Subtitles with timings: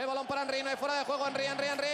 [0.00, 1.26] El balón para Henry, no hay fuera de juego.
[1.26, 1.86] Henry, Henry, Henry.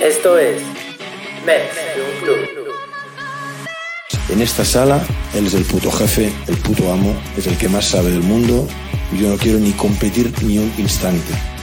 [0.00, 0.62] Esto es
[1.46, 2.74] Mets de un club.
[4.30, 7.84] En esta sala, él es el puto jefe, el puto amo, es el que más
[7.84, 8.66] sabe del mundo.
[9.12, 11.53] Yo no quiero ni competir ni un instante.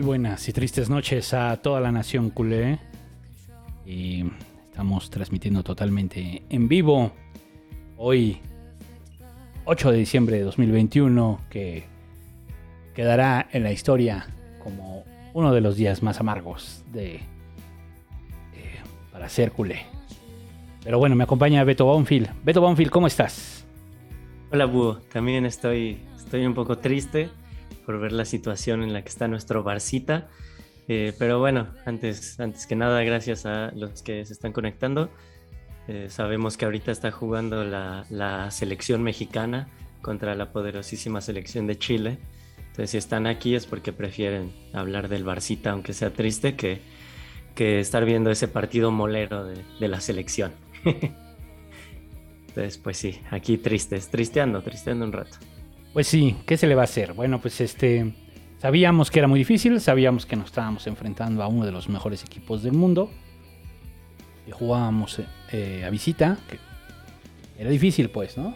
[0.00, 2.78] Muy buenas y tristes noches a toda la nación culé.
[3.84, 4.24] Y
[4.70, 7.12] estamos transmitiendo totalmente en vivo.
[7.98, 8.38] Hoy,
[9.66, 11.84] 8 de diciembre de 2021, que
[12.94, 14.26] quedará en la historia
[14.64, 17.20] como uno de los días más amargos de eh,
[19.12, 19.82] para ser culé.
[20.82, 22.30] Pero bueno, me acompaña Beto Bonfield.
[22.42, 23.66] Beto Bonfield, ¿cómo estás?
[24.50, 27.28] Hola Búho, también estoy, estoy un poco triste
[27.90, 30.28] por ver la situación en la que está nuestro Barcita.
[30.86, 35.10] Eh, pero bueno, antes, antes que nada, gracias a los que se están conectando.
[35.88, 39.68] Eh, sabemos que ahorita está jugando la, la selección mexicana
[40.02, 42.18] contra la poderosísima selección de Chile.
[42.58, 46.82] Entonces, si están aquí es porque prefieren hablar del Barcita, aunque sea triste, que,
[47.56, 50.52] que estar viendo ese partido molero de, de la selección.
[52.46, 55.38] Entonces, pues sí, aquí tristes, tristeando, tristeando un rato.
[55.92, 57.12] Pues sí, ¿qué se le va a hacer?
[57.14, 58.12] Bueno, pues este.
[58.58, 62.22] Sabíamos que era muy difícil, sabíamos que nos estábamos enfrentando a uno de los mejores
[62.22, 63.10] equipos del mundo.
[64.46, 66.58] Y jugábamos eh, eh, a visita, que
[67.58, 68.54] era difícil, pues, ¿no?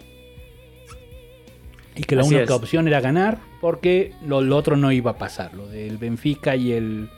[1.96, 2.60] Y que la Así única es.
[2.60, 5.54] opción era ganar, porque lo, lo otro no iba a pasar.
[5.54, 7.08] Lo del Benfica y el,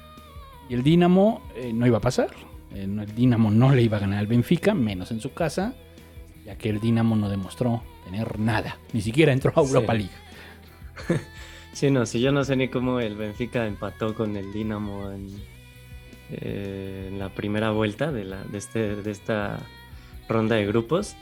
[0.68, 2.28] y el Dinamo eh, no iba a pasar.
[2.74, 5.74] Eh, no, el Dinamo no le iba a ganar al Benfica, menos en su casa,
[6.46, 9.68] ya que el Dinamo no demostró tener nada, ni siquiera entró a Sí.
[9.74, 10.10] Europa League.
[11.72, 15.28] Sí, no, si yo no sé ni cómo el Benfica empató con el Dinamo en,
[16.30, 19.58] eh, en la primera vuelta de, la, de, este, de esta
[20.26, 21.16] ronda de grupos.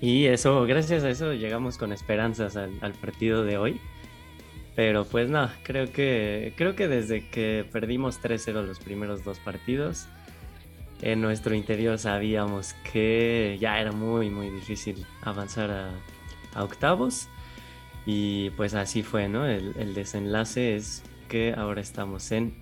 [0.00, 3.80] Y eso, gracias a eso, llegamos con esperanzas al, al partido de hoy.
[4.74, 10.08] Pero pues no, creo que, creo que desde que perdimos 3-0 los primeros dos partidos,
[11.02, 15.90] en nuestro interior sabíamos que ya era muy, muy difícil avanzar a,
[16.54, 17.28] a octavos.
[18.06, 19.46] Y pues así fue, ¿no?
[19.46, 22.54] El, el desenlace es que ahora estamos en,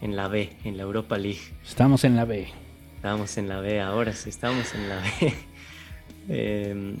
[0.00, 1.40] en la B, en la Europa League.
[1.66, 2.48] Estamos en la B.
[2.96, 5.34] Estamos en la B, ahora sí estamos en la B.
[6.30, 6.96] Em,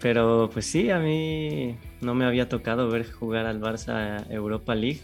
[0.00, 5.00] pero pues sí, a mí no me había tocado ver jugar al Barça Europa League.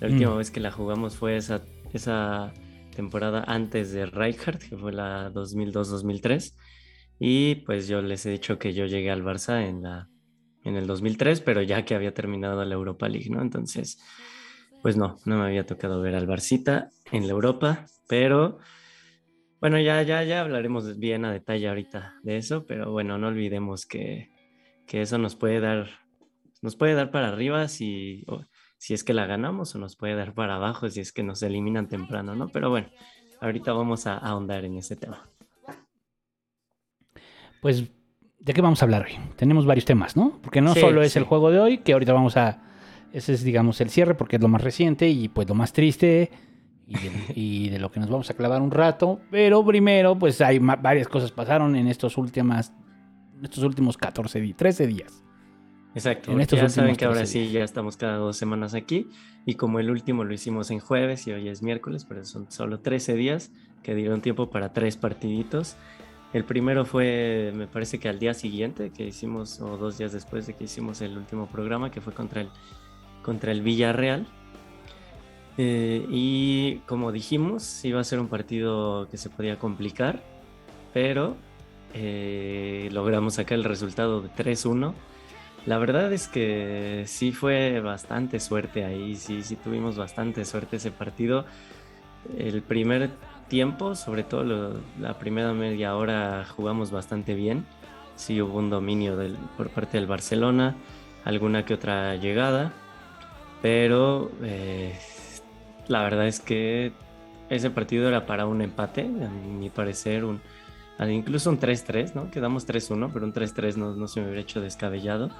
[0.00, 0.38] La última Mm.
[0.38, 1.60] vez que la jugamos fue esa,
[1.92, 2.52] esa
[3.00, 6.54] temporada antes de Rijkaard, que fue la 2002-2003.
[7.18, 10.08] Y pues yo les he dicho que yo llegué al Barça en, la,
[10.64, 13.40] en el 2003, pero ya que había terminado la Europa League, ¿no?
[13.40, 13.98] Entonces,
[14.82, 18.58] pues no, no me había tocado ver al Barcita en la Europa, pero
[19.60, 23.86] bueno, ya, ya, ya hablaremos bien a detalle ahorita de eso, pero bueno, no olvidemos
[23.86, 24.30] que,
[24.86, 25.88] que eso nos puede dar,
[26.60, 28.26] nos puede dar para arriba si,
[28.80, 31.42] si es que la ganamos o nos puede dar para abajo si es que nos
[31.42, 32.48] eliminan temprano, ¿no?
[32.48, 32.88] Pero bueno,
[33.42, 35.28] ahorita vamos a ahondar en ese tema.
[37.60, 37.84] Pues,
[38.38, 39.12] ¿de qué vamos a hablar hoy?
[39.36, 40.40] Tenemos varios temas, ¿no?
[40.42, 41.18] Porque no Sí, solo es sí.
[41.18, 42.62] el juego de hoy, que ahorita vamos a...
[43.12, 46.30] Ese es, digamos, el cierre porque es lo más reciente y pues lo más triste
[46.86, 49.20] y de, y de lo que nos vamos a clavar un rato.
[49.30, 52.72] Pero primero, pues hay varias cosas pasaron en estos últimas,
[53.36, 55.22] en estos últimos 14 días, 13 días.
[55.94, 58.74] Exacto, En porque estos ya saben que ahora 13 sí ya estamos cada dos semanas
[58.74, 59.08] aquí
[59.44, 62.78] y como el último lo hicimos en jueves y hoy es miércoles, pero son solo
[62.78, 63.50] 13 días
[63.82, 65.76] que dieron tiempo para tres partiditos.
[66.32, 70.46] El primero fue, me parece que al día siguiente que hicimos, o dos días después
[70.46, 72.50] de que hicimos el último programa, que fue contra el,
[73.22, 74.26] contra el Villarreal.
[75.58, 80.22] Eh, y como dijimos, iba a ser un partido que se podía complicar,
[80.94, 81.36] pero
[81.94, 84.94] eh, logramos sacar el resultado de 3-1.
[85.66, 90.90] La verdad es que sí fue bastante suerte ahí, sí, sí tuvimos bastante suerte ese
[90.90, 91.44] partido.
[92.36, 93.10] El primer
[93.48, 97.66] tiempo, sobre todo la primera media hora, jugamos bastante bien.
[98.16, 99.18] Sí hubo un dominio
[99.56, 100.76] por parte del Barcelona,
[101.24, 102.72] alguna que otra llegada,
[103.60, 104.98] pero eh,
[105.88, 106.92] la verdad es que
[107.50, 110.40] ese partido era para un empate, a mi parecer, un,
[111.08, 112.30] incluso un 3-3, ¿no?
[112.30, 115.30] Quedamos 3-1, pero un 3-3 no, no se me hubiera hecho descabellado.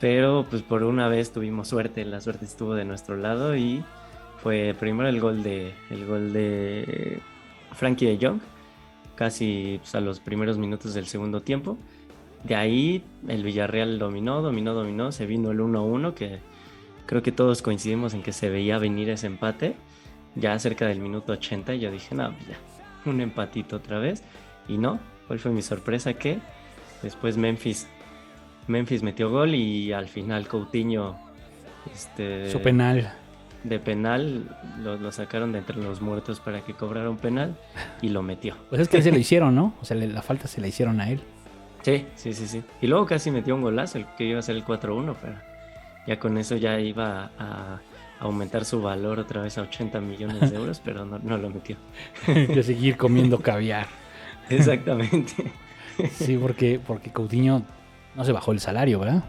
[0.00, 3.82] Pero pues por una vez tuvimos suerte, la suerte estuvo de nuestro lado y
[4.42, 7.20] fue primero el gol de el gol de
[7.72, 8.40] Frankie de Jong,
[9.14, 11.78] casi pues, a los primeros minutos del segundo tiempo.
[12.44, 16.40] De ahí el Villarreal dominó, dominó, dominó, se vino el 1-1 que
[17.06, 19.76] creo que todos coincidimos en que se veía venir ese empate.
[20.34, 24.22] Ya cerca del minuto 80 y yo dije, no, pues ya, un empatito otra vez.
[24.68, 26.14] Y no, ¿cuál fue mi sorpresa?
[26.14, 26.38] Que
[27.02, 27.86] después Memphis,
[28.66, 31.16] Memphis metió gol y al final Coutinho
[31.92, 33.12] este, Su penal.
[33.64, 34.44] de penal
[34.82, 37.56] lo, lo sacaron de entre los muertos para que cobrara un penal
[38.02, 38.56] y lo metió.
[38.70, 39.74] Pues es que se lo hicieron, ¿no?
[39.80, 41.20] O sea, le- la falta se la hicieron a él.
[41.82, 42.64] Sí, sí, sí, sí.
[42.80, 45.34] Y luego casi metió un golazo, el que iba a ser el 4-1, pero
[46.08, 47.80] ya con eso ya iba a
[48.18, 51.76] aumentar su valor otra vez a 80 millones de euros, pero no, no lo metió.
[52.26, 53.86] de seguir comiendo caviar.
[54.50, 55.52] Exactamente.
[56.10, 57.62] Sí, porque, porque Coutinho
[58.14, 59.24] no se bajó el salario, ¿verdad?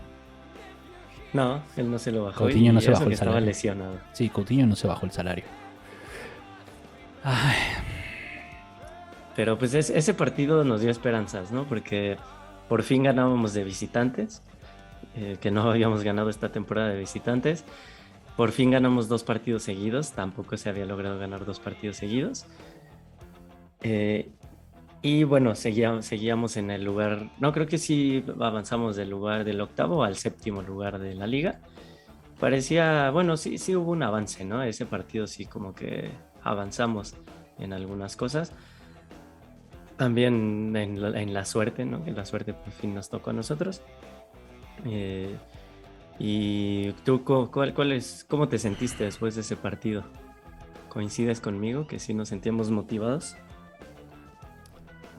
[1.34, 2.40] No, él no se lo bajó.
[2.46, 3.48] Coutinho no se bajó el estaba salario.
[3.48, 3.98] lesionado.
[4.14, 5.44] Sí, Coutinho no se bajó el salario.
[7.24, 7.56] Ay,
[9.36, 11.66] Pero pues es- ese partido nos dio esperanzas, ¿no?
[11.66, 12.18] Porque
[12.69, 14.42] por fin ganábamos de visitantes,
[15.16, 17.64] eh, que no habíamos ganado esta temporada de visitantes.
[18.36, 22.45] Por fin ganamos dos partidos seguidos, tampoco se había logrado ganar dos partidos seguidos.
[23.81, 24.30] Eh,
[25.07, 29.61] y bueno, seguíamos, seguíamos en el lugar, no creo que sí avanzamos del lugar del
[29.61, 31.61] octavo al séptimo lugar de la liga.
[32.42, 34.61] Parecía, bueno, sí, sí hubo un avance, ¿no?
[34.64, 36.09] Ese partido sí como que
[36.44, 37.16] avanzamos
[37.57, 38.52] en algunas cosas.
[39.95, 42.04] También en la, en la suerte, ¿no?
[42.04, 43.81] Que la suerte por fin nos tocó a nosotros.
[44.85, 45.35] Eh,
[46.19, 50.04] y tú, cu- cuál, cuál es, ¿cómo te sentiste después de ese partido?
[50.90, 53.37] ¿Coincides conmigo que sí nos sentíamos motivados?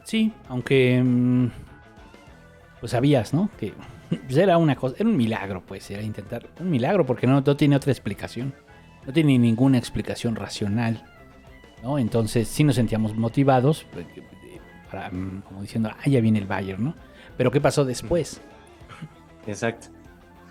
[0.08, 1.50] Sí, aunque mm,
[2.80, 3.50] pues sabías, ¿no?
[3.60, 3.74] Que
[4.08, 7.56] pues, era una cosa, era un milagro, pues, era intentar un milagro porque no, no
[7.56, 8.54] tiene otra explicación,
[9.06, 11.04] no tiene ninguna explicación racional,
[11.82, 11.98] ¿no?
[11.98, 14.60] Entonces sí nos sentíamos motivados, eh, eh,
[14.90, 16.94] para, mm, como diciendo, ah, ya viene el Bayern, ¿no?
[17.36, 18.40] Pero ¿qué pasó después?
[19.46, 19.88] Exacto.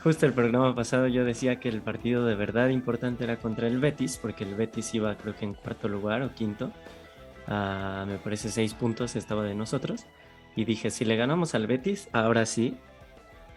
[0.04, 3.80] Justo el programa pasado yo decía que el partido de verdad importante era contra el
[3.80, 6.72] Betis, porque el Betis iba creo que en cuarto lugar o quinto.
[7.48, 10.06] A, me parece seis puntos estaba de nosotros.
[10.56, 12.76] Y dije, si le ganamos al Betis, ahora sí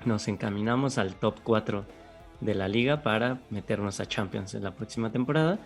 [0.05, 1.85] nos encaminamos al top 4
[2.41, 5.59] de la liga para meternos a Champions en la próxima temporada.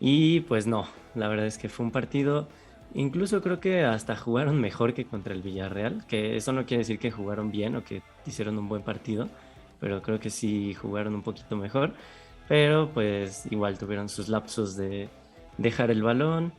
[0.00, 2.48] Y pues no, la verdad es que fue un partido,
[2.94, 6.98] incluso creo que hasta jugaron mejor que contra el Villarreal, que eso no quiere decir
[6.98, 9.28] que jugaron bien o que hicieron un buen partido,
[9.80, 11.94] pero creo que sí jugaron un poquito mejor,
[12.46, 15.08] pero pues igual tuvieron sus lapsos de
[15.58, 16.52] dejar el balón.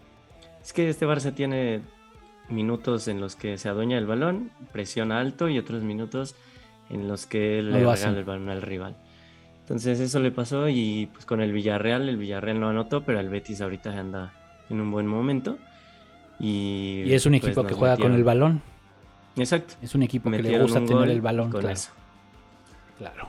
[0.69, 1.81] Es que este Barça tiene
[2.47, 6.35] minutos en los que se adueña el balón, presiona alto y otros minutos
[6.91, 8.95] en los que No le regala el balón al rival.
[9.61, 13.29] Entonces eso le pasó y pues con el Villarreal, el Villarreal no anotó, pero el
[13.29, 14.31] Betis ahorita anda
[14.69, 15.57] en un buen momento.
[16.39, 18.61] Y, Y es un pues, equipo que juega con el balón.
[19.37, 19.73] Exacto.
[19.81, 21.49] Es un equipo que le gusta tener el balón.
[21.49, 21.73] con Claro.
[21.73, 21.89] eso.
[22.99, 23.27] claro.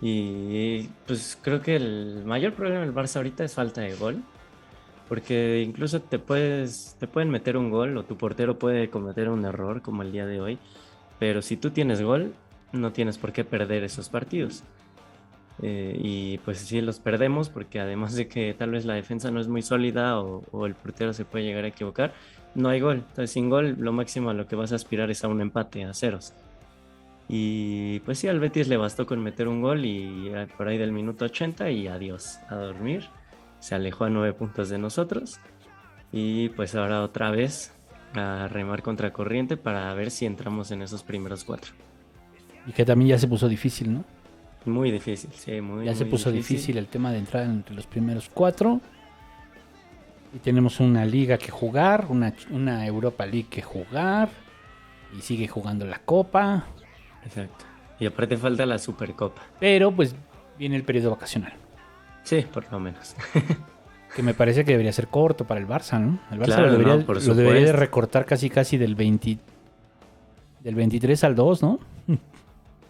[0.00, 4.22] Y pues creo que el mayor problema del Barça ahorita es falta de gol.
[5.08, 9.44] Porque incluso te puedes, te pueden meter un gol o tu portero puede cometer un
[9.44, 10.58] error como el día de hoy.
[11.18, 12.34] Pero si tú tienes gol,
[12.72, 14.64] no tienes por qué perder esos partidos.
[15.62, 19.40] Eh, y pues sí los perdemos porque además de que tal vez la defensa no
[19.40, 22.12] es muy sólida o, o el portero se puede llegar a equivocar,
[22.54, 22.96] no hay gol.
[22.96, 25.84] Entonces sin gol lo máximo a lo que vas a aspirar es a un empate,
[25.84, 26.34] a ceros.
[27.28, 30.78] Y pues sí, al Betis le bastó con meter un gol y eh, por ahí
[30.78, 33.04] del minuto 80 y adiós, a dormir.
[33.66, 35.40] Se alejó a nueve puntos de nosotros.
[36.12, 37.74] Y pues ahora otra vez
[38.14, 41.72] a remar contra corriente para ver si entramos en esos primeros cuatro.
[42.64, 44.04] Y que también ya se puso difícil, ¿no?
[44.66, 46.78] Muy difícil, sí, muy Ya se puso difícil.
[46.78, 48.80] el tema de entrar entre los primeros cuatro.
[50.32, 54.28] Y tenemos una liga que jugar, una, una Europa League que jugar.
[55.18, 56.66] Y sigue jugando la Copa.
[57.24, 57.64] Exacto.
[57.98, 59.42] Y aparte falta la Supercopa.
[59.58, 60.14] Pero pues
[60.56, 61.65] viene el periodo vacacional.
[62.26, 63.14] Sí, por lo menos.
[64.14, 66.18] Que me parece que debería ser corto para el Barça, ¿no?
[66.30, 69.36] El Barça Claro, lo, debería, no, por lo debería recortar casi casi del 20,
[70.60, 71.78] del 23 al 2, ¿no?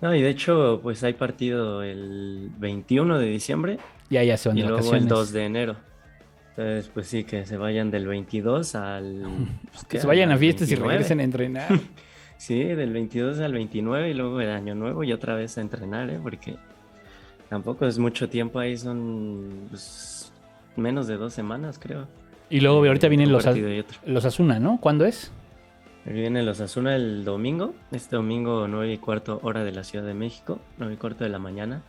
[0.01, 3.79] No, y de hecho, pues hay partido el 21 de diciembre
[4.11, 5.03] Ya ya se van y de luego vacaciones.
[5.05, 5.77] el 2 de enero.
[6.51, 9.23] Entonces, pues sí, que se vayan del 22 al...
[9.73, 10.93] pues, Que se vayan a fiestas y 29.
[10.93, 11.81] regresen a entrenar.
[12.37, 16.09] Sí, del 22 al 29 y luego el año nuevo y otra vez a entrenar,
[16.11, 16.21] ¿eh?
[16.23, 16.57] Porque
[17.49, 20.33] tampoco es mucho tiempo ahí, son pues,
[20.77, 22.07] menos de dos semanas, creo.
[22.51, 23.47] y luego ahorita vienen los,
[24.07, 24.79] los Asuna, ¿no?
[24.81, 25.31] ¿Cuándo es?
[26.05, 30.15] Viene los Asuna el domingo, este domingo 9 y cuarto hora de la Ciudad de
[30.15, 31.83] México, 9 y cuarto de la mañana.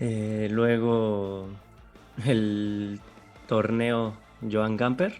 [0.00, 1.48] Eh, luego
[2.26, 2.98] el
[3.46, 4.14] torneo
[4.50, 5.14] Joan Gamper.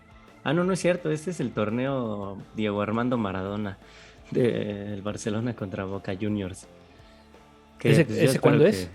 [0.45, 3.79] Ah, no, no es cierto, este es el torneo Diego Armando Maradona
[4.31, 6.67] del Barcelona contra Boca Juniors.
[7.79, 8.91] Que, ¿Ese- pues, ese cuándo que es?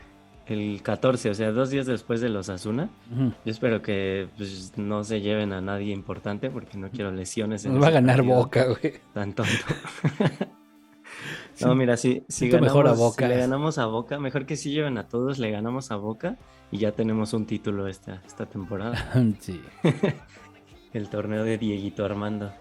[0.46, 2.90] El 14, o sea, dos días después de los Asuna.
[3.10, 7.64] Yo espero que pues, no se lleven a nadie importante porque no quiero lesiones.
[7.64, 8.96] en Nos va a ganar Boca, güey.
[9.14, 9.52] Tan tonto.
[11.62, 13.26] no, mira, si, si ganamos, mejor a Boca.
[13.26, 16.38] si le ganamos a Boca, mejor que si lleven a todos, le ganamos a Boca
[16.72, 19.14] y ya tenemos un título esta, esta temporada.
[19.40, 19.62] sí.
[20.94, 22.52] El torneo de Dieguito Armando.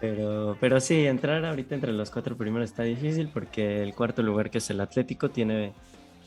[0.00, 4.48] pero, pero sí, entrar ahorita entre los cuatro primeros está difícil porque el cuarto lugar,
[4.48, 5.74] que es el Atlético, tiene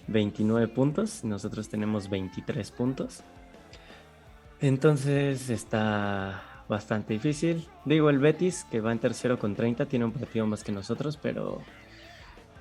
[0.07, 1.23] 29 puntos.
[1.23, 3.23] Nosotros tenemos 23 puntos.
[4.59, 7.67] Entonces está bastante difícil.
[7.85, 11.17] Digo, el Betis, que va en tercero con 30, tiene un partido más que nosotros,
[11.17, 11.61] pero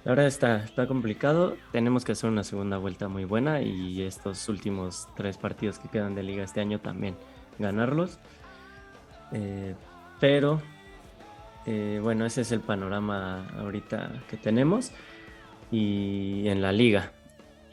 [0.05, 1.57] la verdad está, está complicado.
[1.73, 6.15] Tenemos que hacer una segunda vuelta muy buena y estos últimos tres partidos que quedan
[6.15, 7.17] de liga este año también
[7.59, 8.19] ganarlos.
[9.33, 9.75] Eh,
[10.21, 10.63] pero
[11.67, 14.93] eh, bueno, ese es el panorama ahorita que tenemos
[15.73, 17.13] y en la liga.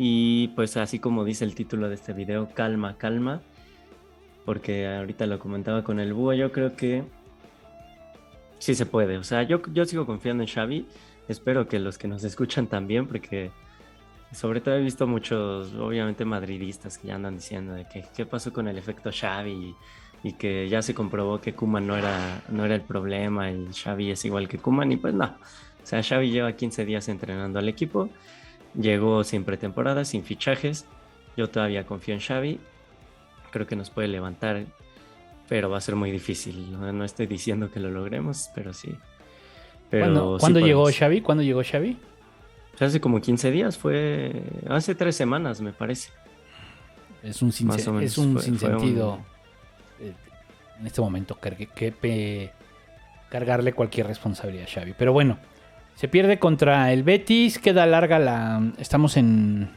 [0.05, 3.41] Y pues así como dice el título de este video, calma, calma,
[4.43, 7.05] porque ahorita lo comentaba con el búho, yo creo que
[8.59, 9.17] sí se puede.
[9.17, 10.85] O sea, yo, yo sigo confiando en Xavi,
[11.29, 13.51] espero que los que nos escuchan también, porque
[14.33, 18.51] sobre todo he visto muchos, obviamente, madridistas que ya andan diciendo de que qué pasó
[18.51, 19.75] con el efecto Xavi y,
[20.27, 24.11] y que ya se comprobó que Kuman no era, no era el problema y Xavi
[24.11, 25.27] es igual que Kuman y pues no.
[25.81, 28.09] O sea, Xavi lleva 15 días entrenando al equipo,
[28.79, 30.85] llegó sin pretemporada, sin fichajes.
[31.37, 32.59] Yo todavía confío en Xavi,
[33.51, 34.65] creo que nos puede levantar,
[35.49, 36.71] pero va a ser muy difícil.
[36.71, 38.95] No, no estoy diciendo que lo logremos, pero sí.
[39.89, 40.89] Pero ¿Cuándo, sí cuándo llegó.
[40.91, 41.21] Xavi?
[41.21, 41.97] ¿Cuándo llegó Xavi?
[42.79, 46.09] Hace como 15 días, fue hace tres semanas, me parece.
[47.21, 49.19] Es un, sin, menos, es un fue- sinsentido
[49.97, 50.13] fue eh,
[50.79, 52.51] en este momento que pe-
[53.29, 54.93] cargarle cualquier responsabilidad a Xavi.
[54.97, 55.37] Pero bueno,
[55.95, 58.71] se pierde contra el Betis, queda larga la...
[58.77, 59.69] Estamos en...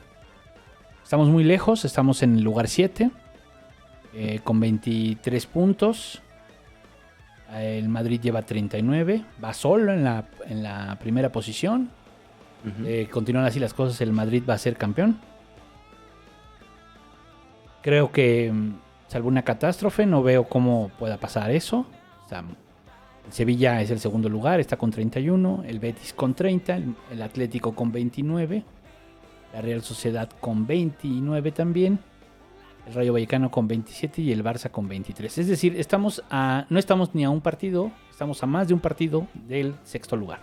[1.02, 3.10] Estamos muy lejos, estamos en el lugar 7,
[4.14, 6.20] eh, con 23 puntos.
[7.54, 11.90] El Madrid lleva 39, va solo en la, en la primera posición.
[12.84, 15.20] Eh, continúan así las cosas, el Madrid va a ser campeón.
[17.82, 18.72] Creo que, mm,
[19.06, 21.86] salvo una catástrofe, no veo cómo pueda pasar eso.
[22.24, 22.42] O sea,
[23.30, 26.80] Sevilla es el segundo lugar, está con 31, el Betis con 30,
[27.10, 28.62] el, Atlético con 29,
[29.52, 31.98] la Real Sociedad con 29 también,
[32.86, 35.38] el Rayo Vallecano con 27 y el Barça con 23.
[35.38, 38.80] Es decir, estamos a, no estamos ni a un partido, estamos a más de un
[38.80, 40.40] partido del sexto lugar.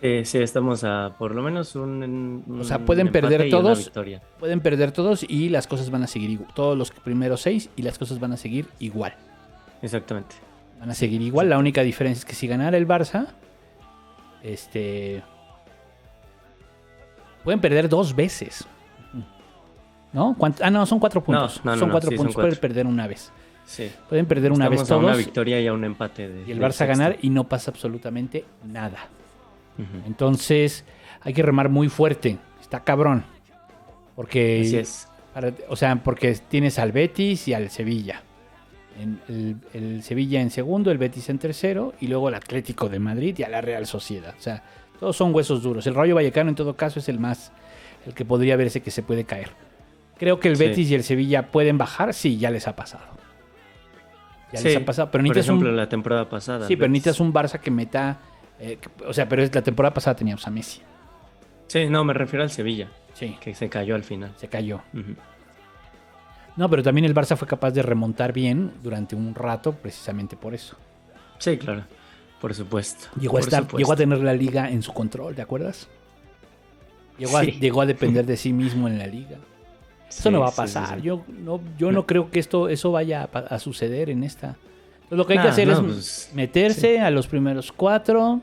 [0.00, 3.78] Eh, sí, estamos a por lo menos un, un O sea, pueden perder todos.
[3.78, 4.22] victoria.
[4.38, 6.54] Pueden perder todos y las cosas van a seguir igual.
[6.54, 9.14] Todos los primeros seis y las cosas van a seguir igual.
[9.82, 10.47] Exactamente.
[10.78, 11.48] Van a seguir igual.
[11.48, 13.28] La única diferencia es que si ganara el Barça,
[14.42, 15.22] este.
[17.44, 18.66] Pueden perder dos veces.
[20.12, 20.34] ¿No?
[20.38, 21.60] ¿Cuánt- Ah, no, son cuatro puntos.
[21.64, 22.42] no, no, son no, cuatro sí, son puntos.
[22.42, 23.30] Pueden perder una vez.
[23.66, 23.90] Sí.
[24.08, 26.52] Pueden perder una Estamos vez a una todos victoria y a un empate de, y
[26.52, 28.98] el Barça ganar y no pasa absolutamente nada.
[30.06, 30.84] Entonces,
[31.20, 32.38] hay que remar muy fuerte.
[32.60, 33.24] Está cabrón.
[34.16, 35.08] Porque Así es.
[35.34, 38.22] Para- o sea, porque tienes al Betis y al Sevilla.
[38.98, 42.98] En- el, el Sevilla en segundo, el Betis en tercero y luego el Atlético de
[42.98, 44.34] Madrid y a la Real Sociedad.
[44.36, 44.62] O sea,
[44.98, 45.86] todos son huesos duros.
[45.86, 47.52] El Rayo Vallecano en todo caso es el más,
[48.06, 49.50] el que podría verse que se puede caer.
[50.18, 50.64] Creo que el Sí.
[50.64, 53.04] Betis y el Sevilla pueden bajar, sí, ya les ha pasado.
[54.52, 56.66] Ya les ha pasado, pero Por ejemplo, un, la temporada pasada.
[56.66, 58.18] sí, pero necesitas un Barça que meta,
[58.58, 60.80] eh, que- o sea, pero la temporada pasada teníamos a Messi.
[61.66, 64.32] Sí, no, me refiero al Sevilla, Sí, que se cayó al final.
[64.36, 64.80] se cayó.
[66.58, 70.54] No, pero también el Barça fue capaz de remontar bien durante un rato, precisamente por
[70.54, 70.76] eso.
[71.38, 71.84] Sí, claro.
[72.40, 73.06] Por supuesto.
[73.20, 73.78] Llegó a, por estar, supuesto.
[73.78, 75.86] llegó a tener la liga en su control, ¿te acuerdas?
[77.16, 77.52] Llegó, a, Sí.
[77.52, 79.36] llegó a depender de sí mismo en la liga.
[80.08, 80.96] Eso Sí, no va a pasar.
[80.98, 81.02] sí.
[81.06, 84.56] Yo no, yo no creo que esto, eso vaya a, suceder en esta.
[84.94, 88.40] Entonces, lo que hay que hacer no, es pues, meterse a los primeros cuatro.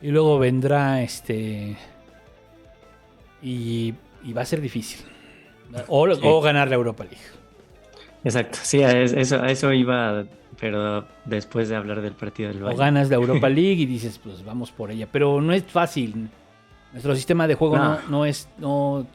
[0.00, 1.76] Y luego vendrá este.
[3.42, 3.92] Y,
[4.24, 5.04] y va a ser difícil.
[5.88, 6.20] O, Sí.
[6.24, 7.18] o ganar la Europa League.
[8.24, 10.24] Exacto, sí, eso, eso iba,
[10.60, 12.78] pero después de hablar del partido del O Bayern.
[12.78, 15.06] ganas la Europa League y dices, pues vamos por ella.
[15.10, 16.28] Pero no es fácil.
[16.92, 18.00] Nuestro sistema de juego no, No.
[18.08, 18.48] no es.
[18.58, 19.06] No,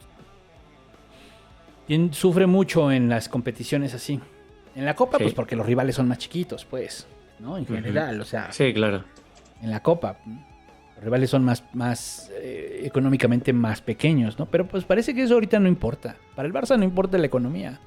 [2.12, 4.20] sufre mucho en las competiciones así.
[4.74, 5.24] En la Copa, Sí.
[5.24, 7.06] pues porque los rivales son más chiquitos, pues.
[7.40, 7.56] ¿No?
[7.58, 9.04] En general, o sea, Sí, claro.
[9.60, 10.18] en la Copa.
[11.04, 14.46] Rivales son más, más eh, económicamente más pequeños, ¿no?
[14.46, 16.16] Pero pues parece que eso ahorita no importa.
[16.34, 17.78] Para el Barça no importa la economía.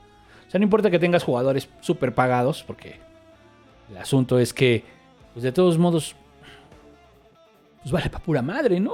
[0.47, 2.99] O sea, no importa que tengas jugadores súper pagados, porque
[3.89, 4.83] el asunto es que,
[5.33, 6.15] pues de todos modos,
[7.81, 8.93] pues vale para pura madre, ¿no?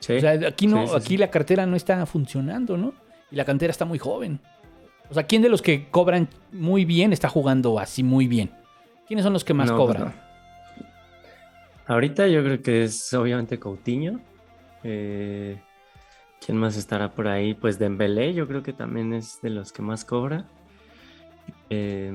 [0.00, 0.14] Sí.
[0.14, 2.94] O sea, aquí no, Sí, sí, aquí la cartera no está funcionando, ¿no?
[3.30, 4.40] Y la cantera está muy joven.
[5.10, 8.50] O sea, ¿quién de los que cobran muy bien está jugando así muy bien?
[9.06, 10.14] ¿Quiénes son los que más No, pues cobran?
[10.16, 10.31] no.
[11.86, 14.20] Ahorita yo creo que es obviamente Coutinho.
[14.84, 15.60] Eh,
[16.44, 17.54] ¿Quién más estará por ahí?
[17.54, 20.44] Pues Dembélé, yo creo que también es de los que más cobra.
[21.70, 22.10] Eh,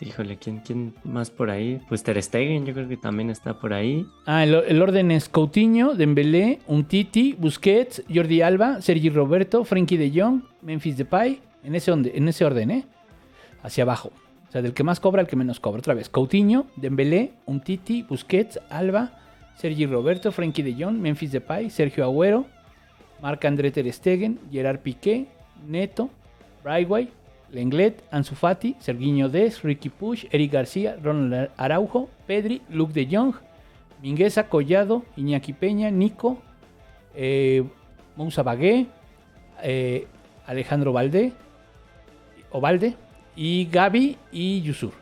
[0.00, 1.80] híjole, ¿quién, ¿quién más por ahí?
[1.88, 4.06] Pues Ter Stegen, yo creo que también está por ahí.
[4.26, 10.42] Ah, el, orden es Coutinho, Dembélé, Umtiti, Busquets, Jordi Alba, Sergi Roberto, Frankie de Jong,
[10.62, 12.84] Memphis Depay, en ese, onde- en ese orden, ¿eh?
[13.62, 14.10] Hacia abajo.
[14.52, 15.78] O sea, del que más cobra al que menos cobra.
[15.78, 19.18] Otra vez, Coutinho, Dembélé, Umtiti, Busquets, Alba,
[19.56, 22.44] Sergi Roberto, Frankie de Jong, Memphis Depay, Sergio Agüero,
[23.22, 25.26] Marc-André Ter Stegen, Gerard Piqué,
[25.66, 26.10] Neto,
[26.62, 27.08] Brightway,
[27.50, 33.32] Lenglet, Ansu Fati, Sergiño Des, Ricky Push, Eric García, Ronald Araujo, Pedri, Luke de Jong,
[34.02, 36.36] Mingueza, Collado, Iñaki Peña, Nico,
[37.14, 37.64] eh,
[38.16, 38.84] Moussa Bagué,
[39.62, 40.06] eh,
[40.44, 41.32] Alejandro Valdé,
[42.50, 42.96] Ovalde,
[43.36, 44.92] y Gaby y Yusur.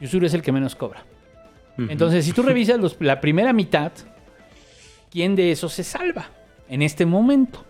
[0.00, 1.04] Yusur es el que menos cobra.
[1.76, 3.92] Entonces, si tú revisas los- la primera mitad,
[5.10, 6.26] ¿quién de esos se salva
[6.68, 7.64] en este momento?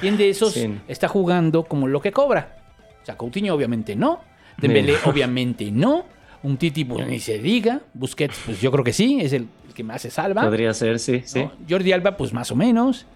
[0.00, 0.74] ¿Quién de esos Sí.
[0.88, 2.56] está jugando como lo que cobra?
[3.02, 4.20] O sea, Coutinho obviamente no.
[4.56, 6.04] Dembélé obviamente no.
[6.42, 7.80] Un Titi pues ni se diga.
[7.94, 10.42] Busquets pues yo creo que sí, es el, el que más se salva.
[10.42, 11.48] Podría ser, sí, sí.
[11.68, 13.06] Jordi Alba pues más o menos.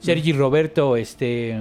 [0.00, 1.58] Sergi Roberto este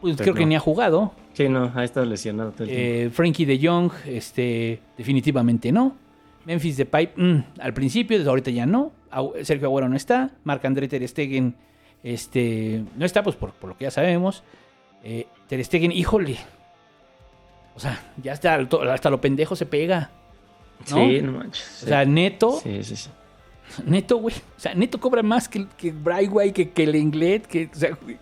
[0.00, 1.12] pues creo que ni ha jugado.
[1.32, 2.84] Sí, no, ha estado lesionado todo el tiempo.
[3.06, 5.94] Eh, Frankie de Jong, este, definitivamente no.
[6.44, 8.92] Memphis Depay, mm, al principio, ahorita ya no.
[9.42, 10.30] Sergio Agüero no está.
[10.44, 11.54] Marc André Ter Stegen,
[12.02, 14.42] este, no está, pues por, por lo que ya sabemos.
[15.04, 16.38] Eh, Ter Stegen, híjole.
[17.74, 20.10] O sea, ya está, to- hasta lo pendejo se pega.
[20.90, 20.96] ¿no?
[20.96, 21.82] Sí, no manches.
[21.84, 23.10] O sea, Neto, sí, sí, sí.
[23.84, 24.34] Neto, güey.
[24.34, 28.18] O sea, Neto cobra más que, que Brightway, que, que Lenglet, que, o sea, güey,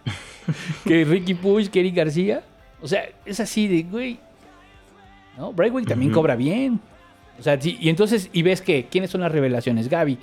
[0.85, 2.43] que Ricky Push, que Eric García.
[2.81, 4.19] O sea, es así de, güey.
[5.37, 5.53] ¿No?
[5.53, 6.81] Brightway también cobra bien.
[7.39, 9.89] O sea, sí, y entonces, y ves que, ¿quiénes son las revelaciones?
[9.89, 10.19] Gaby.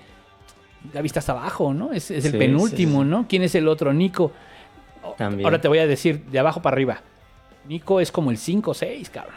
[0.93, 1.93] Gaby está hasta abajo, ¿no?
[1.93, 3.09] Es, es el Sí, penúltimo, sí.
[3.09, 3.25] ¿no?
[3.27, 3.93] ¿Quién es el otro?
[3.93, 4.31] Nico.
[5.17, 5.45] También.
[5.45, 7.01] Ahora te voy a decir de abajo para arriba.
[7.67, 9.35] Nico es como el 5 o 6, cabrón.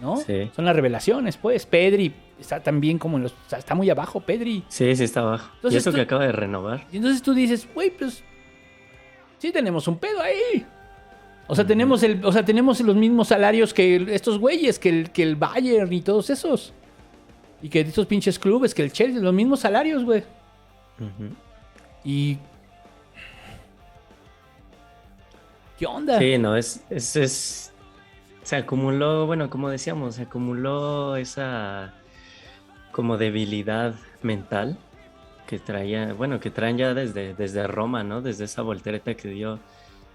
[0.00, 0.16] ¿No?
[0.16, 0.50] Sí.
[0.56, 1.66] Son las revelaciones, pues.
[1.66, 3.32] Pedri está también como en los.
[3.32, 4.64] o sea, está muy abajo, Pedri.
[4.68, 5.50] Sí, sí está abajo.
[5.56, 6.86] Entonces y eso tú- que acaba de renovar.
[6.92, 8.22] Y entonces tú dices, güey, pues.
[9.38, 10.64] Sí, tenemos un pedo ahí.
[11.46, 15.10] O sea, tenemos el, o sea, tenemos los mismos salarios que estos güeyes, que el,
[15.10, 16.72] que el Bayern y todos esos.
[17.60, 20.24] Y que estos pinches clubes, que el Chelsea, los mismos salarios, güey.
[22.04, 22.38] Y.
[25.78, 26.18] ¿Qué onda?
[26.18, 27.72] Sí, no, es, es, es-
[28.42, 31.94] Se acumuló, bueno, como decíamos, se acumuló esa
[32.94, 34.78] como debilidad mental
[35.48, 38.22] que traía, bueno, que traen ya desde, desde Roma, ¿no?
[38.22, 39.58] Desde esa voltereta que dio,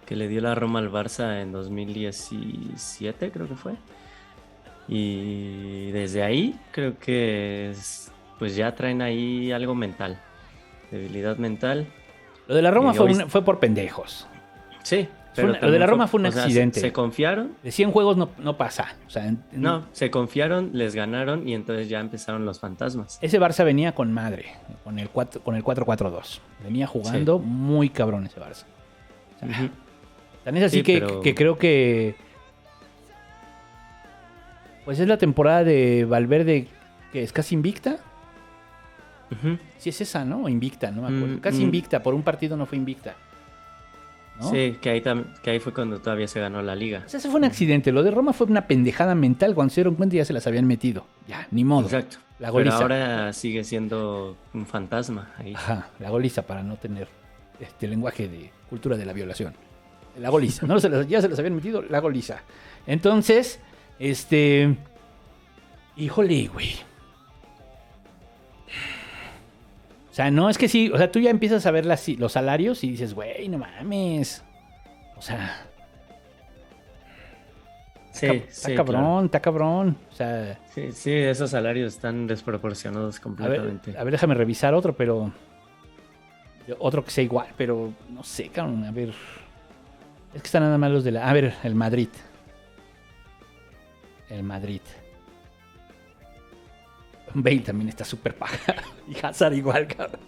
[0.05, 3.73] que le dio la Roma al Barça en 2017, creo que fue.
[4.87, 10.19] Y desde ahí creo que es- pues ya traen ahí algo mental,
[10.89, 11.85] debilidad mental.
[12.47, 14.25] Lo de la Roma fue, hoy- un- fue por pendejos.
[14.83, 15.07] Sí,
[15.45, 16.79] Una- lo de la Roma fue un o sea, se- accidente.
[16.79, 18.95] se confiaron De 100 juegos no, no pasa.
[19.07, 23.17] O sea, en- en- No, se confiaron, les ganaron y entonces ya empezaron los fantasmas.
[23.21, 24.45] Ese Barça venía con madre,
[24.83, 26.39] con el 4 con el 4-4-2.
[26.63, 28.65] Venía jugando muy cabrón ese Barça.
[29.35, 29.69] O sea, Ujú.
[30.43, 32.15] Tan es así Sí, que, pero- que creo que.
[34.85, 36.67] Pues es la temporada de Valverde
[37.11, 37.97] que es casi invicta.
[39.31, 39.57] Ujú.
[39.77, 40.43] Sí, es esa, ¿no?
[40.43, 41.35] O invicta, no me acuerdo.
[41.37, 41.63] Mm, casi mm.
[41.63, 43.15] invicta, por un partido no fue invicta.
[44.39, 44.49] ¿No?
[44.51, 47.03] Sí, que ahí, tam- que ahí fue cuando todavía se ganó la liga.
[47.05, 47.91] O sea, ese fue un accidente.
[47.91, 49.53] Lo de Roma fue una pendejada mental.
[49.55, 51.05] Cuando se dieron cuenta ya se las habían metido.
[51.27, 51.85] Ya, ni modo.
[51.85, 52.17] Exacto.
[52.39, 52.77] La Pero goliza.
[52.77, 55.53] ahora sigue siendo un fantasma ahí.
[55.55, 57.07] Ajá, la goliza para no tener
[57.59, 59.53] este lenguaje de cultura de la violación.
[60.17, 60.79] La goliza, ¿no?
[60.79, 62.41] Se las- ya se las habían metido, la goliza.
[62.87, 63.59] Entonces,
[63.99, 64.75] este.
[65.97, 66.69] Híjole, güey.
[70.21, 72.83] Sea, no es que sí, o sea, tú ya empiezas a ver las- los salarios
[72.83, 74.43] y dices, güey, no mames.
[75.15, 75.65] O sea,
[78.11, 79.25] Sí, está sí, cabrón, claro.
[79.25, 79.97] está cabrón.
[80.11, 83.97] O sea, Sí, sí, esos salarios están desproporcionados a ver, completamente.
[83.97, 85.31] a ver, déjame revisar otro, pero.
[86.79, 88.83] Otro que sea igual, pero no sé, cabrón.
[88.83, 89.09] A ver.
[90.33, 91.29] Es que están nada más los de la.
[91.29, 92.09] A ver, el Madrid.
[94.29, 94.81] El Madrid.
[97.33, 98.57] Bale también está súper paga.
[99.07, 100.19] Y Hazard igual, cabrón.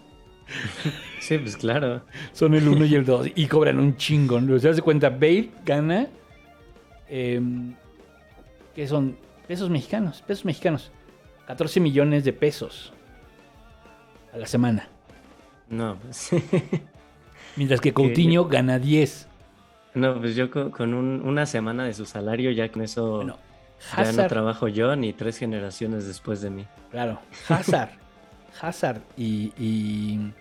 [1.20, 2.02] Sí, pues claro.
[2.32, 3.28] Son el 1 y el 2.
[3.36, 4.50] Y cobran un chingón.
[4.52, 6.08] O sea, se cuenta, Bale gana.
[7.08, 7.74] em,
[8.74, 9.16] ¿Qué son?
[9.46, 10.22] Pesos mexicanos.
[10.22, 10.90] Pesos mexicanos.
[11.46, 12.92] 14 millones de pesos.
[14.32, 14.88] A la semana.
[15.68, 16.30] No, pues,
[17.56, 19.28] Mientras que Coutinho gana 10.
[19.94, 23.38] no, pues yo con, con un- una semana de su salario ya con eso Bueno,
[23.90, 26.66] ya no Hazard, trabajo yo ni tres generaciones después de mí.
[26.90, 27.90] claro, Hazard,
[28.60, 30.32] Hazard y, y,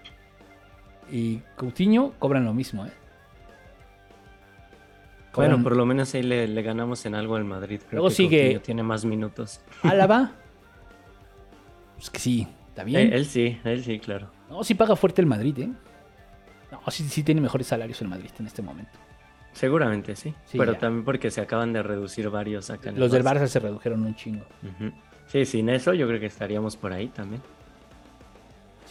[1.10, 2.91] y Coutinho cobran lo mismo, ¿eh?
[5.34, 7.80] Bueno, por lo menos ahí le, le ganamos en algo al Madrid.
[7.89, 9.62] Creo Luego que sigue- Coutinho tiene más minutos.
[9.84, 10.32] Álava,
[11.95, 13.13] pues que sí, está bien.
[13.13, 14.30] Eh, él sí, él sí, claro.
[14.49, 15.69] No, sí paga fuerte el Madrid, ¿eh?
[16.69, 18.91] No, sí, sí tiene mejores salarios el Madrid en este momento.
[19.54, 20.34] Seguramente sí.
[20.46, 20.80] Sí, pero ya.
[20.80, 24.04] también porque se acaban de reducir varios acá en el Los del Barça se redujeron
[24.04, 24.46] un chingo.
[25.28, 27.42] Sí, sin eso yo creo que estaríamos por ahí también.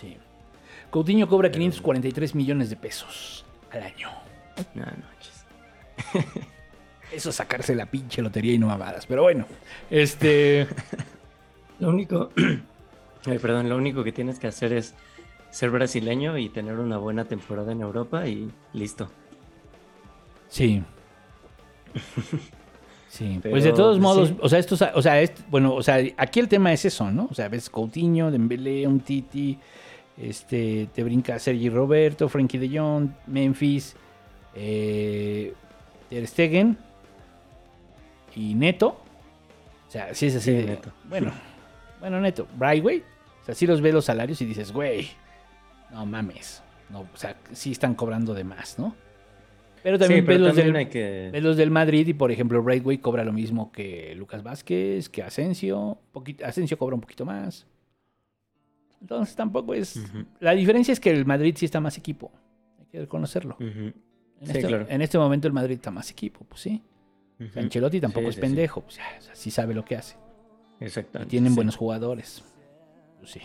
[0.01, 0.16] Sí.
[0.90, 4.11] Coutinho cobra 543 millones de pesos al año.
[4.75, 4.85] No.
[7.12, 9.05] Eso es sacarse la pinche lotería y no mamadas.
[9.07, 9.44] Pero bueno,
[9.90, 10.68] este...
[11.81, 12.31] Lo único,
[13.27, 14.94] Ay, perdón, lo único que tienes que hacer es
[15.51, 19.11] ser brasileño y tener una buena temporada en Europa y listo.
[20.50, 20.82] Sí.
[23.08, 24.36] Sí, Pero, pues de todos pues, modos, sí.
[24.40, 27.26] o sea, esto, o sea, bueno, o sea, aquí el tema es eso, ¿no?
[27.28, 29.58] O sea, ves Coutinho, Dembélé, un Titi,
[30.16, 33.96] este, te brinca Sergi Roberto, Frankie de Jong, Memphis,
[34.54, 35.52] eh,
[36.08, 36.78] Ter Stegen
[38.36, 38.90] y Neto.
[39.88, 40.92] O sea, sí es así Sí, de- Neto.
[41.08, 41.32] Bueno,
[41.98, 43.02] bueno, Neto, Brightway.
[43.42, 45.08] O sea, sí los ves los salarios y dices, güey,
[45.90, 46.62] no mames.
[46.90, 48.94] No, o sea, sí están cobrando de más, ¿no?
[49.82, 51.30] Pero también sí, pero ves los también del- que...
[51.32, 55.22] Ves los del Madrid y, por ejemplo, Brightway cobra lo mismo que Lucas Vázquez, que
[55.22, 55.98] Asensio.
[56.12, 57.66] Poquito, Asensio cobra un poquito más.
[59.00, 59.98] Entonces tampoco es...
[60.40, 62.30] La diferencia es que el Madrid sí está más equipo.
[62.78, 63.54] Hay que reconocerlo.
[63.58, 63.94] ujú, En,
[64.42, 64.86] Sí, este, claro.
[64.88, 66.82] en este momento el Madrid está más equipo, pues sí.
[67.40, 67.58] Ujú.
[67.58, 68.82] Ancelotti tampoco Sí, es pendejo.
[68.82, 70.16] Pues, o sea, sí sabe lo que hace.
[70.80, 71.30] Y Exactamente.
[71.30, 71.56] tienen sí.
[71.56, 72.44] buenos jugadores.
[73.18, 73.40] Pues sí.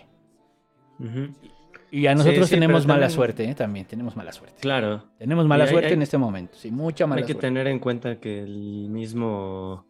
[1.92, 3.56] Y a nosotros sí, tenemos mala también- suerte, ¿eh?
[3.56, 4.58] También tenemos mala suerte.
[4.62, 6.58] Claro, Tenemos mala hay- suerte hay- en este momento.
[6.58, 7.48] Sí, mucha mala hay que suerte.
[7.48, 9.86] tener en cuenta que el mismo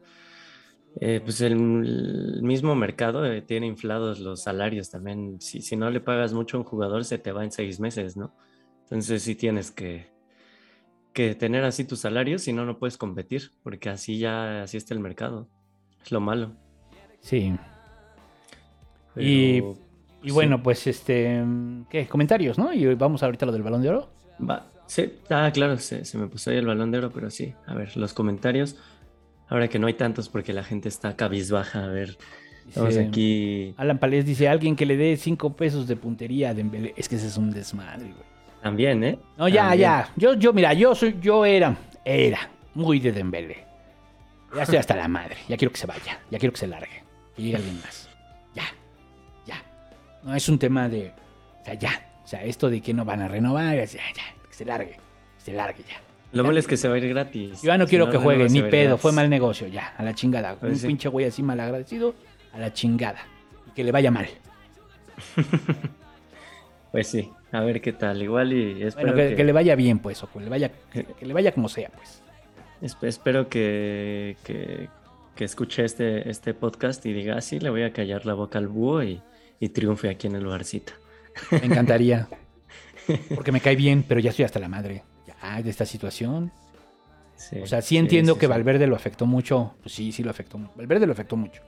[1.02, 5.42] Eh, pues el, el mismo mercado eh, tiene inflados los salarios también.
[5.42, 8.16] Si, si no le pagas mucho a un jugador, se te va en seis meses,
[8.16, 8.34] ¿no?
[8.84, 10.08] Entonces sí tienes que,
[11.12, 14.94] que tener así tus salarios, si no, no puedes competir, porque así ya, así está
[14.94, 15.50] el mercado.
[16.02, 16.54] Es lo malo.
[17.20, 17.54] Sí.
[19.14, 19.64] Pero, Y
[20.30, 20.34] sí.
[20.34, 21.44] bueno, pues este.
[21.90, 22.08] ¿Qué?
[22.08, 22.74] Comentarios, ¿no?
[22.74, 24.10] Y vamos ahorita a lo del balón de oro.
[24.48, 27.54] Va, sí, ah, claro, se, se me puso ahí el balón de oro, pero sí.
[27.68, 28.76] A ver, los comentarios.
[29.48, 31.86] Ahora que no hay tantos porque la gente está cabizbaja.
[31.86, 32.18] A ver,
[32.68, 36.54] estamos Dice- aquí Alan Palés dice: alguien que le dé cinco pesos de puntería a
[36.54, 36.94] Dembélé.
[36.98, 38.26] Es que ese es un desmadre, güey.
[38.64, 39.20] también, ¿eh?
[39.38, 39.82] No, ya, También.
[39.82, 40.10] ya.
[40.16, 43.64] Yo, yo, mira, yo soy, yo era, era muy de Dembélé.
[44.56, 45.36] Ya estoy hasta la madre.
[45.48, 46.20] Ya quiero que se vaya.
[46.32, 47.04] Ya quiero que se largue.
[47.36, 48.05] Que llegue alguien más.
[50.26, 51.14] No es un tema de.
[51.62, 51.92] O sea, ya.
[52.24, 53.76] O sea, esto de que no van a renovar.
[53.78, 54.02] Ya, ya.
[54.48, 54.98] Que se largue.
[55.38, 56.02] Que se largue ya.
[56.34, 57.62] Lo malo es que se va a ir gratis.
[57.62, 58.88] Yo ya no Si quiero que juegue, ni pedo.
[58.88, 59.02] gratis.
[59.02, 59.94] Fue mal negocio, ya.
[59.98, 60.56] A la chingada.
[60.56, 60.88] Pues un sí.
[60.88, 62.14] pinche güey así mal agradecido.
[62.52, 63.20] A la chingada.
[63.68, 64.28] Y que le vaya mal.
[66.92, 68.22] Pues sí, a ver qué tal.
[68.24, 70.24] Igual y espero Bueno, que, que, que le vaya bien, pues.
[70.24, 72.22] O que le vaya, que, que le vaya como sea, pues.
[72.82, 74.88] esp- espero que, que,
[75.36, 78.60] que escuche este, este podcast y diga, "Ah, sí, le voy a callar la boca
[78.60, 79.22] al búho y,
[79.60, 80.94] y triunfe aquí en el Barcita.
[81.52, 82.28] Me encantaría.
[83.36, 85.04] Porque me cae bien, pero ya estoy hasta la madre.
[85.28, 86.52] Ya, de esta situación.
[87.36, 88.48] Sí, O sea, sí entiendo sí, que.
[88.48, 89.76] Valverde lo afectó mucho.
[89.82, 90.58] Pues sí, sí lo afectó.
[90.76, 91.62] Valverde lo afectó mucho.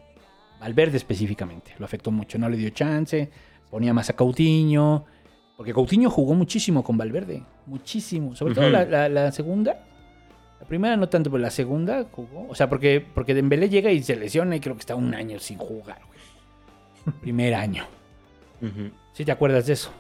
[0.59, 2.37] Valverde específicamente lo afectó mucho.
[2.39, 3.29] No le dio chance.
[3.69, 5.05] Ponía más a Coutinho.
[5.57, 7.43] Porque Coutinho jugó muchísimo con Valverde.
[7.65, 8.35] Muchísimo.
[8.35, 8.73] Sobre todo Ujú.
[8.73, 9.83] la, la- la segunda.
[10.59, 12.47] La primera no tanto, pero la segunda jugó.
[12.49, 15.37] O sea, porque, porque Dembélé llega y se lesiona y creo que está un año
[15.39, 16.16] sin jugar, güey.
[17.21, 17.85] Primer año.
[19.13, 19.91] ¿Sí te acuerdas de eso?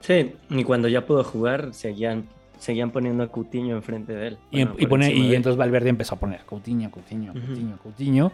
[0.00, 2.26] Sí, y cuando ya pudo jugar, seguían,
[2.58, 4.38] seguían poniendo a Coutinho enfrente de él.
[4.50, 5.34] Y, Bueno, em- y pone- y de él.
[5.34, 7.40] entonces Valverde empezó a poner a Coutinho, Coutinho, Ujú.
[7.46, 8.32] Coutinho, Coutinho.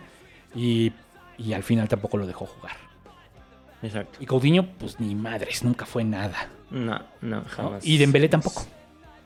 [0.55, 0.93] Y,
[1.37, 2.77] y al final tampoco lo dejó jugar.
[3.83, 4.19] Exacto.
[4.21, 6.49] Y Coutinho, pues ni madres, nunca fue nada.
[6.71, 7.45] No, no, ¿no?
[7.47, 7.87] jamás.
[7.87, 8.67] Y Dembélé tampoco.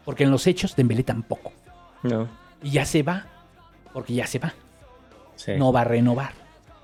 [0.04, 1.52] Porque en los hechos, Dembélé tampoco.
[2.02, 2.28] No,
[2.62, 3.26] Y ya se va.
[3.92, 4.52] Porque ya se va.
[5.36, 5.52] sí.
[5.56, 6.32] No va a renovar.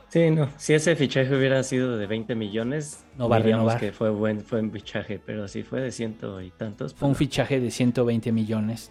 [0.09, 0.49] Sí, no.
[0.57, 4.61] Si ese fichaje hubiera sido de 20 millones, No va diríamos que fue buen, fue
[4.61, 6.95] un fichaje, pero si fue de ciento y tantos.
[6.95, 8.91] Fue un pues fichaje de 120 millones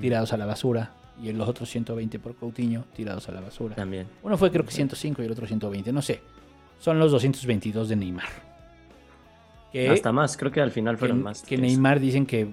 [0.00, 0.92] tirados a la basura.
[1.22, 3.74] Y los otros 120 por Coutinho tirados a la basura.
[3.74, 4.06] También.
[4.22, 5.92] Uno fue creo que 105 y el otro 120.
[5.92, 6.20] No sé.
[6.78, 8.26] Son los 222 de Neymar.
[9.72, 11.42] Que- Hasta más, creo que al final que, fueron más.
[11.42, 11.58] que.
[11.58, 12.48] Neymar dicen que.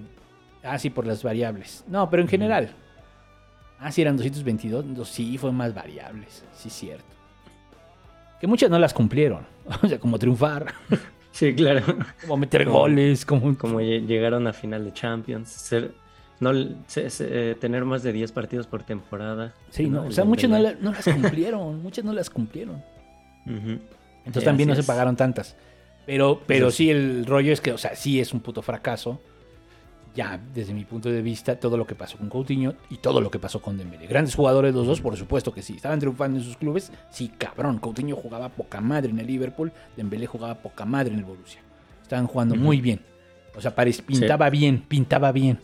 [0.62, 1.84] Ah, sí, por las variables.
[1.88, 2.70] No, pero en general.
[3.78, 4.84] Ah, sí, eran 222.
[4.84, 6.44] No, sí, fue más variables.
[6.54, 7.04] Sí, cierto.
[8.44, 9.46] Que muchas no las cumplieron.
[9.82, 10.74] O sea, como triunfar,
[11.32, 11.80] Sí, claro.
[12.20, 13.56] como meter Como- goles, como.
[13.56, 15.92] Como lle- llegaron a final de Champions, ser,
[16.40, 16.52] no,
[16.86, 19.54] se- se- eh, tener más de 10 partidos por temporada.
[19.70, 20.04] Sí, no.
[20.04, 20.74] O sea, muchas no, Dembélé.
[20.76, 21.82] la- no las cumplieron.
[21.82, 22.82] muchas no las cumplieron.
[23.46, 25.56] Entonces Sí, también no se pagaron tantas.
[26.04, 29.22] Pero, pero sí, el rollo es que, o sea, sí es un puto fracaso.
[30.14, 33.30] Ya, desde mi punto de vista, todo lo que pasó con Coutinho y todo lo
[33.30, 34.06] que pasó con Dembélé.
[34.06, 35.74] Grandes jugadores los dos, por supuesto que sí.
[35.74, 36.92] Estaban triunfando en sus clubes.
[37.10, 37.78] Sí, cabrón.
[37.78, 39.72] Coutinho jugaba poca madre en el Liverpool.
[39.96, 41.60] Dembélé jugaba poca madre en el Borussia.
[42.02, 43.00] Estaban jugando muy bien.
[43.56, 45.58] O sea, pintaba bien, pintaba bien.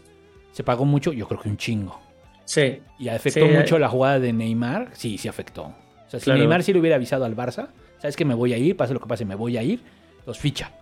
[0.53, 2.01] Se pagó mucho, yo creo que un chingo.
[2.45, 3.81] Sí, Y afectó Sí, mucho eh.
[3.81, 4.91] la jugada de Neymar.
[4.95, 5.63] Sí, sí afectó.
[5.63, 5.75] O
[6.09, 6.41] sea, si Claro.
[6.41, 9.01] Neymar sí le hubiera avisado al Barça, sabes que me voy a ir, pase lo
[9.01, 9.81] que pase, me voy a ir,
[10.27, 10.73] los ficha.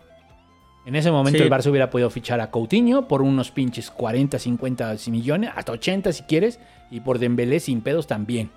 [0.86, 1.44] En ese momento Sí.
[1.44, 6.12] el Barça hubiera podido fichar a Coutinho por unos pinches 40, 50 millones, hasta 80
[6.12, 6.58] si quieres,
[6.90, 8.50] y por Dembélé sin pedos también.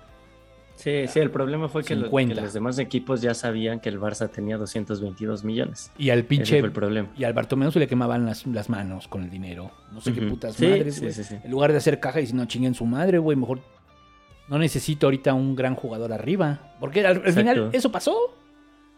[0.76, 2.40] sí, sí, el problema fue que, lo- que 50.
[2.40, 5.92] los demás equipos ya sabían que el Barça tenía 222 millones.
[5.98, 7.08] Y al Ese pinche fue el problema.
[7.16, 9.70] y al Bartomeu se le quemaban las, las manos con el dinero.
[9.92, 11.12] No sé qué putas Sí, madres, güey.
[11.12, 11.36] sí, sí.
[11.44, 13.60] En lugar de hacer caja y si no chinguen su madre, güey, mejor
[14.48, 16.74] no necesito ahorita un gran jugador arriba.
[16.80, 18.16] Porque al, final eso pasó.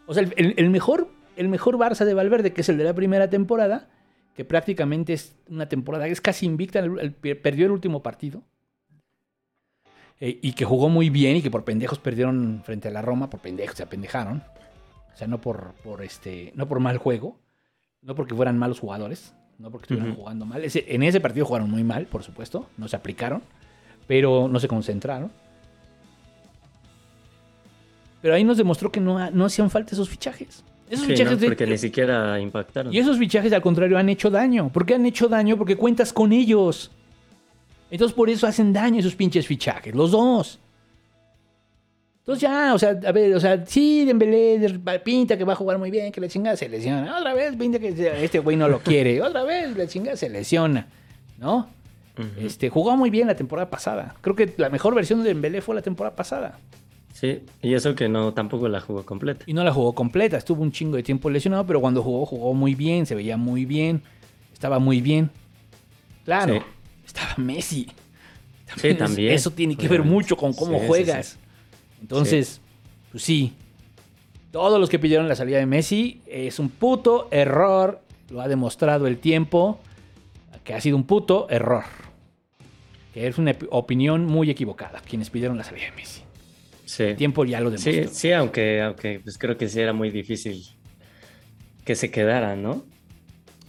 [0.07, 2.83] O sea, el, el- el mejor, el mejor Barça de Valverde, que es el de
[2.83, 3.87] la primera temporada,
[4.35, 8.41] que prácticamente es una temporada que es casi invicta, el- el- perdió el último partido.
[10.19, 13.29] Eh, y que jugó muy bien y que por pendejos perdieron frente a la Roma,
[13.29, 14.43] por pendejos se apendejaron.
[15.13, 17.37] O sea, no por, por este, no por mal juego,
[18.01, 20.63] no porque fueran malos jugadores, no porque estuvieran jugando mal.
[20.63, 23.41] Ese- en ese partido jugaron muy mal, por supuesto, no se aplicaron,
[24.07, 25.31] pero no se concentraron.
[28.21, 30.63] Pero ahí nos demostró que no, no hacían falta esos fichajes.
[30.89, 31.37] Esos Sí, fichajes ¿no?
[31.39, 32.93] de- porque ni siquiera impactaron.
[32.93, 34.69] y esos fichajes, al contrario, han hecho daño.
[34.69, 35.57] ¿Por qué han hecho daño?
[35.57, 36.91] Porque cuentas con ellos.
[37.89, 40.59] Entonces, por eso hacen daño esos pinches fichajes, los dos.
[42.19, 45.55] Entonces ya, o sea, a ver, o sea, sí, Dembélé de- pinta que va a
[45.55, 47.17] jugar muy bien, que la chingada se lesiona.
[47.19, 47.89] Otra vez pinta que
[48.23, 49.21] este güey no lo quiere.
[49.21, 50.87] Otra vez la chingada se lesiona,
[51.37, 51.69] ¿no?
[52.39, 54.15] Este, jugó muy bien la temporada pasada.
[54.21, 56.57] Creo que la mejor versión de Dembélé fue la temporada pasada.
[57.17, 59.45] Sí, y eso que no tampoco la jugó completa.
[59.47, 62.53] Y no la jugó completa, estuvo un chingo de tiempo lesionado, pero cuando jugó, jugó
[62.53, 64.01] muy bien, se veía muy bien,
[64.51, 65.31] estaba muy bien.
[66.25, 66.59] Claro, Sí.
[67.05, 67.87] estaba Messi.
[68.75, 69.31] Sí, es- también.
[69.31, 71.25] Eso tiene que ver mucho con cómo Sí, sí, juegas.
[71.27, 71.37] sí.
[72.01, 72.59] Entonces,
[73.11, 73.53] pues sí.
[74.51, 78.01] Todos los que pidieron la salida de Messi es un puto error.
[78.29, 79.79] Lo ha demostrado el tiempo
[80.65, 81.83] que ha sido un puto error.
[83.13, 84.99] Que es una opinión muy equivocada.
[85.07, 86.21] Quienes pidieron la salida de Messi.
[86.85, 87.03] Sí.
[87.03, 88.15] El tiempo ya lo Sí, demostró.
[88.17, 90.63] sí, aunque, aunque pues creo que sí era muy difícil
[91.83, 92.85] que se quedara, ¿no?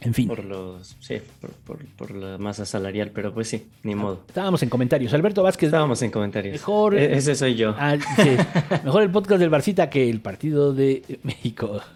[0.02, 0.28] En fin.
[0.28, 4.24] Por los, sí, por, por- por la masa salarial, pero pues sí, ni modo.
[4.28, 5.12] Estábamos en comentarios.
[5.14, 5.68] Alberto Vázquez.
[5.68, 6.52] Estábamos en comentarios.
[6.52, 7.74] Mejor- E- ese soy yo.
[7.78, 8.36] Ah, sí.
[8.84, 11.80] Mejor el podcast del Barcita que el partido de México.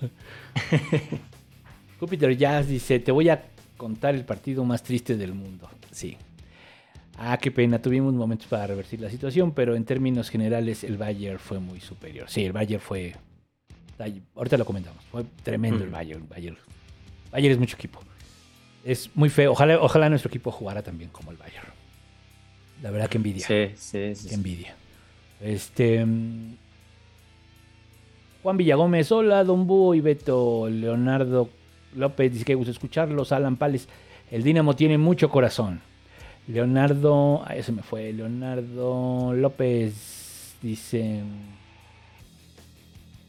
[2.00, 3.42] Júpiter Jazz dice, te voy a
[3.76, 5.68] contar el partido más triste del mundo.
[5.90, 6.16] Sí.
[7.22, 11.38] Ah, qué pena, tuvimos momentos para revertir la situación, pero en términos generales el Bayern
[11.38, 12.30] fue muy superior.
[12.30, 13.14] Sí, el Bayern fue...
[14.34, 15.04] Ahorita lo comentamos.
[15.04, 15.90] Fue tremendo el.
[15.90, 16.26] Bayern.
[16.26, 16.56] Bayern.
[17.30, 18.00] Bayern es mucho equipo.
[18.82, 19.52] Es muy feo.
[19.52, 21.68] Ojalá, ojalá nuestro equipo jugara también como el Bayern.
[22.82, 23.46] La verdad que envidia.
[23.46, 24.28] Sí, sí, sí.
[24.30, 24.74] Qué envidia.
[25.42, 26.02] Este.
[26.02, 26.56] mm,
[28.42, 30.70] Juan Villagómez, hola, Don Búho y Beto.
[30.70, 31.50] Leonardo
[31.94, 33.30] López dice que gusta escucharlos.
[33.32, 33.88] Alan Pales,
[34.30, 35.82] el Dínamo tiene mucho corazón.
[36.48, 38.12] Leonardo, ah, se me fue.
[38.12, 41.22] Leonardo López dice.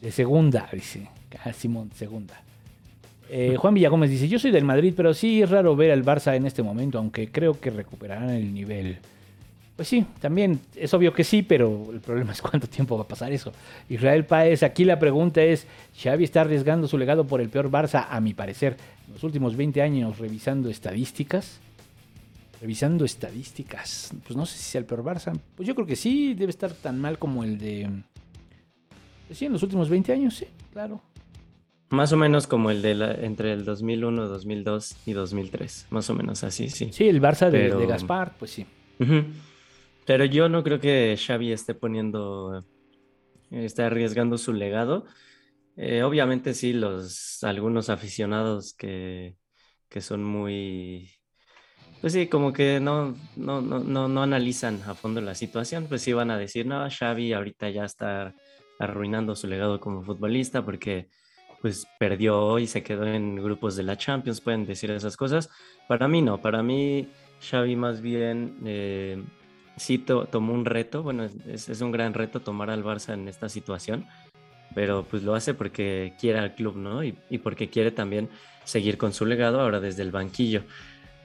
[0.02, 1.10] De segunda, dice.
[1.46, 2.42] Ah, Simón, segunda.
[3.30, 6.36] Eh, Juan Villagómez dice: Yo soy del Madrid, pero sí es raro ver al Barça
[6.36, 8.98] en este momento, aunque creo que recuperarán el nivel.
[9.78, 13.08] Pues sí, también es obvio que sí, pero el problema es cuánto tiempo va a
[13.08, 13.54] pasar eso.
[13.90, 15.66] Israel Páez, aquí la pregunta es,
[15.98, 18.06] ¿Xavi está arriesgando su legado por el peor Barça?
[18.10, 21.62] A mi parecer, en los últimos 20 años revisando estadísticas.
[22.62, 25.38] Revisando estadísticas, pues no sé si sea el peor Barça.
[25.56, 27.90] Pues yo creo que sí, debe estar tan mal como el de...
[29.28, 31.02] Pues sí, en los últimos 20 años, sí, claro.
[31.90, 35.88] Más o menos como el de la, entre el 2001, 2002 y 2003.
[35.90, 36.90] Más o menos así, sí.
[36.94, 38.66] Sí, el Barça de, Pero- de Gaspar, pues sí.
[40.06, 42.64] Pero yo no creo que Xavi esté poniendo,
[43.50, 45.06] esté arriesgando su legado.
[45.78, 49.36] Eh, obviamente sí, los algunos aficionados que,
[49.90, 51.10] que son muy,
[52.02, 56.02] pues sí, como que no, no, no, no, no analizan a fondo la situación, pues
[56.02, 58.34] sí van a decir, no, Xavi ahorita ya está
[58.80, 61.08] arruinando su legado como futbolista porque
[61.62, 65.50] pues perdió y se quedó en grupos de la Champions, pueden decir esas cosas.
[65.88, 67.08] Para mí no, para mí
[67.40, 69.24] Xavi más bien eh,
[69.78, 73.28] sí to- tomó un reto, bueno, es, es un gran reto tomar al Barça en
[73.28, 74.08] esta situación,
[74.74, 77.04] pero pues lo hace porque quiere al club, ¿no?
[77.04, 78.30] Y, y porque quiere también
[78.64, 80.64] seguir con su legado ahora desde el banquillo.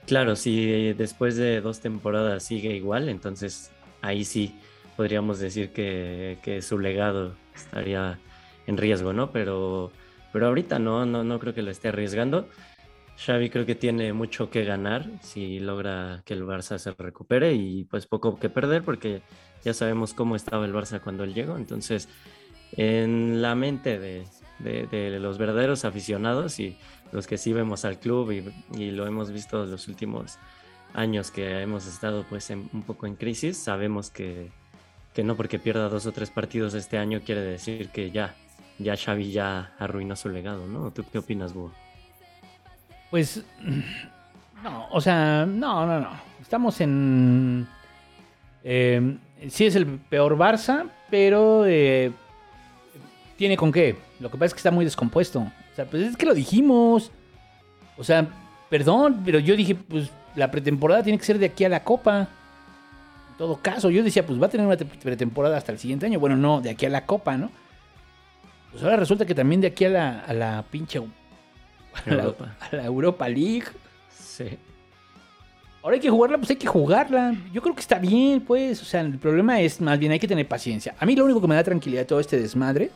[0.07, 4.55] Claro, si después de dos temporadas sigue igual, entonces ahí sí
[4.97, 8.21] podríamos decir que, su legado estaría
[8.69, 9.33] en riesgo, ¿no?
[9.33, 9.91] Pero,
[10.33, 12.49] pero ahorita no, no, no creo que lo esté arriesgando.
[13.19, 17.85] Xavi creo que tiene mucho que ganar si logra que el Barça se recupere y
[17.85, 19.23] pues poco que perder porque
[19.65, 21.57] ya sabemos cómo estaba el Barça cuando él llegó.
[21.57, 22.09] Entonces,
[22.77, 26.79] en la mente de los verdaderos aficionados y
[27.13, 28.31] los que sí vemos al club
[28.77, 30.39] y, lo hemos visto los últimos
[30.95, 34.51] años que hemos estado pues en- un poco en crisis, sabemos que,
[35.15, 38.35] que no porque pierda dos o tres partidos este año quiere decir que ya,
[38.79, 40.91] ya Xavi ya arruinó su legado, ¿no?
[40.91, 41.73] ¿Tú qué opinas, Búho?
[43.11, 43.45] Pues
[44.65, 46.11] no, o sea, no, no, no.
[46.41, 47.67] Estamos en...
[48.65, 49.17] eh,
[49.49, 52.13] sí es el peor Barça, pero eh,
[53.37, 53.97] tiene con qué.
[54.21, 55.51] Lo que pasa es que está muy descompuesto.
[55.77, 57.11] O sea, pues es que lo dijimos.
[57.99, 58.27] O sea,
[58.71, 62.21] perdón, pero yo dije, pues la pretemporada tiene que ser de aquí a la Copa.
[63.33, 66.07] En todo caso, yo decía, pues va a tener una te- pretemporada hasta el siguiente
[66.07, 66.19] año.
[66.19, 67.51] Bueno, no, de aquí a la Copa, ¿no?
[68.73, 71.03] Pues ahora resulta que también de aquí a la, a la pinche a
[72.07, 72.57] la, Europa.
[72.59, 73.67] a la Europa League.
[74.11, 74.59] Sí.
[75.83, 77.35] Ahora hay que jugarla, pues hay que jugarla.
[77.53, 78.81] Yo creo que está bien, pues.
[78.81, 80.95] O sea, el problema es más bien hay que tener paciencia.
[80.99, 82.91] A mí lo único que me da tranquilidad de todo este desmadre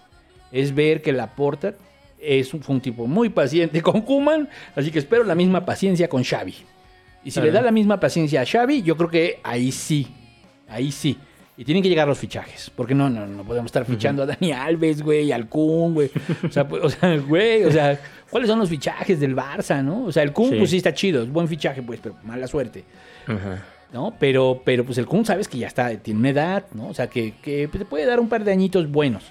[0.51, 1.75] es ver que Laporta
[2.23, 6.09] es un, fue un tipo muy paciente con Kuman, así que espero la misma paciencia
[6.09, 6.55] con Xavi.
[7.25, 10.07] Y si le da la misma paciencia a Xavi, yo creo que ahí sí,
[10.69, 11.19] ahí sí.
[11.57, 14.53] Y tienen que llegar los fichajes, porque no, no, no podemos estar fichando a Dani
[14.53, 16.11] Alves, güey, al Kun, güey.
[16.43, 18.01] O sea, pues, o sea, güey, o sea,
[18.31, 20.05] ¿cuáles son los fichajes del Barça, no?
[20.05, 20.57] O sea, el Kun, Sí.
[20.57, 22.85] pues sí está chido, es buen fichaje, pues, pero mala suerte.
[23.27, 23.63] Ajá.
[23.93, 24.15] ¿no?
[24.19, 26.89] Pero, pero pues el Kun sabes que ya está, tiene una edad, ¿no?
[26.89, 29.25] O sea, que, que te puede dar un par de añitos buenos.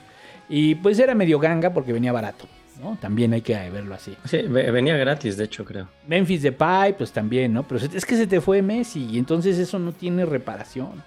[0.50, 2.46] Y pues era medio ganga porque venía barato,
[2.80, 2.98] ¿no?
[3.02, 4.16] También hay que verlo así.
[4.26, 5.88] Sí, ve- venía gratis, de hecho, creo.
[6.08, 7.68] Memphis Depay, pues también, ¿no?
[7.68, 11.04] Pero es que se te fue Messi y entonces eso no tiene reparación.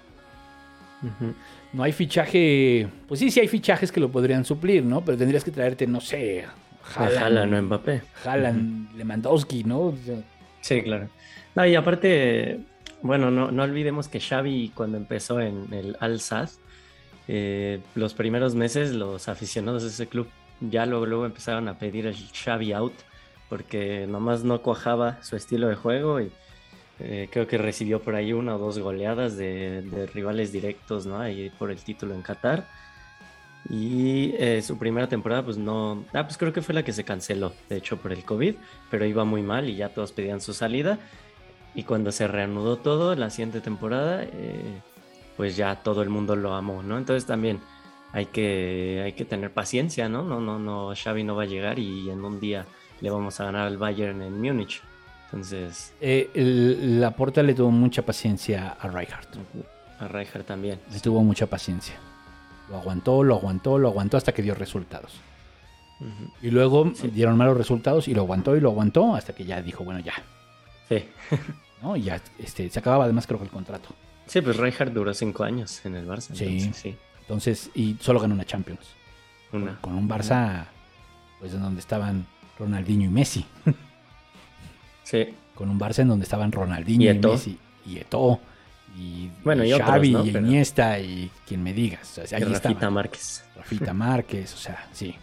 [1.73, 2.87] No hay fichaje.
[3.07, 5.03] Pues sí, sí hay fichajes que lo podrían suplir, ¿no?
[5.03, 6.45] Pero tendrías que traerte, no sé,
[6.95, 8.01] Haaland, no Mbappé.
[8.23, 9.79] Haaland, Lewandowski, ¿no?
[9.79, 10.15] O sea,
[10.61, 11.09] Sí, claro.
[11.55, 12.59] No, y aparte,
[13.01, 16.49] bueno, no, no olvidemos que Xavi cuando empezó en el Al Sadd,
[17.27, 20.27] eh, los primeros meses los aficionados de ese club
[20.61, 22.93] ya luego, luego empezaron a pedir el Xavi out
[23.49, 26.31] porque nomás no cuajaba su estilo de juego y
[26.99, 31.19] eh, creo que recibió por ahí una o dos goleadas de, rivales directos, ¿no?
[31.19, 32.67] Ahí por el título en Qatar.
[33.69, 36.03] Y eh, su primera temporada, pues no.
[36.13, 38.55] Ah, pues creo que fue la que se canceló, de hecho, por el COVID,
[38.89, 40.97] pero iba muy mal y ya todos pedían su salida.
[41.75, 44.81] Y cuando se reanudó todo, la siguiente temporada, eh,
[45.37, 46.97] pues ya todo el mundo lo amó, ¿no?
[46.97, 47.59] Entonces también
[48.13, 50.23] hay que, hay que tener paciencia, ¿no?
[50.23, 52.65] No, no, no, Xavi no va a llegar y en un día
[53.01, 54.81] le vamos a ganar al Bayern en Múnich.
[55.25, 59.27] Entonces, eh, el- Laporta le tuvo mucha paciencia a Rijkaard.
[59.99, 60.79] a Rijkaard también.
[60.91, 61.95] Le tuvo mucha paciencia.
[62.69, 65.19] Lo aguantó, lo aguantó, lo aguantó hasta que dio resultados.
[66.41, 69.83] Y luego dieron malos resultados y lo aguantó y lo aguantó hasta que ya dijo,
[69.85, 70.13] bueno, ya.
[70.89, 71.05] Sí.
[71.81, 71.95] ¿no?
[71.95, 73.89] Y ya este, se acababa además creo que el contrato.
[74.25, 76.33] Sí, pues Rijkaard duró cinco años en el Barça.
[76.35, 76.45] Sí.
[76.45, 76.95] entonces, sí.
[77.33, 78.81] Entonces, y solo ganó una Champions.
[79.51, 79.79] Una.
[79.81, 80.65] Con un Barça,
[81.39, 82.25] pues en donde estaban
[82.59, 83.45] Ronaldinho y Messi.
[85.03, 85.27] Sí.
[85.55, 87.19] Con un Barça en donde estaban Ronaldinho Y.
[87.19, 87.57] Messi.
[87.85, 88.39] Y Eto'o.
[88.97, 90.25] Y, Bueno, y otros, Xavi, ¿no?
[90.25, 92.17] y Pero- Iniesta, y quien me digas.
[92.19, 92.89] O sea, ahí Rafita.
[92.89, 93.43] Márquez.
[93.55, 95.15] Rafita Márquez, o sea, sí.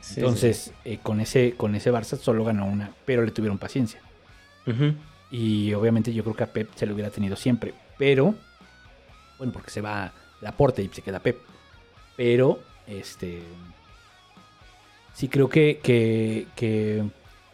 [0.00, 4.00] Sí, Entonces, eh, con, ese, con ese Barça solo ganó una, pero le tuvieron paciencia.
[4.66, 4.94] Ujú.
[5.30, 7.74] Y obviamente yo creo que a Pep se lo hubiera tenido siempre.
[7.98, 8.34] Pero,
[9.38, 10.12] bueno, porque se va
[10.42, 11.38] Laporte y se queda Pep.
[12.16, 13.42] Pero, este.
[15.14, 17.02] Sí creo que, que, que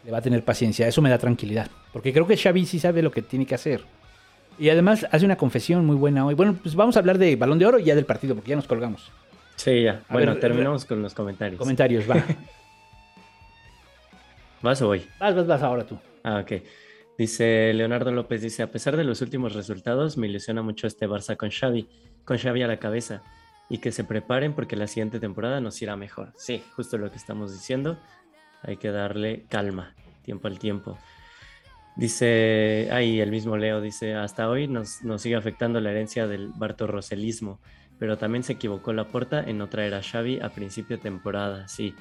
[0.03, 0.87] le va a tener paciencia.
[0.87, 1.69] Eso me da tranquilidad.
[1.93, 3.83] Porque creo que Xavi sí sabe lo que tiene que hacer.
[4.57, 6.35] Y además hace una confesión muy buena hoy.
[6.35, 8.55] Bueno, pues vamos a hablar de Balón de Oro y ya del partido, porque ya
[8.57, 9.09] nos colgamos.
[9.55, 10.03] Sí, ya.
[10.09, 11.57] A bueno, ver, terminamos con los comentarios.
[11.59, 12.23] Comentarios, va.
[14.61, 15.05] ¿Vas o voy?
[15.19, 15.97] vas, vas, vas ahora tú.
[16.23, 16.61] Ah, ok.
[17.17, 21.35] Dice Leonardo López, dice, a pesar de los últimos resultados, me ilusiona mucho este Barça
[21.35, 21.87] con Xavi,
[22.25, 23.21] con Xavi a la cabeza,
[23.69, 26.33] y que se preparen porque la siguiente temporada nos irá mejor.
[26.35, 27.97] Sí, justo lo que estamos diciendo.
[28.63, 29.93] Hay que darle calma,
[30.23, 30.97] tiempo al tiempo.
[31.95, 36.49] Dice, ahí el mismo Leo dice, hasta hoy nos, nos sigue afectando la herencia del
[36.55, 37.59] bartorroselismo,
[37.97, 41.67] pero también se equivocó la porta en no traer a Xavi a principio de temporada.
[41.67, 41.95] Sí,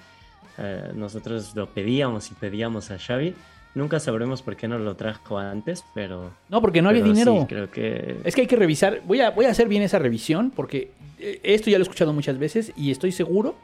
[0.61, 3.33] Eh, nosotros lo pedíamos y pedíamos a Xavi.
[3.75, 6.31] Nunca sabremos por qué no lo trajo antes, pero...
[6.49, 7.47] No, porque no había pero sí, dinero.
[7.49, 8.17] creo que...
[8.25, 11.39] Es que hay que revisar, voy a, voy a hacer bien esa revisión porque eh,
[11.45, 13.55] esto ya lo he escuchado muchas veces y estoy seguro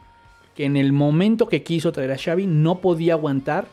[0.54, 3.66] que en el momento que quiso traer a Xavi no podía aguantar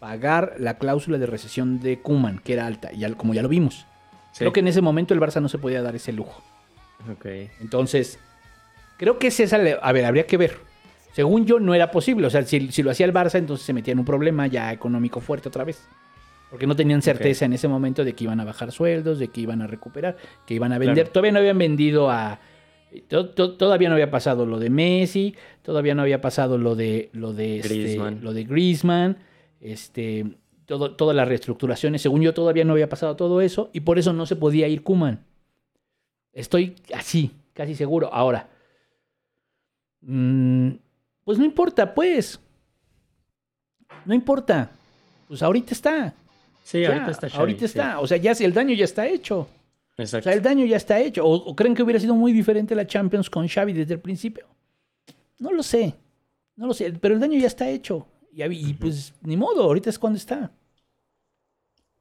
[0.00, 3.48] pagar la cláusula de recesión de Kuman, que era alta, y ya, como ya lo
[3.48, 3.86] vimos.
[4.32, 6.42] Sí, Creo que en ese momento el Barça no se podía dar ese lujo.
[7.12, 7.26] ok.
[7.60, 8.18] Entonces,
[8.98, 10.58] creo que es esa, le- a ver, habría que ver.
[11.16, 13.72] Según yo no era posible, o sea, si, si lo hacía el Barça entonces se
[13.72, 15.88] metía en un problema ya económico fuerte otra vez.
[16.50, 19.40] Porque no tenían certeza en ese momento de que iban a bajar sueldos, de que
[19.40, 21.04] iban a recuperar, que iban a vender.
[21.06, 21.10] Claro.
[21.12, 22.38] Todavía no habían vendido a.
[23.08, 27.08] to- to- Todavía no había pasado lo de Messi, todavía no había pasado lo de
[27.14, 28.18] lo de este, Griezmann.
[28.22, 29.16] lo de Griezmann,
[29.62, 30.26] este,
[30.66, 32.02] todo, todas las reestructuraciones.
[32.02, 34.82] Según yo, todavía no había pasado todo eso y por eso no se podía ir
[34.82, 35.24] Kuman.
[36.34, 38.12] Estoy así, casi seguro.
[38.12, 38.50] Ahora,
[40.02, 40.68] mm,
[41.26, 42.38] pues no importa, pues.
[44.04, 44.70] No importa.
[45.26, 46.14] Pues ahorita está.
[46.62, 47.64] Sí, Ya, ahorita está Xavi, ahorita sí.
[47.64, 47.98] está.
[48.00, 49.40] O sea, ya el daño ya está hecho.
[49.40, 50.24] O Exacto.
[50.24, 51.24] sea, el daño ya está hecho.
[51.26, 54.46] ¿O, o creen que hubiera sido muy diferente la Champions con Xavi desde el principio?
[55.40, 55.94] No lo sé.
[56.54, 56.92] No lo sé.
[56.92, 58.06] Pero el daño ya está hecho.
[58.32, 60.52] Y, pues ni modo, ahorita es cuando está.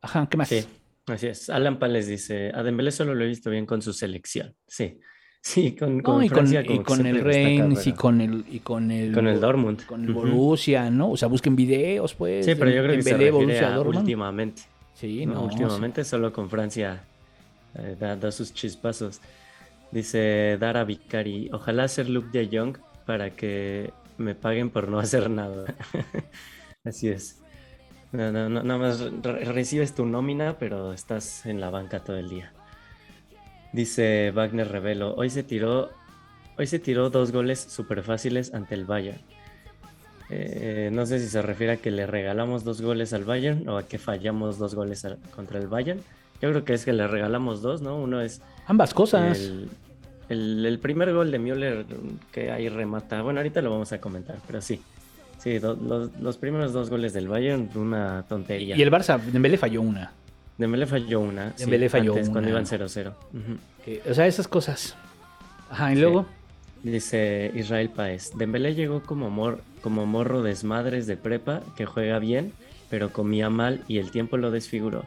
[0.01, 0.49] Ajá, ¿qué más?
[0.49, 0.63] Sí,
[1.07, 1.49] así es.
[1.49, 4.53] Alan Pales dice, a Dembélé solo lo he visto bien con su selección.
[4.67, 4.99] Sí,
[5.45, 8.89] sí, con, No, con y con, y que el Reims y con el, y con
[8.91, 9.85] el Con el Dortmund.
[9.85, 10.13] con el.
[10.13, 11.11] Borussia, ¿no?
[11.11, 12.45] O sea, busquen videos, pues.
[12.45, 14.61] Sí, pero yo creo que se Dembélé, refiere Borussia a últimamente.
[14.95, 15.33] Sí, ¿no?
[15.35, 15.43] no.
[15.43, 17.03] últimamente solo con Francia
[17.75, 19.21] eh, da, da sus chispazos.
[19.91, 25.29] Dice Dara Vicari, ojalá ser Luke de Jong para que me paguen por no hacer
[25.29, 25.75] nada.
[26.83, 27.39] Así es.
[28.11, 32.17] No, no, no, nada más re- recibes tu nómina, pero estás en la banca todo
[32.17, 32.53] el día.
[33.76, 35.89] Dice Wagner Revelo, hoy se tiró,
[36.57, 39.19] hoy se tiró dos goles súper fáciles ante el Bayern.
[40.30, 43.78] Eh, no sé si se refiere a que le regalamos dos goles al Bayern o
[43.78, 45.99] a que fallamos dos goles al- contra el Bayern.
[46.41, 47.97] Yo creo que es que le regalamos dos, ¿no?
[47.97, 49.38] Uno es Ambas cosas.
[49.38, 49.69] el,
[50.30, 51.86] el- el primer gol de Müller
[52.32, 53.21] que ahí remata.
[53.23, 54.82] Bueno, ahorita lo vamos a comentar, pero sí.
[55.38, 58.78] Sí, do- los, los primeros dos goles del Bayern, una tontería.
[58.78, 60.13] Y el Barça, Dembélé falló una.
[60.57, 61.49] Dembélé falló una.
[61.51, 62.61] sí, Dembélé falló antes, cuando una.
[62.61, 63.09] iban 0-0.
[63.33, 63.57] Ujú.
[63.83, 64.95] Que- o sea, esas cosas.
[65.69, 66.25] Ajá, y luego.
[66.83, 72.53] Dice Israel Paez, Dembélé llegó como, mor- como morro desmadres de prepa que juega bien,
[72.89, 75.03] pero comía mal y el tiempo lo desfiguró.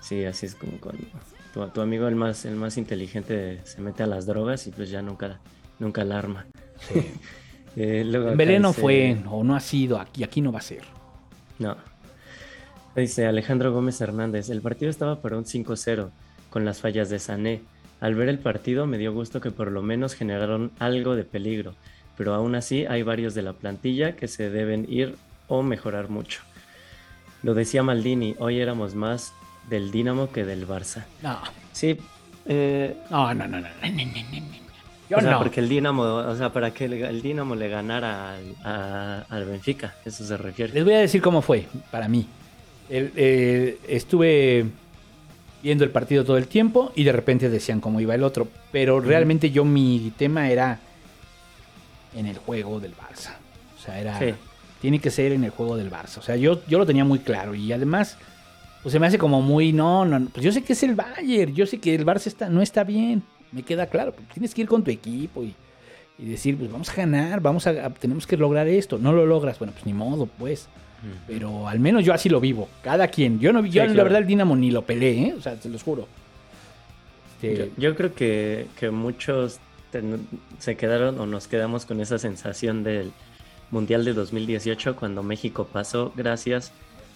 [0.00, 1.04] Sí, así es como cuando
[1.52, 4.88] tu, tu amigo el más, el más inteligente se mete a las drogas y pues
[4.90, 5.38] ya nunca,
[5.78, 6.46] nunca la arma.
[7.74, 10.58] Eh, luego acá Belén no dice- fue o no ha sido aquí, aquí no va
[10.58, 10.82] a ser.
[11.58, 11.74] No.
[12.94, 16.10] Dice Alejandro Gómez Hernández, el partido estaba para un 5-0
[16.50, 17.62] con las fallas de Sané.
[18.00, 21.74] Al ver el partido me dio gusto que por lo menos generaron algo de peligro,
[22.18, 25.16] pero aún así hay varios de la plantilla que se deben ir
[25.48, 26.42] o mejorar mucho.
[27.42, 29.32] Lo decía Maldini, hoy éramos más
[29.70, 31.04] del Dinamo que del Barça.
[31.22, 31.38] No.
[31.72, 31.96] Sí.
[32.44, 34.04] Eh, no, no, no, no, no, no,
[35.10, 38.34] no o sea, porque el Dinamo, o sea, para que el, el Dinamo le ganara
[38.34, 40.74] al, a, al Benfica, eso se refiere.
[40.74, 42.26] Les voy a decir cómo fue, para mí.
[42.92, 44.66] El- eh, estuve
[45.62, 48.48] viendo el partido todo el tiempo y de repente decían cómo iba el otro.
[48.70, 50.78] Pero realmente yo mi tema era
[52.14, 53.34] en el juego del Barça.
[53.78, 54.18] O sea, era...
[54.18, 54.34] Sí.
[54.80, 56.18] Tiene que ser en el juego del Barça.
[56.18, 57.54] O sea, yo, yo lo tenía muy claro.
[57.54, 58.18] Y además,
[58.82, 59.72] pues se me hace como muy...
[59.72, 61.54] No, no, pues yo sé que es el Bayern.
[61.54, 63.22] Yo sé que el Barça está, no está bien.
[63.52, 64.12] Me queda claro.
[64.34, 65.54] Tienes que ir con tu equipo y,
[66.18, 67.40] y decir, pues vamos a ganar.
[67.40, 68.98] Vamos a, a- tenemos que lograr esto.
[68.98, 69.58] No lo logras.
[69.58, 70.68] Bueno, pues ni modo, pues.
[71.26, 72.68] Pero al menos yo así lo vivo.
[72.82, 73.38] Cada quien.
[73.40, 74.04] Yo no yo Sí, la claro.
[74.04, 75.34] verdad el Dinamo ni lo peleé, ¿eh?
[75.36, 76.06] O sea, se los juro.
[77.42, 79.58] Este, Yo, yo creo que, que muchos
[79.90, 80.26] ten-
[80.58, 83.12] se quedaron o nos quedamos con esa sensación del
[83.70, 86.72] Mundial de 2018 cuando México pasó gracias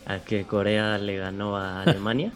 [0.06, 2.32] a que Corea le ganó a Alemania.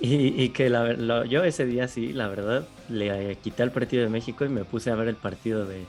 [0.00, 3.70] y, y que la ver- lo- yo ese día sí, la verdad, le quité el
[3.70, 5.82] partido de México y me puse a ver el partido de,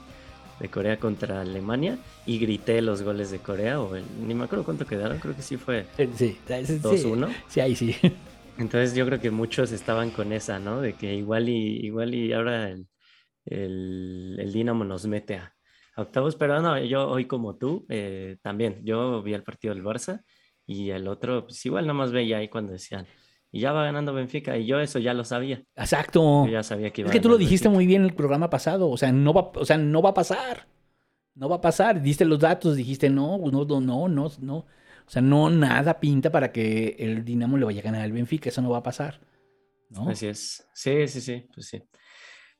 [0.59, 4.63] de Corea contra Alemania y grité los goles de Corea, o el- ni me acuerdo
[4.65, 7.29] cuánto quedaron, creo que sí fue eh, sí, sí, sí, 2-1.
[7.47, 7.95] Sí, ahí sí.
[8.57, 10.79] Entonces yo creo que muchos estaban con esa, ¿no?
[10.79, 12.87] De que igual y igual y ahora el,
[13.45, 15.53] el, el Dinamo nos mete a,
[15.95, 19.83] a octavos, pero no, yo hoy como tú, eh, también, yo vi el partido del
[19.83, 20.21] Barça
[20.65, 23.05] y el otro, pues igual nada más veía ahí cuando decían,
[23.55, 26.45] y ya va ganando Benfica, y yo eso ya lo sabía, Exacto.
[26.45, 27.75] yo ya sabía que iba Es que tú lo dijiste Benfica.
[27.77, 28.89] muy bien en el programa pasado.
[28.89, 30.67] O sea, no va, o sea, no va a pasar.
[31.35, 32.01] No va a pasar.
[32.01, 34.55] Diste los datos, dijiste no, no, no, no, no, no.
[34.57, 34.65] O
[35.07, 38.49] sea, no nada pinta para que el Dinamo le vaya a ganar al Benfica.
[38.49, 39.21] Eso no va a pasar.
[39.89, 40.09] ¿no?
[40.09, 40.67] Así es.
[40.73, 41.81] Sí, sí, sí, pues sí.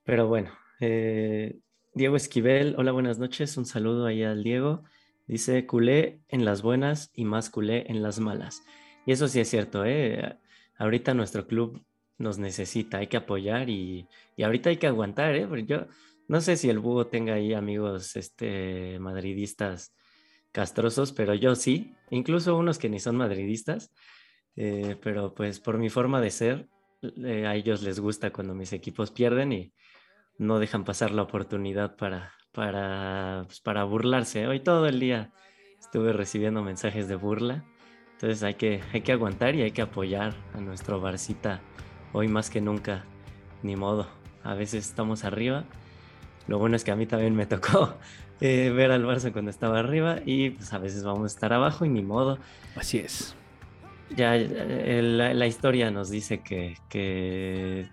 [0.06, 1.60] Pero bueno, eh,
[1.94, 3.58] Diego Esquivel, hola, buenas noches.
[3.58, 4.84] Un saludo ahí al Diego.
[5.28, 8.64] Dice, culé en las buenas y más culé en las malas.
[9.06, 10.38] Y eso sí es cierto, ¿eh?
[10.78, 11.84] Ahorita nuestro club
[12.18, 15.48] nos necesita, hay que apoyar y, y ahorita hay que aguantar, ¿eh?
[15.48, 15.88] Porque yo
[16.28, 19.94] no sé si el búho tenga ahí amigos este, madridistas
[20.52, 23.92] castrosos, pero yo sí, incluso unos que ni son madridistas,
[24.56, 26.70] eh, pero pues por mi forma de ser,
[27.02, 29.74] eh, a ellos les gusta cuando mis equipos pierden y
[30.38, 34.48] no dejan pasar la oportunidad para, para, pues, para burlarse.
[34.48, 35.34] Hoy todo el día
[35.78, 37.66] estuve recibiendo mensajes de burla,
[38.16, 41.60] entonces hay que, hay que aguantar y hay que apoyar a nuestro Barcita
[42.14, 43.04] hoy más que nunca,
[43.62, 44.08] ni modo.
[44.44, 45.66] A veces estamos arriba.
[46.48, 47.96] Lo bueno es que a mí también me tocó
[48.40, 51.84] eh, ver al Barça cuando estaba arriba y pues a veces vamos a estar abajo
[51.84, 52.40] y ni modo
[52.78, 53.36] Así es.
[54.16, 57.90] ya eh, la, la historia nos dice que, que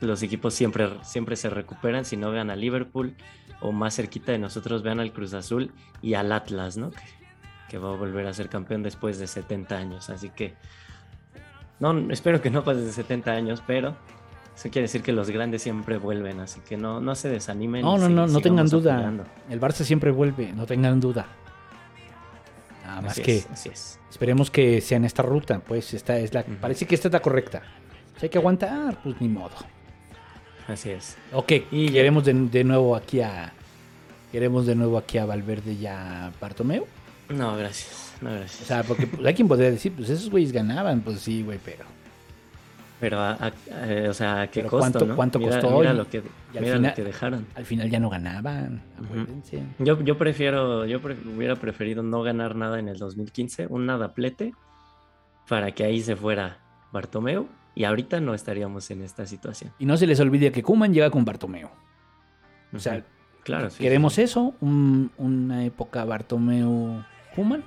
[0.00, 2.04] los equipos siempre, siempre se recuperan.
[2.04, 3.14] Si no vean a Liverpool
[3.60, 5.70] o más cerquita de nosotros vean al Cruz Azul
[6.02, 6.90] y al Atlas, ¿no?
[6.90, 7.21] Que,
[7.72, 10.10] que va a volver a ser campeón después de 70 años.
[10.10, 10.52] Así que
[11.80, 13.96] no, espero que no pase de 70 años, pero
[14.54, 16.38] eso quiere decir que los grandes siempre vuelven.
[16.40, 17.80] Así que no, no se desanimen.
[17.80, 18.92] No, no, no, no tengan duda.
[18.92, 19.24] apoyando.
[19.48, 21.26] El Barça siempre vuelve, no tengan duda.
[22.84, 23.98] Nada más Así que es, así es.
[24.10, 25.60] esperemos que sea en esta ruta.
[25.60, 26.40] Pues esta es la.
[26.42, 26.56] Ujú.
[26.60, 27.62] Parece que esta es la correcta.
[28.18, 29.54] Si hay que aguantar, pues ni modo.
[30.68, 31.16] Así es.
[31.32, 33.50] Ok, y queremos de, de nuevo aquí a.
[34.30, 36.86] Queremos de nuevo aquí a Valverde y a Bartomeu.
[37.36, 38.14] No, gracias.
[38.20, 38.66] No, O gracias.
[38.66, 41.84] sea, porque pues, hay quien podría decir, pues esos güeyes ganaban, pues sí, güey, pero.
[43.00, 43.52] Pero, a- a-
[43.90, 45.16] eh, o sea, ¿a qué Pero costo, ¿cuánto- no?
[45.16, 45.76] cuánto Mira- costó?
[45.80, 47.46] Mira, Y- lo que, y al mira final- lo que dejaron.
[47.56, 49.60] Al final ya no ganaban, acuérdense.
[49.80, 54.52] Yo, yo prefiero, yo pre- hubiera preferido no ganar nada en el 2015, un nadaplete,
[55.48, 56.58] para que ahí se fuera
[56.92, 59.72] Bartomeu y ahorita no estaríamos en esta situación.
[59.80, 61.68] Y no se les olvide que Kuman llega con Bartomeu.
[62.72, 63.04] O sea,
[63.42, 64.22] claro, sí, ¿Queremos sí.
[64.22, 64.54] eso?
[64.60, 67.02] Un- una época Bartomeu
[67.34, 67.64] Kuman.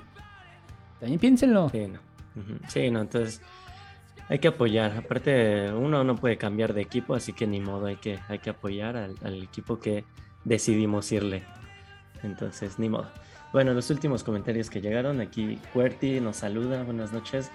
[1.00, 1.68] También piénsenlo.
[1.70, 1.98] Sí, no.
[2.40, 2.58] Ujú.
[2.68, 3.40] Sí, no, entonces
[4.28, 4.96] hay que apoyar.
[4.96, 8.50] Aparte, uno no puede cambiar de equipo, así que ni modo, hay que, hay que
[8.50, 10.04] apoyar al, al equipo que
[10.44, 11.42] decidimos irle.
[12.22, 13.08] Entonces, ni modo.
[13.52, 17.50] Bueno, los últimos comentarios que llegaron, aquí Cuerti nos saluda, buenas noches.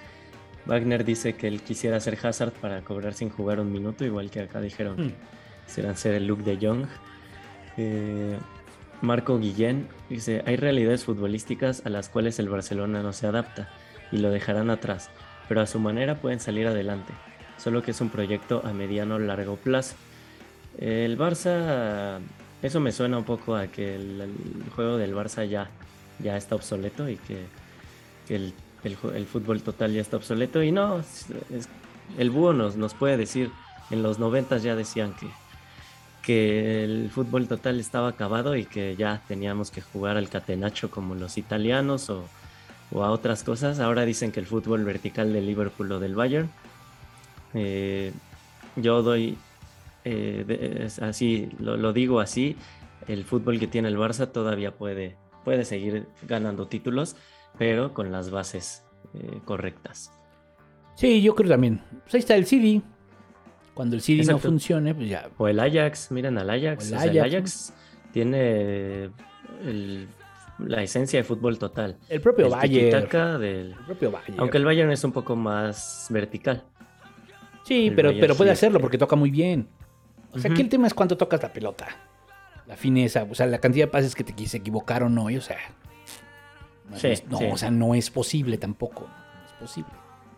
[0.66, 4.42] Wagner dice que él quisiera ser Hazard para cobrar sin jugar un minuto, igual que
[4.42, 5.08] acá dijeron Hmm.
[5.10, 5.16] que
[5.66, 6.86] quisieran ser el look de Young.
[7.78, 8.38] Eh,
[9.02, 13.70] Marco Guillén dice, hay realidades futbolísticas a las cuales el Barcelona no se adapta
[14.12, 15.10] y lo dejarán atrás,
[15.48, 17.14] pero a su manera pueden salir adelante,
[17.58, 19.96] solo que es un proyecto a mediano largo plazo.
[20.78, 22.20] El Barça,
[22.62, 24.32] eso me suena un poco a que el,
[24.76, 25.70] juego del Barça ya,
[26.20, 27.46] ya está obsoleto y que,
[28.30, 31.04] el, el fútbol total ya está obsoleto y no,
[32.18, 33.52] el búho nos, nos puede decir,
[33.90, 35.28] en los noventas ya decían que,
[36.22, 41.16] que el fútbol total estaba acabado y que ya teníamos que jugar al catenacho como
[41.16, 42.24] los italianos o,
[43.04, 43.80] a otras cosas.
[43.80, 46.50] Ahora dicen que el fútbol vertical del Liverpool o del Bayern.
[47.54, 48.12] Eh,
[48.76, 49.38] yo doy,
[50.06, 52.56] eh, así, lo, digo así,
[53.08, 57.16] el fútbol que tiene el Barça todavía puede, puede seguir ganando títulos,
[57.58, 60.12] pero con las bases eh, correctas.
[60.96, 61.82] Sí, yo creo también.
[62.04, 62.82] Pues ahí está el CD.
[63.74, 65.30] Cuando el CD no funcione, pues ya.
[65.38, 66.90] O el Ajax, miren al Ajax.
[66.92, 67.74] El o sea, el Ajax,
[68.12, 69.10] tiene
[69.66, 70.08] el-
[70.60, 71.98] la esencia de fútbol total.
[72.10, 73.40] El propio El Bayern.
[73.40, 74.40] del- El propio Bayern.
[74.40, 76.64] Aunque el Bayern es un poco más vertical.
[77.64, 78.54] Sí, pero, Bayern pero puede sí.
[78.54, 79.68] hacerlo porque toca muy bien.
[80.34, 81.88] O sea, aquí el tema es cuánto tocas la pelota.
[82.68, 85.38] La fineza, o sea, la cantidad de pases que te quise equivocar o no, y,
[85.38, 85.58] o sea.
[86.90, 87.46] No, Sí, es- no, sí.
[87.52, 89.02] o sea, no es posible tampoco.
[89.08, 89.92] No es posible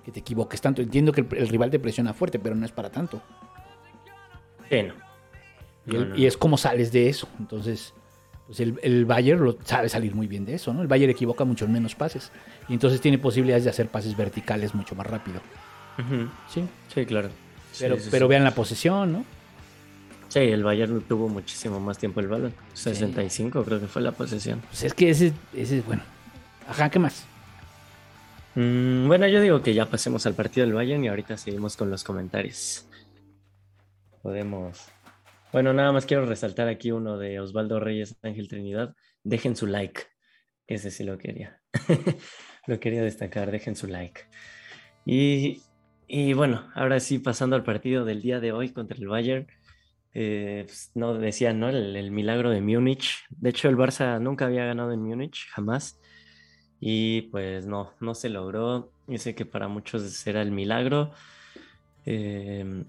[0.03, 0.81] que te equivoques tanto.
[0.81, 3.21] Entiendo que el, el rival te presiona fuerte, pero no es para tanto.
[4.69, 4.93] Sí, no.
[5.85, 6.27] Y, No, el- no, y no.
[6.27, 7.27] es como sales de eso.
[7.39, 7.93] Entonces,
[8.47, 10.81] pues el, el Bayern lo sabe salir muy bien de eso, ¿no?
[10.81, 12.31] El Bayern equivoca mucho menos pases.
[12.67, 15.39] Y entonces tiene posibilidades de hacer pases verticales mucho más rápido.
[16.49, 16.63] Sí.
[16.93, 17.29] Sí, claro.
[17.79, 19.25] Pero, Sí, sí, pero vean la posesión, ¿no?
[20.29, 22.53] Sí, el Bayern tuvo muchísimo más tiempo el balón.
[22.73, 24.61] 65 creo que fue la posesión.
[24.61, 26.01] Pues es que ese, ese es bueno.
[26.67, 27.25] Ajá, ¿qué más?
[28.55, 31.89] Mm, bueno, yo digo que ya pasemos al partido del Bayern y ahorita seguimos con
[31.89, 32.87] los comentarios.
[34.21, 34.87] Podemos.
[35.51, 38.95] Bueno, nada más quiero resaltar aquí uno de Osvaldo Reyes Ángel Trinidad.
[39.23, 40.03] Dejen su like.
[40.67, 41.61] Ese sí lo quería.
[42.67, 43.51] lo quería destacar.
[43.51, 44.21] Dejen su like.
[45.05, 45.63] Y,
[46.07, 49.47] y bueno, ahora sí, pasando al partido del día de hoy contra el Bayern.
[50.13, 51.69] eh, pues, no decía, ¿no?
[51.69, 53.25] El, el milagro de Múnich.
[53.29, 55.99] De hecho, el Barça nunca había ganado en Múnich, jamás.
[56.85, 58.93] Y pues no, no se logró.
[59.17, 61.11] Sé que para muchos era el milagro.
[62.05, 62.85] Eh,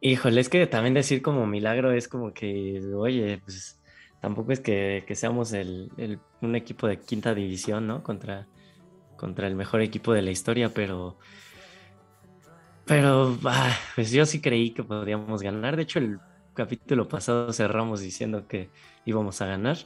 [0.00, 3.80] híjole, es que también decir como milagro es como que, oye, pues
[4.20, 8.02] tampoco es que, que seamos el, el- un equipo de quinta división, ¿no?
[8.02, 8.48] Contra,
[9.16, 11.18] contra el mejor equipo de la historia, pero...
[12.84, 15.76] Pero, ah, pues yo sí creí que podríamos ganar.
[15.76, 16.20] De hecho, el
[16.54, 18.72] capítulo pasado cerramos diciendo que
[19.04, 19.78] íbamos a ganar.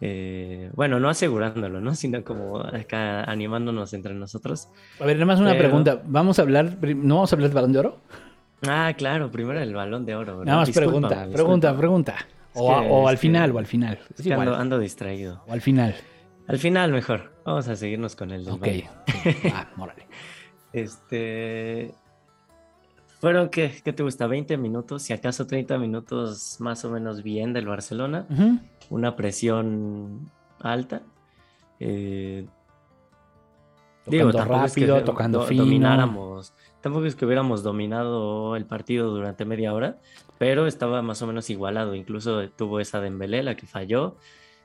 [0.00, 1.94] Eh, bueno, no asegurándolo, ¿no?
[1.96, 4.68] Sino como acá animándonos entre nosotros.
[5.00, 6.02] A ver, nada más una Pero- pregunta.
[6.06, 7.96] ¿Vamos a hablar, no vamos a hablar del balón de oro?
[8.66, 10.38] Ah, claro, primero el balón de oro.
[10.38, 10.46] ¿verdad?
[10.52, 12.16] Nada más pregunta, pregunta, pregunta.
[12.54, 13.98] O, que- o al final, que- o al final.
[14.16, 15.42] Es que ando, ando distraído.
[15.46, 15.94] O al final.
[16.48, 17.32] Al final mejor.
[17.44, 18.60] Vamos a seguirnos con el del Ok.
[18.60, 18.82] balón.
[19.54, 20.06] Ah, órale.
[20.72, 21.92] Este.
[23.20, 24.28] Fueron, ¿qué, ¿qué te gusta?
[24.28, 25.02] ¿20 minutos?
[25.02, 28.26] Si acaso 30 minutos más o menos bien del Barcelona.
[28.30, 28.60] Ujú.
[28.90, 30.30] Una presión
[30.60, 31.02] alta.
[31.80, 32.46] Eh,
[34.04, 35.64] Tocando tampoco es que rápido, do- tocando do- fino.
[35.64, 36.54] Domináramos.
[36.80, 39.98] Tampoco es que hubiéramos dominado el partido durante media hora,
[40.38, 41.94] pero estaba más o menos igualado.
[41.94, 44.16] Incluso tuvo esa Dembélé, la que falló.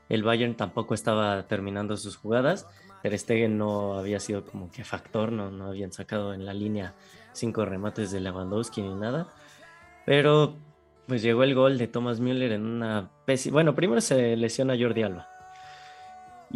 [0.09, 2.67] El Bayern tampoco estaba terminando sus jugadas.
[3.01, 6.93] Ter Stegen no había sido como que factor, no, no habían sacado en la línea
[7.33, 9.33] cinco remates de Lewandowski ni nada.
[10.05, 10.55] Pero
[11.07, 13.53] pues llegó el gol de Thomas Müller en una pésima...
[13.53, 15.29] Bueno, primero se lesiona Jordi Alba.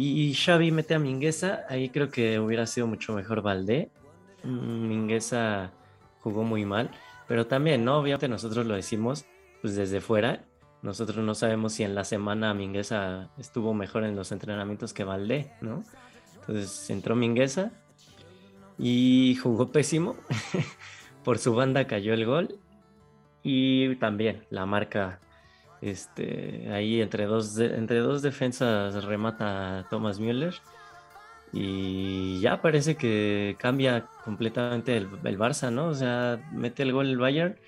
[0.00, 3.90] Y Xavi mete a Mingueza, ahí creo que hubiera sido mucho mejor Valdé.
[4.44, 5.72] Mm, Mingueza
[6.20, 6.90] jugó muy mal,
[7.26, 7.98] pero también, ¿no?
[7.98, 9.26] Obviamente nosotros lo decimos
[9.60, 10.44] pues desde fuera.
[10.82, 15.50] Nosotros no sabemos si en la semana Mingueza estuvo mejor en los entrenamientos que Valdé,
[15.60, 15.82] ¿no?
[16.36, 17.72] Entonces entró Mingueza
[18.78, 20.14] y jugó pésimo.
[21.24, 22.60] Por su banda cayó el gol
[23.42, 25.22] y también la marca
[25.80, 30.54] este, ahí entre dos, entre dos defensas remata Thomas Müller.
[31.52, 35.88] Y ya parece que cambia completamente el, el Barça, ¿no?
[35.88, 37.58] O sea, mete el gol el Bayern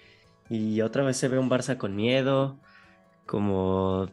[0.49, 2.61] y otra vez se ve un Barça con miedo,
[3.27, 4.09] como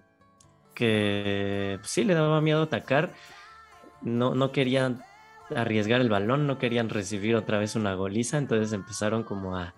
[0.76, 3.14] que pues, sí le daba miedo atacar.
[4.01, 5.05] No, no querían
[5.55, 9.76] arriesgar el balón, no querían recibir otra vez una goliza, entonces empezaron como a,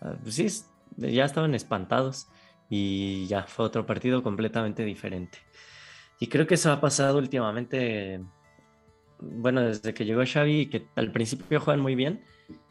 [0.00, 0.48] a- pues sí,
[0.96, 2.28] ya estaban espantados
[2.68, 5.38] y ya fue otro partido completamente diferente.
[6.20, 8.22] Y creo que eso ha pasado últimamente,
[9.18, 12.22] bueno, desde que llegó Xavi, que al principio juegan muy bien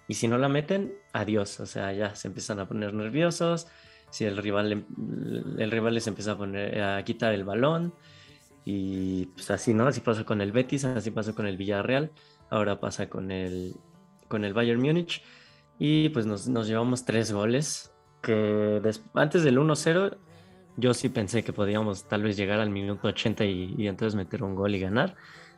[0.07, 3.67] y si no la meten, adiós, o sea, ya se empiezan a poner nerviosos,
[4.09, 4.85] si el rival,
[5.57, 7.93] el rival les empieza a, poner, a quitar el balón.
[8.65, 9.87] Y pues así, ¿no?
[9.87, 12.11] Así pasó con el Betis, así pasó con el Villarreal,
[12.49, 13.75] ahora pasa con el,
[14.27, 15.23] con el Bayern Múnich.
[15.79, 17.90] Y pues nos, nos llevamos tres goles,
[18.21, 20.17] que des- antes del 1-0
[20.77, 24.43] yo sí pensé que podíamos tal vez llegar al minuto 80 y, y entonces meter
[24.43, 25.15] un gol y ganar.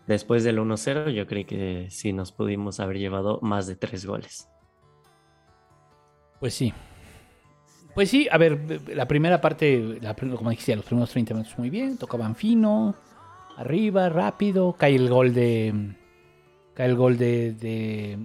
[0.07, 4.49] Después del 1-0 yo creí que sí nos pudimos haber llevado más de tres goles.
[6.39, 6.74] Pues sí.
[7.95, 11.70] Pues sí, a ver, la primera parte, la como dijiste, los primeros 30 minutos muy
[11.70, 12.95] bien, tocaban fino,
[13.55, 15.95] arriba, rápido, cae el gol de.
[16.74, 17.53] Cae el gol de.
[17.53, 18.18] de-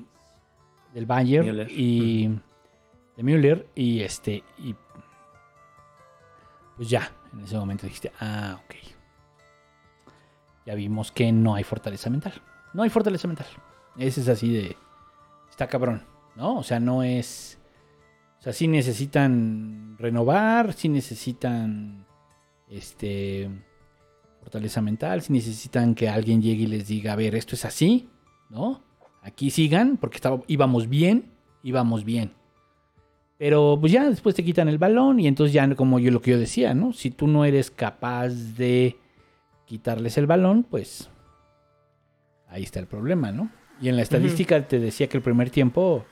[0.94, 2.30] del Bayern y.
[3.18, 4.44] de Müller y este.
[4.58, 4.74] Y.
[6.76, 8.74] Pues ya, en ese momento dijiste, ah, ok.
[10.64, 12.34] Ya vimos que no hay fortaleza mental.
[12.72, 13.48] No hay fortaleza mental.
[13.98, 14.76] Ese es así de.
[15.50, 16.04] Está cabrón,
[16.36, 16.58] ¿no?
[16.58, 17.58] O sea, no es.
[18.38, 22.06] O sea, sí necesitan renovar, sí necesitan
[22.68, 23.50] este
[24.38, 28.08] fortaleza mental, sí necesitan que alguien llegue y les diga, a ver, esto es así,
[28.48, 28.80] ¿no?
[29.22, 31.32] Aquí sigan, porque estaba, íbamos bien,
[31.64, 32.37] íbamos bien.
[33.38, 36.32] Pero pues ya después te quitan el balón y entonces ya como yo lo que
[36.32, 36.92] yo decía, ¿no?
[36.92, 38.96] Si tú no eres capaz de
[39.64, 41.08] quitarles el balón, pues
[42.48, 43.50] ahí está el problema, ¿no?
[43.80, 46.04] Y en la estadística te decía que el primer tiempo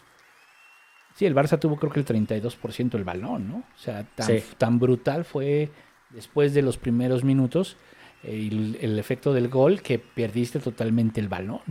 [1.16, 3.56] Sí, el Barça tuvo creo que el 32% del balón, ¿no?
[3.56, 4.42] O sea, tan, Sí.
[4.58, 5.70] tan brutal fue
[6.10, 7.78] después de los primeros minutos
[8.22, 11.62] el, el efecto del gol que perdiste totalmente el balón.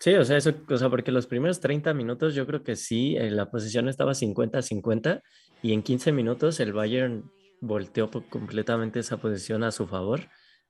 [0.00, 3.16] Sí, o sea, eso, o sea, porque los primeros 30 minutos yo creo que sí,
[3.18, 5.20] eh, la posición estaba 50-50
[5.62, 7.30] y en 15 minutos el Bayern
[7.60, 10.22] volteó completamente esa posición a su favor,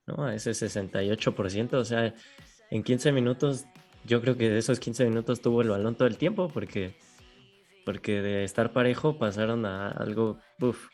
[0.04, 0.24] ¿no?
[0.24, 2.12] A ese 68%, o sea,
[2.72, 3.66] en 15 minutos,
[4.04, 6.96] yo creo que de esos 15 minutos tuvo el balón todo el tiempo porque,
[7.86, 10.88] porque de estar parejo pasaron a algo, uf,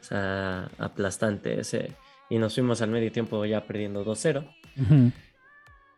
[0.00, 1.92] o sea, aplastante ese,
[2.30, 4.48] y nos fuimos al medio tiempo ya perdiendo 2-0.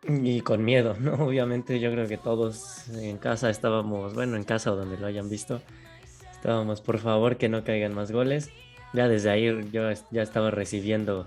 [0.08, 1.14] Y con miedo, ¿no?
[1.26, 5.28] Obviamente yo creo que todos en casa estábamos, bueno, en casa o donde lo hayan
[5.28, 5.60] visto,
[6.32, 8.50] estábamos, por favor, que no caigan más goles.
[8.92, 11.26] Ya desde ahí yo ya estaba recibiendo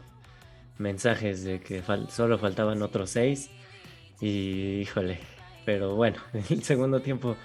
[0.78, 3.50] mensajes de que solo faltaban otros seis.
[4.22, 5.20] Y híjole,
[5.66, 7.36] pero bueno, en el segundo tiempo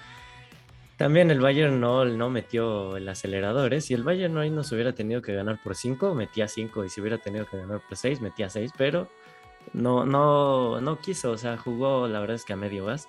[0.97, 3.81] también el Bayern no, no metió el acelerador, ¿eh?
[3.81, 6.85] Si el Bayern hoy nos hubiera tenido que ganar por cinco, metía cinco.
[6.85, 8.71] Y si hubiera tenido que ganar por seis, metía seis.
[8.77, 9.09] Pero
[9.73, 13.07] no, no, no quiso, o sea, jugó la verdad es que a medio gas.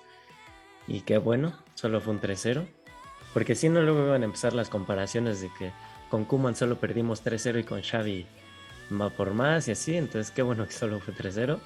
[0.87, 2.65] Y qué bueno, solo fue un 3-0.
[3.33, 5.71] Porque si no, luego iban a empezar las comparaciones de que
[6.09, 8.25] con Kuman solo perdimos 3-0 y con Xavi
[8.99, 9.95] va por más y así.
[9.95, 11.59] Entonces, qué bueno que solo fue 3-0.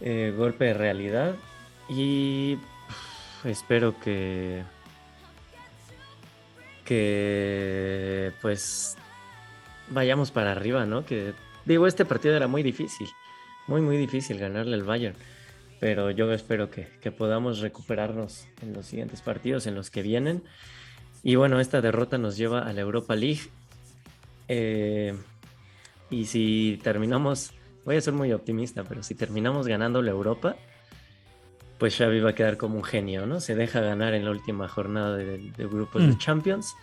[0.00, 1.34] Eh, golpe de realidad.
[1.88, 2.58] Y
[3.44, 4.62] espero que.
[6.84, 8.96] Que pues
[9.88, 11.06] vayamos para arriba, ¿no?
[11.06, 11.32] Que
[11.64, 13.08] digo, este partido era muy difícil
[13.66, 15.16] muy, muy difícil ganarle al Bayern.
[15.80, 20.42] Pero yo espero que, que podamos recuperarnos en los siguientes partidos, en los que vienen.
[21.24, 23.42] Y bueno, esta derrota nos lleva a la Europa League.
[24.48, 25.14] Eh,
[26.10, 27.52] y si terminamos,
[27.84, 30.56] voy a ser muy optimista, pero si terminamos ganando la Europa,
[31.78, 33.40] pues Xavi va a quedar como un genio, ¿no?
[33.40, 36.18] Se deja ganar en la última jornada de, de grupos de Mm.
[36.18, 36.74] Champions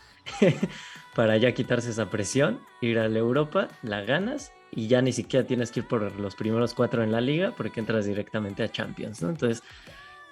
[1.16, 5.46] para ya quitarse esa presión, ir a la Europa, la ganas y ya ni siquiera
[5.46, 9.22] tienes que ir por los primeros cuatro en la liga porque entras directamente a Champions.
[9.22, 9.64] Entonces,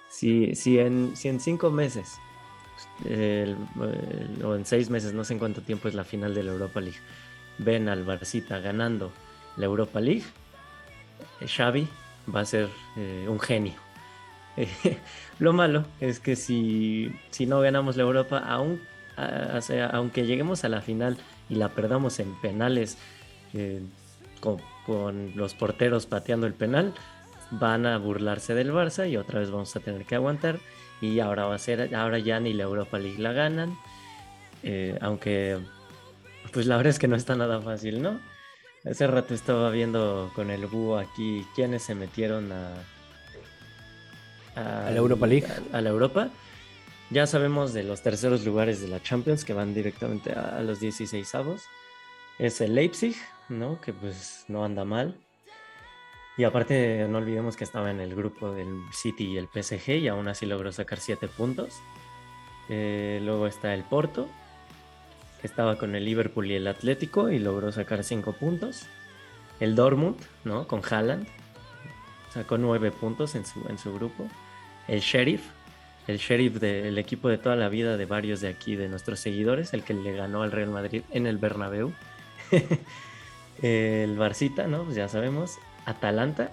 [0.08, 2.18] si, si, en, si en cinco meses
[4.44, 6.80] o en seis meses, no sé en cuánto tiempo es la final de la Europa
[6.80, 6.98] League,
[7.58, 9.12] ven al Barcita ganando
[9.56, 10.24] la Europa League,
[11.44, 11.88] Xavi
[12.34, 13.74] va a ser eh, un genio.
[15.38, 18.80] Lo malo es que si, si no ganamos la Europa, aún,
[19.92, 21.16] aunque lleguemos a la final
[21.48, 22.98] y la perdamos en penales,
[23.54, 23.80] eh,
[24.38, 26.94] con, con los porteros pateando el penal,
[27.50, 30.58] van a burlarse del Barça y otra vez vamos a tener que aguantar.
[31.00, 33.78] Y ahora va a ser, ahora ya ni la Europa League la ganan.
[34.62, 35.58] Eh, aunque,
[36.52, 38.20] pues la verdad es que no está nada fácil, ¿no?
[38.84, 42.74] Hace rato estaba viendo con el búho aquí quiénes se metieron a,
[44.56, 45.46] ¿A la Europa League?
[45.72, 46.30] A, a la Europa.
[47.10, 50.80] Ya sabemos de los terceros lugares de la Champions que van directamente a, a los
[50.80, 51.62] 16 avos.
[52.38, 53.16] Es el Leipzig,
[53.48, 53.80] ¿no?
[53.80, 55.16] Que pues no anda mal.
[56.36, 60.08] Y aparte, no olvidemos que estaba en el grupo del City y el PSG y
[60.08, 61.80] aún así logró sacar 7 puntos.
[62.68, 64.28] Eh, luego está el Porto,
[65.40, 68.86] que estaba con el Liverpool y el Atlético y logró sacar 5 puntos.
[69.58, 70.68] El Dortmund, ¿no?
[70.68, 71.26] Con Haaland,
[72.32, 74.28] sacó 9 puntos en su, en su grupo.
[74.86, 75.42] El Sheriff,
[76.06, 79.74] el sheriff del equipo de toda la vida de varios de aquí, de nuestros seguidores,
[79.74, 81.92] el que le ganó al Real Madrid en el Bernabéu.
[83.62, 84.84] el Barcita, ¿no?
[84.84, 85.58] Pues ya sabemos.
[85.84, 86.52] Atalanta,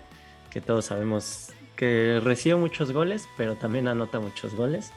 [0.50, 4.92] que todos sabemos que recibe muchos goles, pero también anota muchos goles.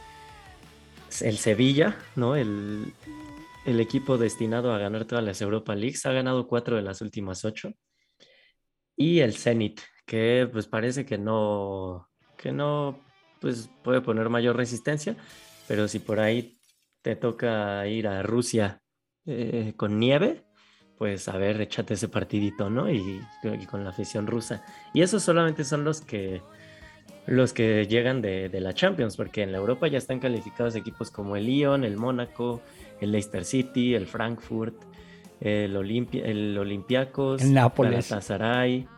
[1.21, 2.37] El Sevilla, ¿no?
[2.37, 2.93] El,
[3.65, 7.45] el equipo destinado a ganar todas las Europa Leagues, ha ganado cuatro de las últimas
[7.45, 7.73] ocho.
[8.97, 12.99] Y el Zenit, que pues parece que no, que no
[13.41, 15.17] pues puede poner mayor resistencia,
[15.67, 16.59] pero si por ahí
[17.03, 18.81] te toca ir a Rusia
[19.27, 20.45] eh, con nieve,
[20.99, 22.91] pues a ver, échate ese partidito, ¿no?
[22.91, 24.63] Y, y con la afición rusa.
[24.93, 26.43] Y esos solamente son los que
[27.27, 31.11] los que llegan de, de, la Champions, porque en la Europa ya están calificados equipos
[31.11, 32.63] como el Lyon, el Mónaco,
[33.03, 34.75] el Leicester City, el Frankfurt,
[35.41, 38.09] el, Olimpia, el Olympiacos, el Nápoles.
[38.09, 38.89] Galatasaray.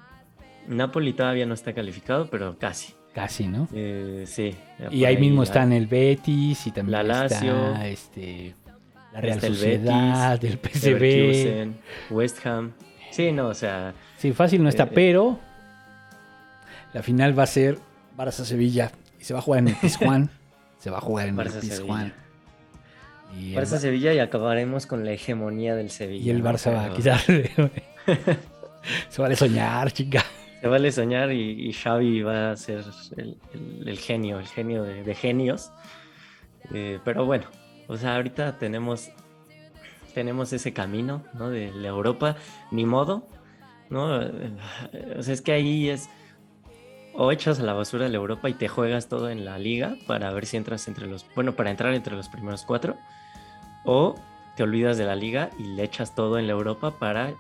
[0.69, 2.95] Napoli todavía no está calificado, pero casi.
[3.13, 3.67] Casi, ¿no?
[3.75, 4.55] Eh, sí.
[4.93, 8.55] Y ahí, ahí mismo están el Betis y también la Lazio, está este,
[9.13, 12.73] la Real Sociedad, el, Betis, el PSV, West Ham.
[13.11, 13.95] Sí, no, o sea.
[14.17, 15.39] Sí, fácil no está, eh, pero
[16.93, 17.79] la final va a ser
[18.17, 20.31] Barça Sevilla y se va a jugar en el Pizjuán.
[20.79, 22.13] se va a jugar en Barça el Pizjuán.
[23.37, 23.81] Y Barça el...
[23.81, 26.25] Sevilla y acabaremos con la hegemonía del Sevilla.
[26.25, 26.77] Y el Barça ¿no?
[26.77, 27.51] va a quitarle.
[29.09, 30.25] se vale soñar, chica.
[30.61, 32.85] Se vale soñar y, y Xavi va a ser
[33.17, 35.73] el, el, el genio, el genio de, de genios.
[36.73, 37.47] Eh, pero bueno,
[37.91, 39.11] o sea, ahorita tenemos,
[40.15, 41.51] tenemos ese camino, ¿no?
[41.51, 42.37] De la Europa,
[42.71, 43.27] ni modo,
[43.89, 44.21] ¿no?
[45.19, 46.09] O sea, es que ahí es
[47.15, 50.33] o echas a la basura la Europa y te juegas todo en la liga para
[50.33, 52.97] ver si entras entre los, bueno, para entrar entre los primeros cuatro,
[53.85, 54.15] o
[54.55, 57.37] te olvidas de la liga y le echas todo en la Europa para eh,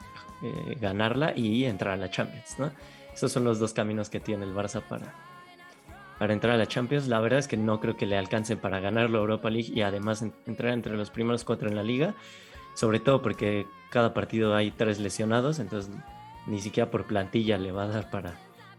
[0.80, 2.72] ganarla y entrar a la Champions, ¿no?
[3.14, 5.14] Esos son los dos caminos que tiene el Barça para,
[6.20, 7.08] para entrar a la Champions.
[7.08, 9.80] La verdad es que no creo que le alcancen para ganar la Europa League y
[9.80, 12.14] además en, entrar entre los primeros cuatro en la liga,
[12.74, 15.90] sobre todo porque cada partido hay tres lesionados, entonces
[16.46, 18.34] ni siquiera por plantilla le va a dar para,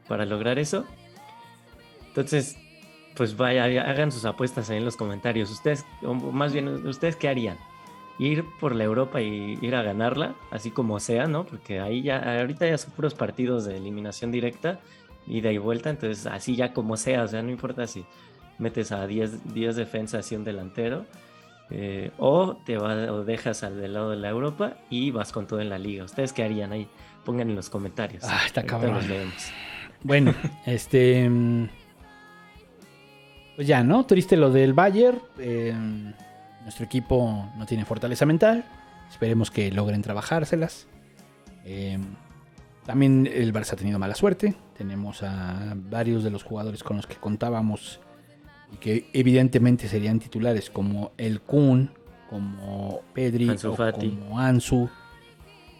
[0.07, 0.85] para lograr eso.
[2.09, 2.59] Entonces,
[3.15, 5.49] pues vaya, hagan sus apuestas ahí en los comentarios.
[5.49, 7.57] Ustedes, o más bien, ¿ustedes qué harían?
[8.19, 11.47] Ir por la Europa y ir a ganarla, así como sea, ¿no?
[11.47, 14.79] Porque ahí ya, ahorita ya son puros partidos de eliminación directa,
[15.27, 18.05] ida y vuelta, entonces así ya como sea, o sea, no importa si
[18.57, 21.05] metes a 10, 10 defensas y un delantero,
[21.69, 25.47] eh, o te vas, o dejas al del lado de la Europa y vas con
[25.47, 26.03] todo en la liga.
[26.03, 26.87] ¿Ustedes qué harían ahí?
[27.23, 28.23] Pongan en los comentarios.
[28.25, 28.99] Ah, está cabrón.
[30.03, 30.33] Bueno,
[30.65, 31.29] este.
[33.55, 34.05] Pues ya, ¿no?
[34.05, 35.21] Triste lo del Bayern.
[35.39, 35.73] Eh,
[36.63, 38.65] nuestro equipo no tiene fortaleza mental.
[39.09, 40.87] Esperemos que logren trabajárselas.
[41.63, 41.97] Eh,
[42.85, 44.55] también el Barça ha tenido mala suerte.
[44.81, 47.99] Tenemos a varios de los jugadores con los que contábamos
[48.73, 51.91] y que evidentemente serían titulares, como el Kun,
[52.31, 54.09] como Pedri, Ansu o Fati.
[54.09, 54.89] como Ansu.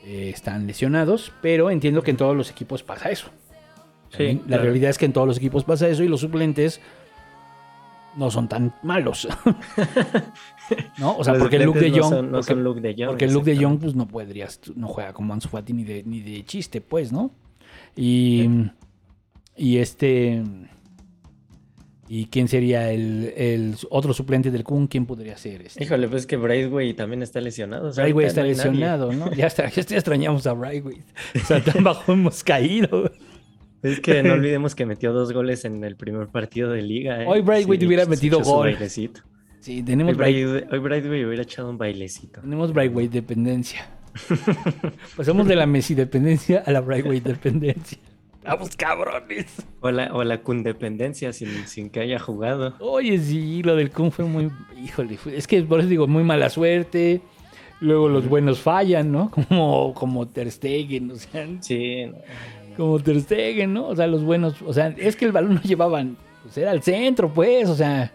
[0.06, 3.30] eh, están lesionados, pero entiendo que en todos los equipos pasa eso.
[4.20, 4.64] La claro.
[4.64, 6.80] realidad es que en todos los equipos pasa eso y los suplentes
[8.18, 9.28] no son tan malos.
[11.00, 11.18] ¿No?
[11.18, 13.08] O sea, Los porque Luke de Jong, no son, no porque, son Luke de Jong.
[13.08, 13.66] porque Luke de exactamente.
[13.66, 17.12] Jong pues no podrías, no juega como Ansu Fati ni de, ni de chiste, pues,
[17.12, 17.32] ¿no?
[17.96, 18.48] Y,
[19.62, 20.42] y este
[22.14, 24.88] ¿Y quién sería el, el otro suplente del Kun?
[24.88, 25.62] ¿Quién podría ser?
[25.62, 25.82] Este?
[25.82, 27.88] Híjole, pues es que Braithwaite también está lesionado.
[27.88, 28.70] o sea, ahorita está no hay nadie.
[28.72, 29.32] lesionado, ¿no?
[29.34, 30.98] Ya, está, ya extrañamos a Brightway.
[31.42, 33.10] O sea, tan bajo hemos caído.
[33.82, 37.24] Es que no olvidemos que metió dos goles en el primer partido de liga.
[37.24, 37.28] ¿eh?
[37.28, 38.76] Hoy Braithwaite hubiera se metido gol.
[38.90, 39.10] Sí,
[39.68, 42.42] Hoy tenemos, Braithwaite, hoy Braithwaite hubiera echado un bailecito.
[42.42, 43.88] tenemos Brightway dependencia.
[45.16, 48.00] Pasamos de la Messi dependencia a la Brightway dependencia.
[48.44, 49.66] Vamos cabrones.
[49.82, 52.74] O la, o la cundependencia sin, sin que haya jugado.
[52.80, 54.50] Oye, sí, lo del Kun fue muy.
[54.84, 57.22] Híjole, es que por eso digo, muy mala suerte.
[57.80, 59.30] Luego los buenos fallan, ¿no?
[59.50, 62.18] Como, como Ter Stegen, o sea, Sí, no.
[62.78, 63.88] como Ter Stegen, ¿no?
[63.88, 66.84] O sea, los buenos, o sea, es que el balón no llevaban, pues era al
[66.84, 68.12] centro, pues, o sea,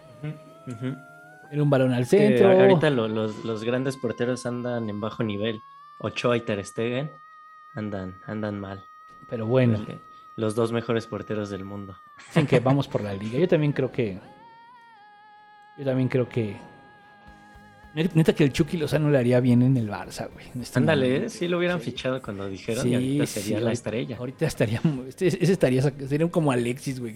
[1.51, 2.49] era un balón al Que centro.
[2.51, 5.59] ahorita lo- los, los grandes porteros andan en bajo nivel.
[5.99, 7.09] Ochoa y Ter Stegen
[7.75, 8.83] andan, andan mal.
[9.29, 9.85] Pero bueno,
[10.37, 11.97] Los dos mejores porteros del mundo.
[12.29, 13.37] dicen que vamos por la liga.
[13.39, 14.17] Yo también creo que.
[15.77, 16.55] Yo también creo que.
[18.13, 20.45] Neta que el Chucky Lozano le haría bien en el Barça, güey.
[20.61, 21.25] este Ándale, momento.
[21.25, 21.29] ¿eh?
[21.31, 24.17] sí lo hubieran fichado cuando dijeron Sí, y ahorita sí, sería la estrella.
[24.17, 24.79] Ahorita estaría.
[25.07, 25.81] Este, ese estaría.
[25.81, 27.15] Sería como Alexis, güey.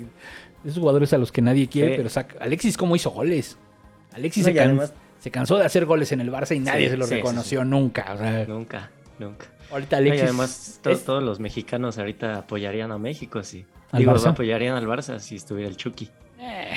[0.66, 2.38] Esos jugadores a los que nadie quiere, pero saca.
[2.44, 3.58] Alexis, ¿cómo hizo goles?
[4.14, 6.60] Alexis No, se, y can- además- se cansó de hacer goles en el Barça y
[6.60, 8.14] nadie se lo reconoció nunca.
[8.16, 9.46] O sea, Nunca, nunca.
[9.72, 10.24] Ahorita Alexis.
[10.24, 13.66] además to- es- todos los mexicanos ahorita apoyarían a México, sí.
[13.92, 14.30] ¿Al Digo, Barça?
[14.30, 16.10] apoyarían al Barça si estuviera el Chucky.
[16.40, 16.72] Eh,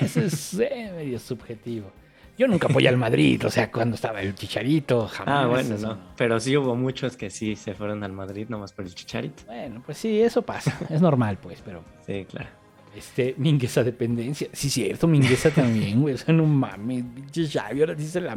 [0.00, 1.90] Eso es eh, medio subjetivo.
[2.36, 5.44] Yo nunca apoyé al Madrid, o sea, cuando estaba el Chicharito, jamás.
[5.44, 5.98] Ah, bueno, eso no.
[6.16, 9.44] Pero sí hubo muchos que sí se fueron al Madrid nomás por el chicharito.
[9.46, 10.76] Bueno, pues sí, eso pasa.
[10.90, 11.84] Es normal, pues, pero.
[12.06, 12.48] Sí, claro.
[12.96, 14.48] Este, Mingueza dependencia.
[14.52, 16.14] Sí, cierto, Mingueza también, güey.
[16.14, 18.34] O sea, no mames, pinche Xavi, ahora dice la.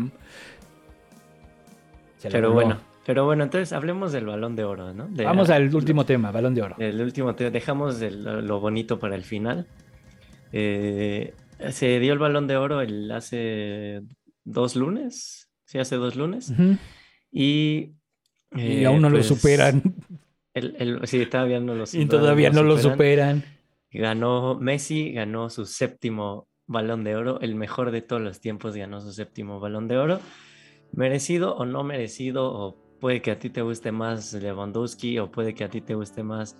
[2.18, 5.08] Se la Pero bueno, pero bueno, entonces hablemos del balón de oro, ¿no?
[5.08, 6.76] De- Vamos al último tema, balón de oro.
[6.78, 9.66] El último, te- dejamos el- lo, bonito para el final.
[10.51, 11.34] Eh,
[11.72, 14.01] se dio el balón de oro el, hace
[14.43, 16.53] dos lunes, sí, hace dos lunes.
[17.32, 17.93] Y,
[18.55, 19.82] Y eh, aún no lo pues, superan.
[20.53, 23.43] el- el- sí, todavía no lo Y todavía no lo superan.
[23.89, 28.99] Ganó Messi, ganó su séptimo balón de oro, el mejor de todos los tiempos ganó
[28.99, 30.20] su séptimo balón de oro.
[30.91, 35.54] Merecido o no merecido, o puede que a ti te guste más Lewandowski, o puede
[35.54, 36.56] que a ti te guste más,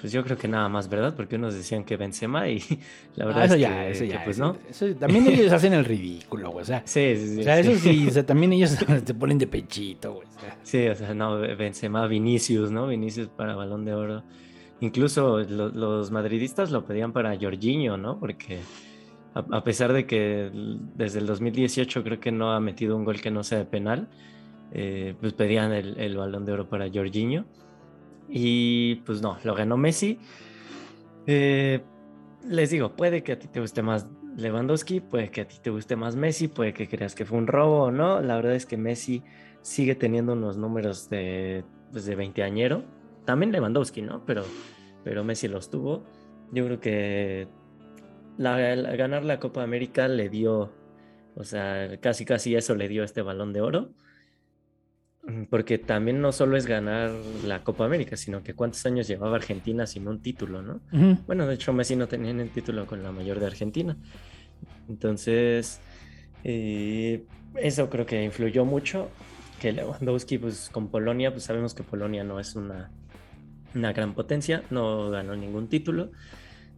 [0.00, 1.14] pues yo creo que nada más, ¿verdad?
[1.16, 2.62] Porque unos decían que Benzema y
[3.16, 4.24] la verdad Ah, eso es ya, que, eso que, ya.
[4.24, 4.56] pues no.
[4.68, 6.62] eso- también ellos hacen el ridículo, güey.
[6.62, 7.40] O sea, Sí, sí, sí.
[7.40, 10.28] o sea, eso sí, o sea, también ellos se ponen de pechito, güey.
[10.28, 10.58] o sea.
[10.62, 12.86] Sí, o sea, no, Benzema, Vinicius, ¿no?
[12.86, 14.22] Vinicius para Balón de Oro.
[14.80, 18.20] Incluso lo- los madridistas lo pedían para Jorginho, ¿no?
[18.20, 18.58] Porque
[19.34, 20.50] a, a pesar de que
[20.94, 24.08] desde el 2018 creo que no ha metido un gol que no sea de penal,
[24.72, 27.46] eh, pues pedían el, Balón de Oro para Jorginho.
[28.28, 30.18] Y pues no, lo ganó Messi.
[31.26, 31.82] Eh,
[32.48, 34.06] les digo, puede que a ti te guste más
[34.36, 37.46] Lewandowski, puede que a ti te guste más Messi, puede que creas que fue un
[37.46, 38.20] robo o no.
[38.20, 39.22] La verdad es que Messi
[39.62, 42.84] sigue teniendo unos números de, pues, de 20 añero.
[43.24, 44.24] También Lewandowski, ¿no?
[44.26, 44.44] Pero,
[45.04, 46.04] pero Messi los tuvo.
[46.52, 47.48] Yo creo que
[48.38, 50.72] la- ganar la Copa América le dio,
[51.34, 53.90] o sea, casi casi eso le dio este balón de oro.
[55.50, 57.10] Porque también no solo es ganar
[57.44, 60.80] la Copa América, sino que cuántos años llevaba Argentina sin un título, ¿no?
[61.26, 63.96] Bueno, de hecho Messi no tenía el título con la mayor de Argentina.
[64.88, 65.80] Entonces,
[66.44, 67.24] eh,
[67.56, 69.10] eso creo que influyó mucho.
[69.60, 72.90] Que Lewandowski, pues con Polonia, pues sabemos que Polonia no es una,
[73.74, 76.12] una gran potencia, no ganó ningún título.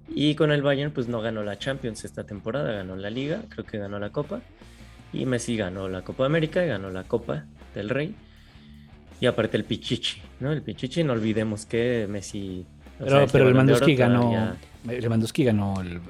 [0.08, 3.66] Y con el Bayern, pues no ganó la Champions esta temporada, ganó la Liga, creo
[3.66, 4.40] que ganó la Copa.
[5.12, 7.44] Y Messi ganó la Copa América y ganó la Copa
[7.74, 8.14] del Rey.
[9.20, 10.52] Y aparte el Pichichi, ¿no?
[10.52, 12.64] El Pichichi, no olvidemos que Messi...
[12.98, 14.20] Pero, sea, este pero de Lewandowski ganó.
[14.20, 14.56] todavía-
[15.00, 16.00] Lewandowski ganó el, el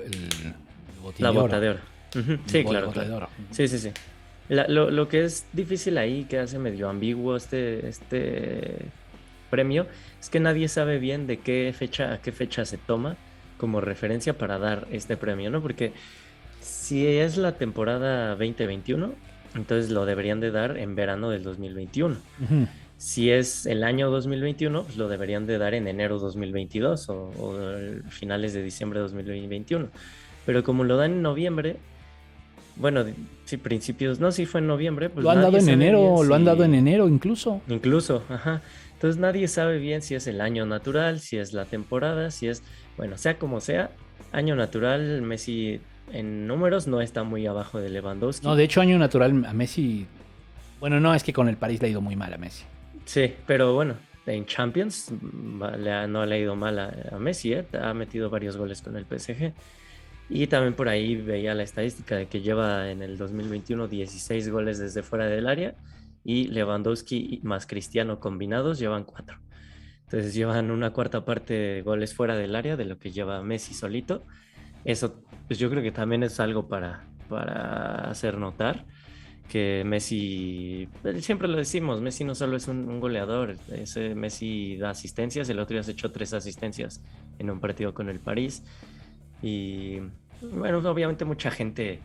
[1.02, 1.78] botín La de bota de oro.
[2.14, 3.26] El Sí, claro, bota de claro.
[3.26, 3.28] oro.
[3.50, 3.90] Sí, sí, sí.
[4.48, 8.76] La- lo, lo que es difícil ahí, que hace medio ambiguo este, este
[9.50, 9.86] premio,
[10.20, 13.16] es que nadie sabe bien de qué fecha a qué fecha se toma
[13.58, 15.60] como referencia para dar este premio, ¿no?
[15.60, 15.92] Porque
[16.60, 19.12] si es la temporada 2021,
[19.54, 22.16] entonces lo deberían de dar en verano del 2021.
[22.42, 22.66] Ujú.
[22.98, 27.54] Si es el año 2021, pues lo deberían de dar en enero 2022 o, o
[28.10, 29.88] finales de diciembre 2021.
[30.44, 31.76] Pero como lo dan en noviembre,
[32.76, 33.04] bueno,
[33.44, 35.10] sí, principios, no, sí fue en noviembre.
[35.10, 37.60] Pues lo han dado en enero, bien lo han si- dado en enero incluso.
[37.68, 38.62] Incluso, ajá.
[38.94, 42.64] Entonces nadie sabe bien si es el año natural, si es la temporada, si es,
[42.96, 43.90] bueno, sea como sea,
[44.32, 45.80] año natural, Messi
[46.12, 48.44] en números no está muy abajo de Lewandowski.
[48.46, 50.06] No, de hecho, año natural a Messi.
[50.80, 52.64] Bueno, no, es que con el París le ha ido muy mal a Messi.
[53.08, 53.96] Sí, pero bueno,
[54.26, 55.62] en Champions mm,
[56.10, 57.66] no le ha ido mal a, a Messi, ¿eh?
[57.80, 59.54] ha metido varios goles con el PSG.
[60.28, 64.78] Y también por ahí veía la estadística de que lleva en el 2021 16 goles
[64.78, 65.74] desde fuera del área
[66.22, 69.38] y Lewandowski más Cristiano combinados llevan 4.
[70.04, 73.72] Entonces llevan una cuarta parte de goles fuera del área de lo que lleva Messi
[73.72, 74.22] solito.
[74.84, 78.84] Eso pues yo creo que también es algo para, para hacer notar
[79.48, 80.88] que Messi,
[81.20, 85.74] siempre lo decimos, Messi no solo es un, goleador, ese Messi da asistencias, el otro
[85.74, 87.02] día se echó tres asistencias
[87.38, 88.62] en un partido con el París.
[89.42, 90.00] Y
[90.42, 92.00] bueno, obviamente mucha gente,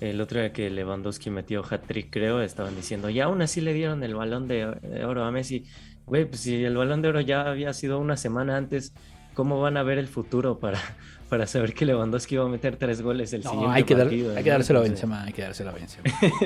[0.00, 4.02] el otro día que Lewandowski metió hat-trick, creo, estaban diciendo, y aún así le dieron
[4.04, 5.64] el balón de, de oro a Messi.
[6.06, 8.94] Güey, pues si el balón de oro ya había sido una semana antes,
[9.34, 10.80] ¿cómo van a ver el futuro para,
[11.28, 14.06] para saber que Lewandowski va a meter tres goles el No, siguiente hay que, dar-
[14.06, 14.36] partido?
[14.36, 16.04] hay que dárselo a Benzema, hay que dárselo a Benzema.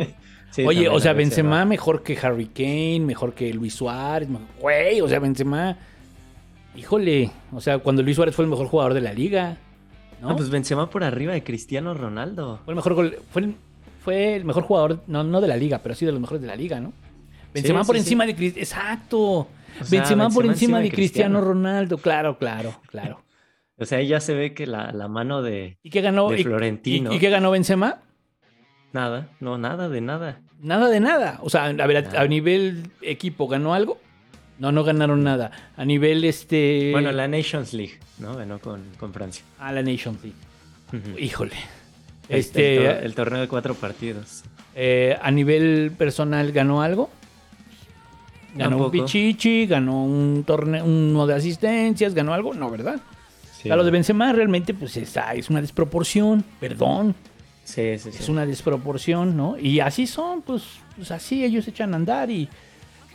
[0.50, 4.28] sí, Oye, o sea, Benzema mejor que Harry Kane, mejor que Luis Suárez,
[4.60, 5.76] güey, o sea, Benzema,
[6.76, 9.56] híjole, o sea, cuando Luis Suárez fue el mejor jugador de la liga,
[10.20, 10.30] ¿no?
[10.30, 12.60] No, pues Benzema por arriba de Cristiano Ronaldo.
[12.64, 13.54] Fue el mejor gol- fue el,
[14.04, 16.46] fue el mejor jugador, no, no de la liga, pero sí de los mejores de
[16.46, 16.92] la liga, ¿no?
[17.52, 19.18] Benzema Sí, por sí, encima de Cristiano, exacto.
[19.20, 19.48] O
[19.84, 21.40] sea, Benzema, por encima encima de Cristiano.
[21.40, 23.20] Ronaldo, claro, claro, claro.
[23.80, 26.28] O sea, ahí ya se ve que la, la mano de ¿Y qué ganó?
[26.28, 27.12] De Florentino.
[27.12, 28.00] ¿Y, y qué ganó Benzema?
[28.92, 30.40] nada, no, nada de nada.
[30.60, 31.38] Nada de nada.
[31.42, 33.98] O sea, a ver, a, nivel equipo, ¿ganó algo?
[34.58, 35.50] No, no ganaron nada.
[35.76, 36.90] A nivel este.
[36.92, 38.36] Bueno, la Nations League, ¿no?
[38.36, 39.42] Ganó con, con Francia.
[39.58, 40.36] Ah, la Nations League.
[41.18, 41.54] Híjole.
[42.28, 44.42] Este, el, tor- el torneo de cuatro partidos.
[44.74, 47.08] eh, a nivel personal, ¿ganó algo?
[48.54, 48.90] Ganó un.
[48.90, 53.00] Pichichi, ganó un torneo, uno de asistencias, ganó algo, no, ¿verdad?
[53.62, 57.14] Sí, A lo de Benzema realmente pues está, es una desproporción, perdón,
[57.64, 58.18] sí, sí, sí.
[58.20, 59.58] es una desproporción, ¿no?
[59.58, 60.62] Y así son, pues,
[60.96, 62.48] pues así ellos echan a andar y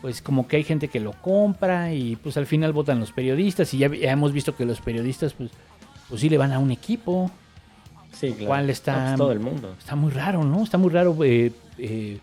[0.02, 3.74] pues como que hay gente que lo compra y pues al final votan los periodistas
[3.74, 5.50] y ya, ya hemos visto que los periodistas pues,
[6.10, 7.32] pues sí le van a un equipo,
[8.14, 8.46] Sí, claro.
[8.46, 9.76] ¿Cuál está- No, pues todo el mundo.
[9.78, 10.64] está muy raro, ¿no?
[10.64, 12.20] Está muy raro, eh, eh,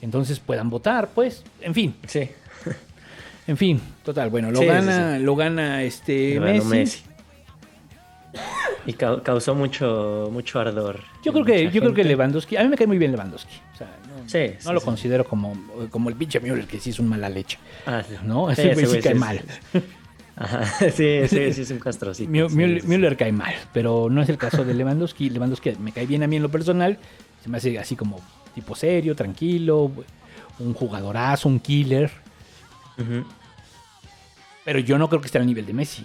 [0.00, 2.28] entonces puedan votar, pues, en fin, Sí.
[3.46, 7.02] en fin, total, bueno, lo Sí, sí, gana, lo gana este ganó Messi.
[8.86, 11.00] Y cau- causó mucho, mucho ardor.
[11.22, 12.04] Yo creo que, yo creo que.
[12.04, 13.54] Lewandowski, a mí me cae muy bien Lewandowski.
[13.74, 14.84] O sea, no, Sí, no sí, lo sí.
[14.86, 15.54] considero como,
[15.90, 17.58] como el pinche Müller, que sí es un mala leche.
[17.86, 18.14] Ah, sí.
[18.24, 18.46] ¿no?
[18.54, 19.40] Sí, Ese güey sí cae mal.
[19.72, 19.82] sí.
[20.36, 22.30] Ajá, sí, sí, sí, es un castrocito.
[22.30, 25.30] Müller, cae mal, pero no es el caso de Lewandowski.
[25.30, 26.96] Lewandowski me cae bien a mí en lo personal.
[27.42, 28.20] Se me hace así como
[28.54, 29.90] tipo serio, tranquilo,
[30.60, 32.10] un jugadorazo, un killer.
[34.64, 36.04] Pero yo no creo que esté al nivel de Messi.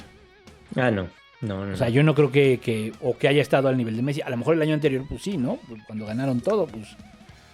[0.75, 1.07] Ah, no.
[1.43, 1.73] No, no.
[1.73, 4.21] O sea, yo no creo que, que- o que haya estado al nivel de Messi.
[4.21, 5.59] A lo mejor el año anterior, pues sí, ¿no?
[5.87, 6.87] Cuando ganaron todo, pues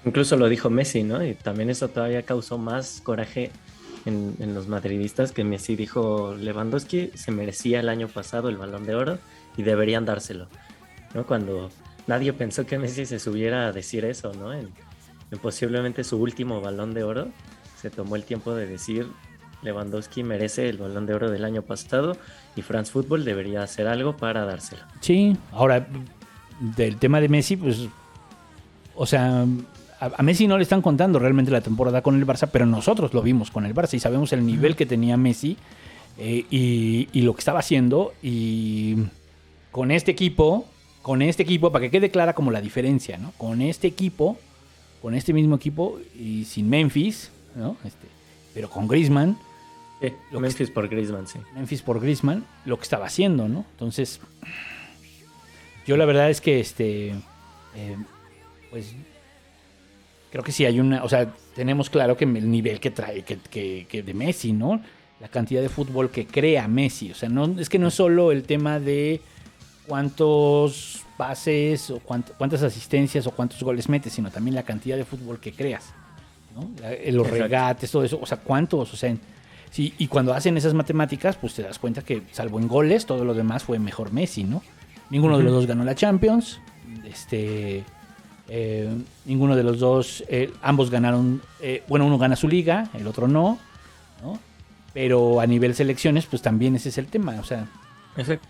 [0.06, 1.22] Incluso lo dijo Messi, ¿no?
[1.26, 3.52] Y también eso todavía causó más coraje
[4.06, 8.86] en, en los madridistas que Messi dijo Lewandowski se merecía el año pasado el balón
[8.86, 9.18] de oro
[9.58, 10.48] y deberían dárselo,
[11.14, 11.26] ¿no?
[11.26, 11.70] Cuando
[12.08, 14.54] nadie pensó que Messi se subiera a decir eso, ¿no?
[14.54, 14.70] En,
[15.32, 17.28] en posiblemente su último balón de oro
[17.82, 19.06] se tomó el tiempo de decir
[19.64, 22.16] Lewandowski merece el balón de oro del año pasado
[22.60, 24.84] y France Football debería hacer algo para dárselo.
[25.02, 25.88] Sí, ahora,
[26.60, 27.88] del tema de Messi, pues,
[28.96, 29.46] o sea,
[30.00, 33.22] a, Messi no le están contando realmente la temporada con el Barça, pero nosotros lo
[33.22, 35.58] vimos con el Barça y sabemos el nivel que tenía Messi
[36.18, 38.98] eh, y, y lo que estaba haciendo y
[39.72, 40.66] con este equipo,
[41.02, 43.32] con este equipo, para que quede clara como la diferencia, ¿no?
[43.38, 44.38] Con este equipo,
[45.02, 47.78] con este mismo equipo y sin Memphis, ¿no?
[47.86, 48.08] Este,
[48.54, 49.38] pero con Griezmann,
[50.02, 51.40] Sí, Lo que- Memphis por Griezmann, sí.
[51.56, 53.66] Memphis por Griezmann, lo que estaba haciendo, ¿no?
[53.72, 54.20] Entonces,
[55.86, 57.10] yo la verdad es que este,
[57.76, 57.98] eh,
[58.70, 58.94] pues,
[60.32, 63.38] creo que sí hay una, o sea, tenemos claro que el nivel que trae, que,
[63.50, 64.82] que- que de Messi, ¿no?
[65.20, 68.32] La cantidad de fútbol que crea Messi, o sea, no, es que no es solo
[68.32, 69.20] el tema de
[69.88, 75.04] cuántos pases o cuánt- cuántas asistencias o cuántos goles metes, sino también la cantidad de
[75.04, 75.94] fútbol que creas,
[76.56, 76.70] ¿no?
[76.80, 77.44] La- eh, los Exacto.
[77.44, 79.20] regates, todo eso, o sea, cuántos, o sea, en-
[79.72, 83.24] Sí, y cuando hacen esas matemáticas, pues te das cuenta que, salvo en goles, todo
[83.24, 84.64] lo demás fue mejor Messi, ¿no?
[85.10, 86.60] Ninguno de los dos ganó la Champions.
[87.06, 87.84] Este.
[88.48, 88.90] eh,
[89.26, 90.24] ninguno de los dos.
[90.28, 91.42] eh, ambos ganaron.
[91.62, 93.60] eh, bueno, uno gana su liga, el otro no,
[94.24, 94.40] ¿no?
[94.94, 97.38] Pero a nivel selecciones, pues también ese es el tema.
[97.40, 97.68] O sea,
[98.18, 98.48] Exacto.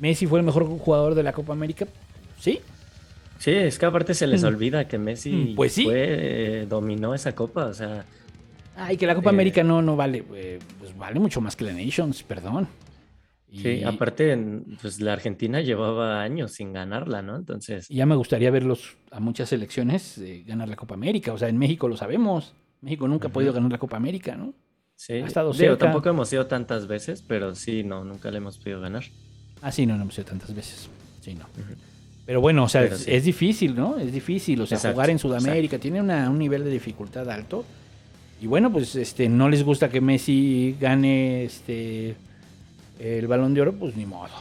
[0.00, 1.86] Messi fue el mejor jugador de la Copa América.
[2.38, 2.60] Sí,
[3.38, 4.46] Sí, es que aparte se les Mm.
[4.46, 5.84] olvida que Messi Mm, pues sí.
[5.84, 5.94] fue,
[6.62, 8.06] eh, dominó esa copa, o sea,
[8.76, 10.24] Ay, que la Copa Eh, América no, no vale.
[10.34, 12.68] eh, pues vale mucho más que la Nations, perdón.
[13.48, 14.36] Y- sí, aparte,
[14.82, 17.36] pues la Argentina llevaba años sin ganarla, ¿no?
[17.36, 21.32] Entonces, ya me gustaría verlos a muchas selecciones eh, ganar la Copa América.
[21.32, 22.54] O sea, en México lo sabemos.
[22.82, 24.52] México nunca ha podido ganar la Copa América, ¿no?
[24.98, 25.86] sí, ha estado digo, cerca.
[25.86, 29.04] tampoco hemos ido tantas veces, pero sí, no, nunca le hemos podido ganar.
[29.62, 30.88] Ah, sí, no, no hemos ido tantas veces.
[31.20, 31.44] Sí, no.
[32.24, 33.10] Pero bueno, o sea, es, sí.
[33.12, 33.98] es difícil, ¿no?
[33.98, 34.60] Es difícil.
[34.60, 37.64] O sea, Exacto, jugar en Sudamérica tiene una- un nivel de dificultad alto.
[38.40, 42.16] Y bueno, pues este no les gusta que Messi gane este
[42.98, 44.34] el balón de oro, pues ni modo.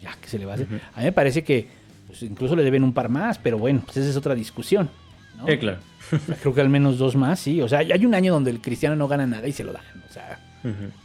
[0.00, 0.68] Ya, que se le va a hacer?
[0.94, 1.66] A mí me parece que
[2.06, 4.88] pues, incluso le deben un par más, pero bueno, pues esa es otra discusión.
[5.36, 5.46] ¿no?
[5.46, 5.78] Sí, claro.
[6.40, 7.60] Creo que al menos dos más, sí.
[7.60, 9.82] O sea, hay un año donde el Cristiano no gana nada y se lo dan.
[10.08, 10.38] O sea,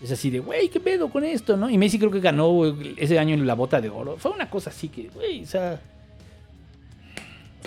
[0.02, 1.69] es así de, güey, ¿qué pedo con esto, no?
[1.69, 4.18] Y Messi creo que ganó ese año en la bota de oro.
[4.18, 5.80] Fue una cosa así que, güey, o sea,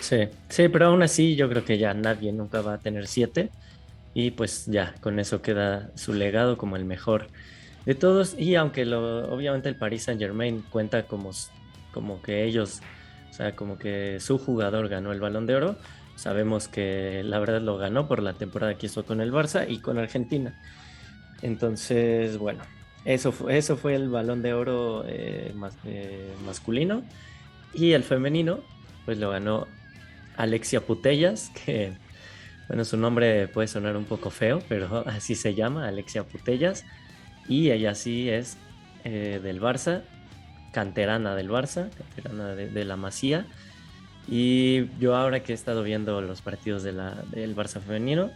[0.00, 3.50] Sí, sí, pero aún así yo creo que ya nadie nunca va a tener siete
[4.18, 7.26] y pues ya, con eso queda su legado como el mejor
[7.84, 11.32] de todos y aunque lo, obviamente el Paris Saint Germain cuenta como,
[11.92, 12.80] como que ellos,
[13.30, 15.76] o sea, como que su jugador ganó el balón de oro,
[16.14, 19.80] sabemos que la verdad lo ganó por la temporada que hizo con el Barça y
[19.80, 20.58] con Argentina.
[21.42, 22.62] Entonces, bueno,
[23.04, 25.52] eso fue, eso fue el balón de oro eh,
[25.84, 27.02] eh, masculino
[27.74, 28.60] y el femenino,
[29.04, 29.66] pues lo ganó
[30.38, 31.92] Alexia Putellas, que
[32.68, 36.84] bueno, su nombre puede sonar un poco feo, pero así se llama, Alexia Putellas.
[37.48, 38.56] Y ella sí es
[39.04, 40.02] eh, del Barça,
[40.72, 43.46] canterana del Barça, canterana de, la Masía.
[44.28, 46.96] Y yo ahora que he estado viendo los partidos del
[47.56, 48.32] Barça femenino,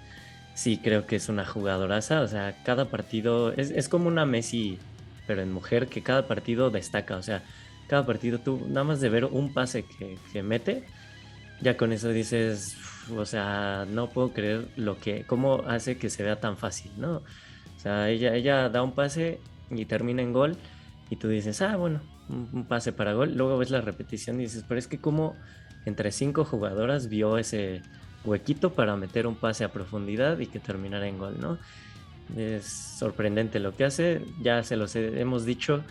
[0.54, 2.20] sí creo que es una jugadoraza.
[2.20, 4.78] O sea, cada partido es, es como una Messi,
[5.26, 7.16] pero en mujer, que cada partido destaca.
[7.16, 7.42] O sea,
[7.88, 10.84] cada partido tú, nada más de ver un pase que, que mete,
[11.60, 16.10] ya con eso dices, "Uf, o sea, no puedo creer lo que, cómo hace que
[16.10, 17.16] se vea tan fácil, ¿no?
[17.16, 19.40] O sea, ella, ella da un pase
[19.70, 20.56] y termina en gol
[21.08, 23.34] y tú dices, ah, bueno, un, pase para gol.
[23.36, 25.36] Luego ves la repetición y dices, pero es que como
[25.86, 27.82] entre cinco jugadoras vio ese
[28.24, 31.58] huequito para meter un pase a profundidad y que terminara en gol, ¿no?
[32.36, 32.66] Es
[32.98, 35.82] sorprendente lo que hace, ya se los he- hemos dicho,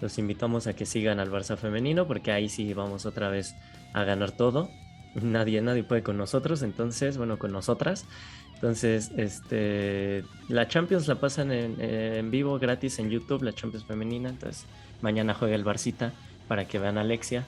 [0.00, 3.54] los invitamos a que sigan al Barça femenino porque ahí sí vamos otra vez
[3.94, 4.68] a ganar todo.
[5.14, 8.04] Nadie, nadie puede con nosotros, entonces, bueno, con nosotras.
[8.54, 14.28] Entonces, este, la Champions la pasan en, en vivo gratis en YouTube, la Champions femenina.
[14.30, 14.66] Entonces,
[15.00, 16.12] mañana juega el Barcita
[16.48, 17.46] para que vean a Alexia.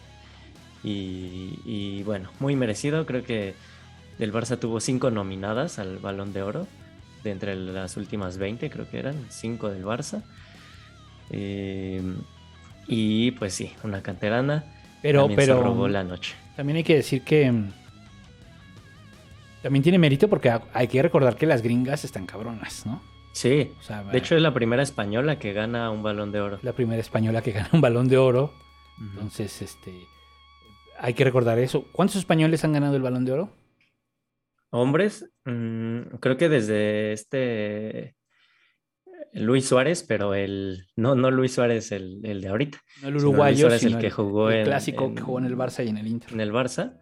[0.85, 3.07] Y, y bueno, muy merecido.
[3.07, 3.55] Creo que
[4.21, 6.69] el Barça tuvo cinco nominadas al Balón de Oro.
[7.25, 10.23] De entre las últimas 20, creo que eran cinco del Barça.
[11.31, 12.03] Eh,
[12.87, 14.65] y pues sí, una canterana.
[15.03, 16.35] Pero, también pero se robó la noche.
[16.57, 17.73] También hay que decir que mm,
[19.63, 23.03] también tiene mérito porque ha- hay que recordar que las gringas están cabronas, ¿no?
[23.33, 26.59] Sí, O sea, de hecho es la primera española que gana un balón de oro.
[26.63, 28.53] la primera española que gana un balón de oro.
[28.99, 29.95] Entonces, este,
[30.99, 31.85] hay que recordar eso.
[31.93, 33.51] ¿Cuántos españoles han ganado el balón de oro?
[34.71, 38.15] Hombres, mm, creo que desde este
[39.33, 43.25] Luis Suárez, pero el no, no Luis Suárez, el, el de ahorita, No el Luis
[43.25, 45.89] uruguayo, Suárez, el que jugó el en- clásico en- que jugó en el Barça y
[45.89, 46.33] en el Inter.
[46.33, 46.95] en el Barça.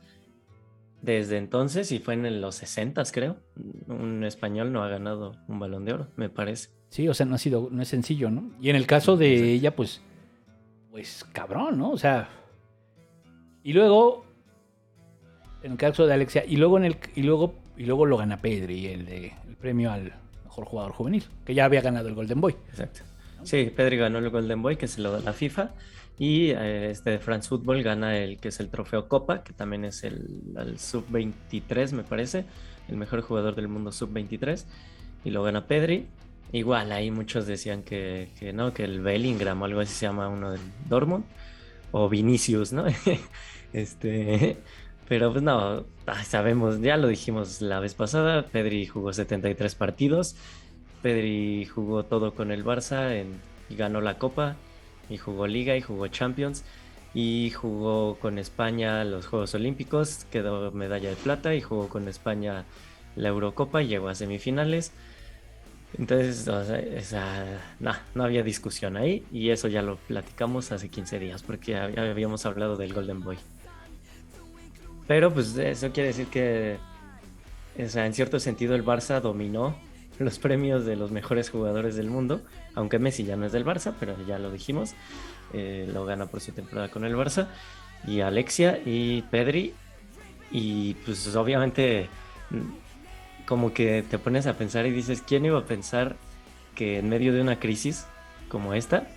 [1.01, 3.37] Desde entonces, y fue en los 60 creo,
[3.87, 6.71] un español no ha ganado un balón de oro, me parece.
[6.91, 8.51] Sí, o sea, no ha sido, no es sencillo, ¿no?
[8.61, 10.03] Y en el caso de ella, pues,
[10.91, 11.91] pues cabrón, ¿no?
[11.93, 12.29] O sea,
[13.63, 14.25] y luego,
[15.63, 18.39] en el caso de Alexia, y luego en el, y luego, y luego lo gana
[18.39, 20.13] Pedri, el de el premio al
[20.49, 22.57] mejor jugador juvenil, que ya había ganado el Golden Boy.
[22.71, 23.01] Exacto.
[23.45, 25.71] Sí, Pedri ganó el Golden Boy, que se lo da la FIFA.
[26.19, 29.85] Y eh, este de France Football gana el que es el trofeo Copa, que también
[29.85, 32.45] es el, el sub-23, me parece.
[32.89, 34.65] El mejor jugador del mundo sub-23.
[35.25, 36.07] Y lo gana Pedri.
[36.53, 40.29] Igual, ahí muchos decían que, que no, que el Bellingham o algo así se llama
[40.29, 41.25] uno del Dortmund.
[41.93, 42.87] O Vinicius, ¿no?
[43.73, 44.57] este.
[45.09, 48.47] Pero pues no, ah, sabemos, ya lo dijimos la vez pasada.
[48.47, 50.37] Pedri jugó 73 partidos.
[51.03, 53.25] Pedri jugó todo con el Barça
[53.71, 54.57] y ganó la Copa,
[55.09, 56.65] y jugó Liga y jugó Champions,
[57.15, 62.65] y jugó con España los Juegos Olímpicos, quedó medalla de plata, y jugó con España
[63.17, 64.93] la Eurocopa y llegó a semifinales.
[65.97, 66.47] Entonces,
[67.81, 72.11] nah, no había discusión ahí, y eso ya lo platicamos hace 15 días, porque ya
[72.11, 73.39] habíamos hablado del Golden Boy.
[75.09, 76.77] Pero pues eso quiere decir que,
[77.83, 79.75] o sea, en cierto sentido el Barça dominó
[80.19, 82.43] los premios de los mejores jugadores del mundo,
[82.75, 84.95] aunque Messi ya no es del Barça, pero ya lo dijimos,
[85.55, 87.49] eh, lo gana por su temporada con el Barça,
[88.07, 89.75] y Alexia y Pedri,
[90.53, 92.09] y pues obviamente
[93.47, 96.17] como que te pones a pensar y dices, ¿quién iba a pensar
[96.75, 98.07] que en medio de una crisis
[98.51, 99.09] como esta,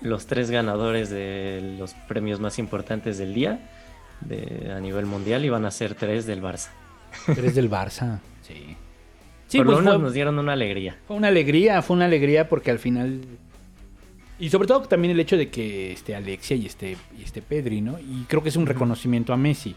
[0.00, 3.60] los tres ganadores de los premios más importantes del día
[4.20, 6.70] de, a nivel mundial iban a ser tres del Barça?
[7.28, 8.76] Eres del Barça, sí.
[9.46, 10.98] Sí, por lo menos fue, nos dieron una alegría.
[11.06, 13.20] fue una alegría, fue una alegría porque al final...
[14.38, 17.80] Y sobre todo también el hecho de que esté Alexia y esté, y esté Pedri,
[17.80, 17.98] ¿no?
[17.98, 19.74] Y creo que es un reconocimiento a Messi.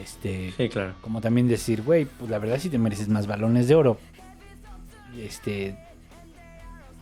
[0.00, 0.94] Este, Sí, claro.
[1.02, 3.98] como también decir, güey, pues la verdad sí te mereces más balones de oro.
[5.14, 5.76] Y este.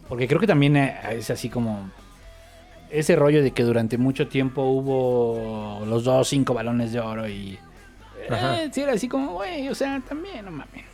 [0.08, 1.90] Porque creo que también eh, es así como.
[2.90, 7.58] Ese rollo de que durante mucho tiempo hubo los dos, cinco balones de oro y.
[8.28, 10.84] Eh, sí, era así como, güey, o sea, también, no mames.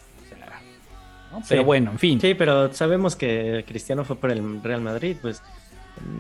[1.48, 2.20] Pero bueno, en fin.
[2.20, 5.42] Sí, pero sabemos que Cristiano fue por el Real Madrid, pues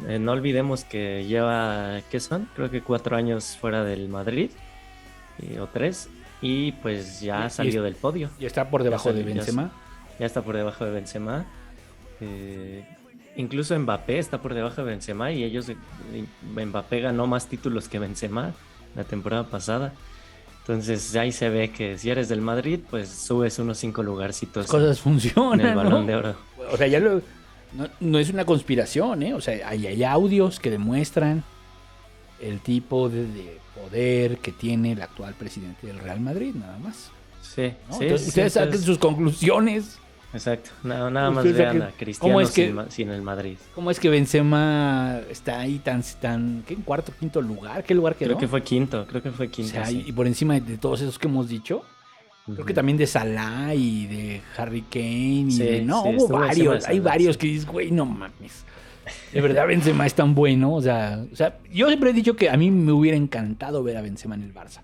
[0.08, 2.48] eh, no olvidemos que lleva, ¿qué son?
[2.54, 4.50] Creo que cuatro años fuera del Madrid,
[5.40, 6.10] y- o tres,
[6.42, 9.70] y pues ya salió es- del podio, Y está por debajo de salió, ya Benzema.
[10.18, 11.46] ya está por debajo de Benzema.
[12.20, 12.84] eh,
[13.36, 15.66] incluso Mbappé está por debajo de Benzema y ellos,
[16.54, 18.52] Mbappé ganó más títulos que Benzema
[18.94, 19.92] la temporada pasada.
[20.60, 24.70] Entonces ahí se ve que si eres del Madrid, pues subes unos cinco lugarcitos Las
[24.70, 25.60] cosas en funcionan.
[25.66, 26.06] el balón ¿no?
[26.06, 26.36] de oro.
[26.72, 27.22] O sea, ya lo.
[27.72, 29.34] No, no es una conspiración, ¿eh?
[29.34, 31.44] O sea, hay, hay audios que demuestran
[32.40, 37.10] el tipo de, de poder que tiene el actual presidente del Real Madrid, nada más.
[37.42, 37.98] Sí, ¿no?
[37.98, 39.98] sí, Entonces, sí, ustedes saquen entonces- sus conclusiones.
[40.32, 43.56] Exacto, nada, nada más vean a Cristiano ¿Cómo es que- sin, el Madrid.
[43.74, 46.74] ¿Cómo es que Benzema está ahí tan, tan ¿qué?
[46.74, 47.84] en cuarto, quinto lugar?
[47.84, 48.28] ¿Qué lugar quedó?
[48.30, 49.70] Creo que fue quinto, creo que fue o quinto.
[49.72, 50.04] sea, sí.
[50.06, 51.84] y por encima de, de todos esos que hemos dicho,
[52.44, 56.28] creo que también de Salah y de Harry Kane y Sí, de- no, sí, hubo
[56.28, 58.64] varios, hay varios que dices, güey, no mames.
[59.32, 62.50] De verdad Benzema es tan bueno, o sea, o sea, yo siempre he dicho que
[62.50, 64.80] a mí me hubiera encantado ver a Benzema en el Barça.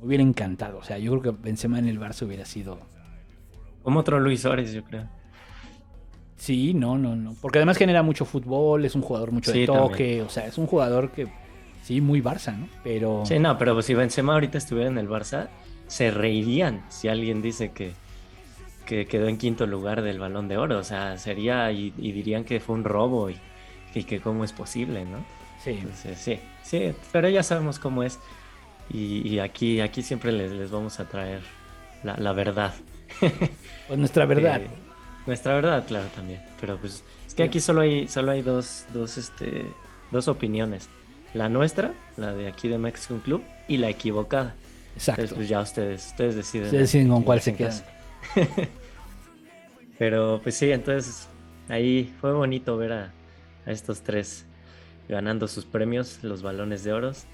[0.00, 0.78] Me hubiera encantado.
[0.78, 2.78] O sea, yo creo que Benzema en el Barça hubiera sido...
[3.86, 5.04] Como otro Luis Suárez, yo creo.
[6.34, 7.36] Sí, no, no, no.
[7.40, 10.04] Porque además genera mucho fútbol, es un jugador mucho de toque.
[10.04, 10.20] también.
[10.22, 11.28] O sea, es un jugador que...
[11.84, 12.68] Sí, muy Barça, ¿no?
[12.82, 13.22] Pero...
[13.24, 15.50] Sí, no, pero si Benzema ahorita estuviera en el Barça,
[15.86, 17.92] se reirían si alguien dice que,
[18.86, 20.78] que quedó en quinto lugar del Balón de Oro.
[20.78, 23.36] O sea, sería y, y dirían que fue un robo y,
[23.94, 25.18] y que cómo es posible, ¿no?
[25.62, 25.78] Sí.
[25.80, 28.18] Entonces, sí, sí, pero ya sabemos cómo es.
[28.92, 31.42] Y, y aquí, aquí siempre les, les vamos a traer
[32.02, 32.74] la, la verdad.
[33.86, 34.62] Pues nuestra verdad.
[34.62, 34.66] Eh,
[35.26, 36.40] nuestra verdad, claro, también.
[36.60, 39.66] Pero pues es que aquí solo hay, solo hay dos, dos, este,
[40.10, 40.88] dos opiniones.
[41.34, 44.54] La nuestra, la de aquí de Mexican Club, y la equivocada.
[44.94, 45.22] Exacto.
[45.22, 46.66] Entonces, pues ya ustedes, ustedes deciden.
[46.66, 47.80] Ustedes deciden con cuál se quedan.
[49.98, 51.28] Pero pues sí, entonces
[51.68, 53.12] ahí fue bonito ver a,
[53.66, 54.46] a estos tres
[55.08, 57.24] ganando sus premios, los balones de oros.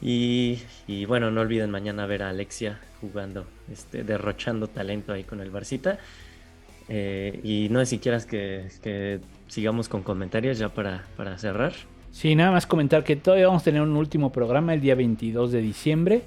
[0.00, 5.40] Y, y bueno, no olviden mañana ver a Alexia jugando, este, derrochando talento ahí con
[5.40, 5.98] el Barcita.
[6.88, 11.72] Eh, y no sé si quieras que, que sigamos con comentarios ya para, para cerrar.
[12.12, 15.52] Sí, nada más comentar que todavía vamos a tener un último programa el día 22
[15.52, 16.22] de diciembre.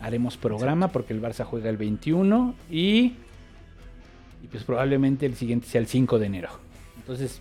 [0.00, 3.14] Haremos programa porque el Barça juega el 21 y,
[4.42, 6.50] y pues probablemente el siguiente sea el 5 de enero.
[6.96, 7.40] Entonces.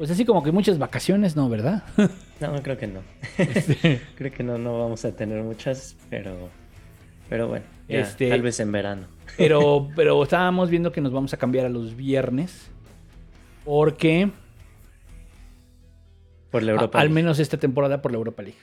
[0.00, 1.48] Pues así como que muchas vacaciones, ¿no?
[1.50, 1.84] ¿Verdad?
[2.40, 3.02] No, creo que no.
[3.36, 6.48] Este, Creo que no, no vamos a tener muchas, pero,
[7.28, 9.06] pero bueno, ya, Este- tal vez en verano.
[9.36, 12.70] pero, pero estábamos viendo que nos vamos a cambiar a los viernes
[13.62, 14.30] porque
[16.50, 16.98] Por la a- Europa.
[16.98, 17.14] al League.
[17.14, 18.58] menos esta temporada por la Europa League.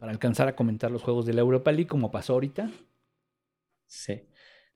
[0.00, 2.70] Para alcanzar a comentar los juegos de la Europa League como pasó ahorita.
[3.86, 4.22] Sí,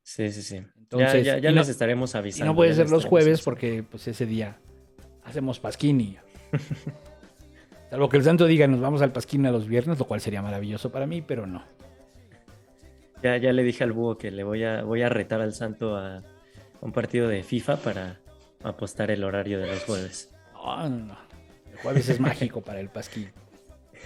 [0.03, 0.57] sí, sí, sí.
[0.77, 2.53] Entonces, ya ya, ya no- les estaremos Y avisando.
[2.53, 3.45] no puede ser los jueves avisando.
[3.45, 4.59] porque pues ese día
[5.25, 6.17] hacemos pasquini.
[7.91, 10.43] Salvo que el santo diga nos vamos al pasquini a los viernes, lo cual sería
[10.43, 11.65] maravilloso para mí, pero no.
[13.23, 15.97] Ya, ya le dije al búho que le voy a, voy a retar al santo
[15.97, 16.23] a
[16.81, 18.21] un partido de FIFA para
[18.63, 20.33] apostar el horario de los jueves.
[20.55, 21.19] No, no, no.
[21.71, 23.29] El jueves es mágico para el pasquini.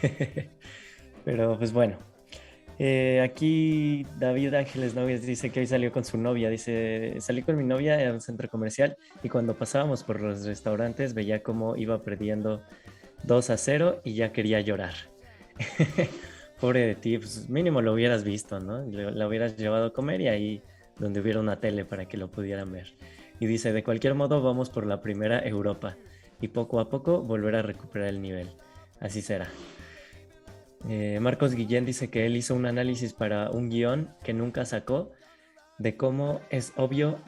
[1.24, 1.98] Pero pues bueno.
[2.78, 6.48] Eh, aquí David Ángeles Nogues dice que hoy salió con su novia.
[6.50, 11.14] Dice, salí con mi novia a un centro comercial y cuando pasábamos por los restaurantes
[11.14, 12.62] veía cómo iba perdiendo
[13.24, 14.94] 2 a 0 y ya quería llorar.
[16.60, 18.82] Pobre de ti, pues mínimo lo hubieras visto, ¿no?
[18.86, 20.62] La hubieras llevado a comer y ahí
[20.98, 22.94] donde hubiera una tele para que lo pudieran ver.
[23.40, 25.96] Y dice, de cualquier modo vamos por la primera Europa
[26.40, 28.48] y poco a poco volver a recuperar el nivel.
[29.00, 29.48] Así será.
[30.88, 35.12] Eh, Marcos Guillén dice que él hizo un análisis para un guion que nunca sacó
[35.78, 37.18] de cómo es obvio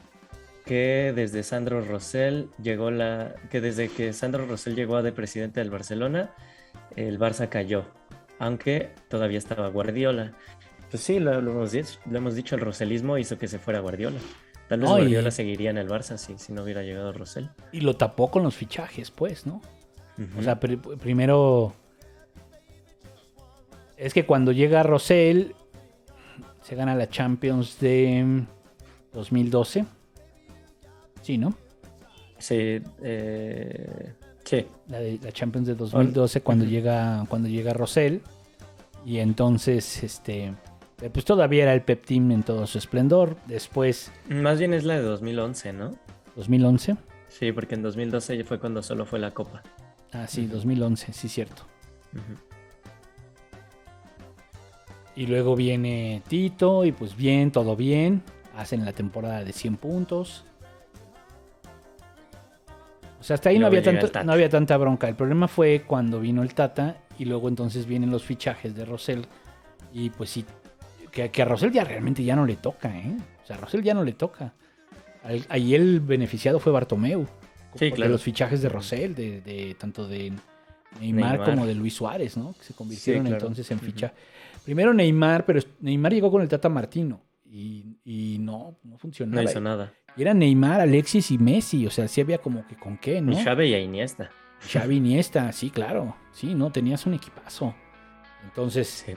[0.67, 5.61] que desde Sandro Rosell llegó la que desde que Sandro Rosell llegó a de presidente
[5.61, 6.35] del Barcelona
[6.97, 7.87] el Barça cayó
[8.39, 10.33] aunque todavía estaba Guardiola
[10.91, 13.81] pues sí lo, lo hemos dicho, lo hemos dicho el roselismo hizo que se fuera
[13.81, 14.19] Guardiola
[14.69, 17.97] tal vez Guardiola seguiría en el Barça si, si no hubiera llegado Rosell Y lo
[17.97, 19.63] tapó con los fichajes, pues, ¿no?
[20.39, 21.75] O sea, pri- primero.
[23.97, 25.55] Es que cuando llega Rosell,
[26.63, 28.47] se gana la Champions de mm,
[29.15, 29.85] 2012.
[31.23, 31.55] Sí, ¿no?
[32.39, 34.13] sí, eh,
[34.45, 38.21] sí La, de- la Champions de 2012 cuando llega cuando llega Rosell.
[39.05, 40.53] Y entonces, este.
[41.01, 43.37] eh, Pues todavía era el Pep Team en todo su esplendor.
[43.47, 45.95] Después, más bien es la de 2011 ¿no?
[46.37, 46.97] 2011.
[47.29, 49.63] Sí, porque en 2012 fue cuando solo fue la Copa.
[50.13, 50.55] Ah, sí, Ujú.
[50.55, 51.63] 2011, sí, cierto.
[55.17, 58.23] Y luego viene Tito y pues bien, todo bien.
[58.57, 60.45] Hacen la temporada de 100 puntos.
[63.19, 65.09] O sea, hasta ahí no había, tanto, no había tanta bronca.
[65.09, 69.27] El problema fue cuando vino el Tata y luego entonces vienen los fichajes de Rosell.
[69.93, 70.45] Y pues sí,
[71.11, 73.17] que, que a Rosell ya realmente ya no le toca, ¿eh?
[73.43, 74.53] O sea, a Rosell ya no le toca.
[75.25, 77.25] Al- ahí el beneficiado fue Bartomeu.
[77.25, 77.31] Sí,
[77.73, 78.13] porque claro.
[78.13, 80.33] los fichajes de Rosell, de, de- tanto de
[81.01, 81.45] Neymar, Neymar.
[81.51, 82.53] como de Luis Suárez, ¿no?
[82.55, 83.37] Que se convirtieron claro.
[83.39, 84.13] entonces en ficha.
[84.67, 87.23] Primero Neymar, pero Neymar llegó con el Tata Martino.
[87.49, 89.43] Y, y no, no funcionaba.
[89.43, 89.95] No hizo nada.
[90.17, 91.87] Y era Neymar, Alexis y Messi.
[91.87, 93.33] O sea, sí había como que con qué, ¿no?
[93.33, 94.31] Y Xavi y Iniesta.
[94.71, 96.17] Xavi Iniesta, sí, claro.
[96.33, 97.75] Sí, no, tenías un equipazo.
[98.45, 99.13] Entonces, Sí.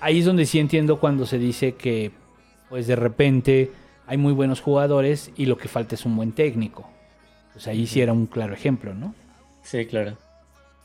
[0.00, 2.12] ahí es donde sí entiendo cuando se dice que,
[2.68, 3.72] pues de repente
[4.06, 6.88] hay muy buenos jugadores y lo que falta es un buen técnico.
[7.52, 9.14] Pues ahí sí era un claro ejemplo, ¿no?
[9.62, 10.16] Sí, claro.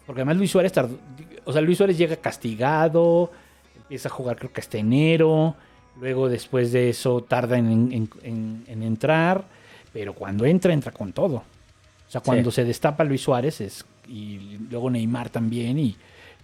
[0.08, 0.98] Porque además Luis Suárez tardó-
[1.46, 3.32] o sea, Luis Suárez llega castigado,
[3.76, 5.56] empieza a jugar creo que hasta enero,
[6.00, 9.44] luego después de eso tarda en, en- en- en entrar,
[9.94, 11.36] pero cuando entra, entra con todo.
[11.36, 12.56] O sea, cuando Sí.
[12.56, 15.96] se destapa Luis Suárez es, y luego Neymar también, y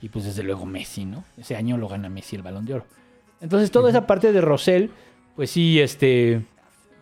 [0.02, 1.24] y pues desde luego Messi, ¿no?
[1.38, 2.86] Ese año lo gana Messi el balón de oro.
[3.40, 4.90] Entonces toda esa parte de Rosell,
[5.34, 6.42] pues sí, este,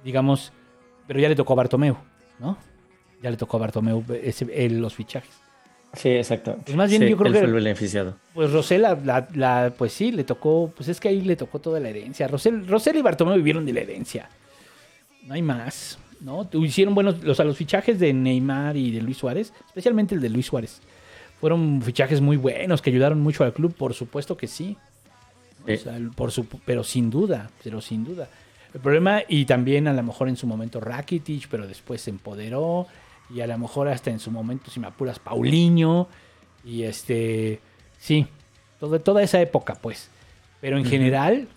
[0.04, 0.54] digamos,
[1.08, 1.96] pero ya le tocó a Bartomeu,
[2.38, 2.60] ¿no?
[3.24, 5.34] Ya le tocó a Bartomeu ese- el- los fichajes.
[5.94, 6.58] Sí, exacto.
[6.64, 8.16] Pues más bien Sí, yo creo él que- fue el beneficiado.
[8.34, 11.60] Pues Rosell, la, la- la- pues sí, le tocó, pues es que ahí le tocó
[11.60, 12.28] toda la herencia.
[12.28, 14.30] Rosell y Bartomeu vivieron de la herencia.
[15.26, 16.48] No hay más, ¿no?
[16.54, 20.30] Hicieron buenos, los, a los fichajes de Neymar y de Luis Suárez, especialmente el de
[20.30, 20.82] Luis Suárez.
[21.40, 24.78] Fueron fichajes muy buenos que ayudaron mucho al club, por supuesto que sí.
[25.64, 25.78] O Sí.
[25.78, 28.30] sea, por su, pero sin duda, pero sin duda.
[28.74, 32.88] El problema, y también a lo mejor en su momento Rakitic, pero después se empoderó,
[33.34, 36.08] y a lo mejor hasta en su momento, si me apuras, Paulinho,
[36.64, 37.60] y este,
[37.98, 38.28] sí,
[38.80, 40.10] todo, toda esa época, pues.
[40.60, 41.48] Pero en general,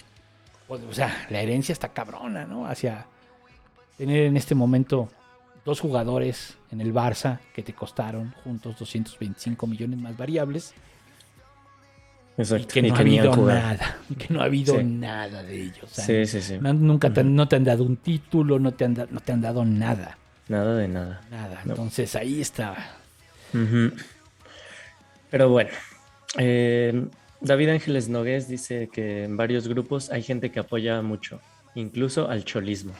[0.68, 2.66] pues, o sea, la herencia está cabrona, ¿no?
[2.66, 3.06] Hacia
[3.98, 5.08] tener en este momento
[5.64, 10.74] dos jugadores en el Barça que te costaron juntos 225 millones más variables
[12.36, 12.64] Exacto.
[12.78, 14.84] y que no ha habido nada, y que no ha habido Sí.
[14.84, 15.88] nada de ellos.
[15.90, 16.58] Sí, sí, sí.
[16.60, 19.32] no- nunca te, no te han dado un título, no te han, da- no te
[19.32, 20.18] han dado nada,
[20.48, 21.20] Nada de nada.
[21.30, 21.62] nada.
[21.64, 21.72] No.
[21.72, 22.42] Entonces ahí.
[23.52, 23.92] Ujú.
[25.30, 25.70] Pero bueno,
[26.38, 27.06] eh,
[27.40, 31.40] David Ángeles Nogués dice que en varios grupos hay gente que apoya mucho,
[31.74, 32.92] incluso al cholismo.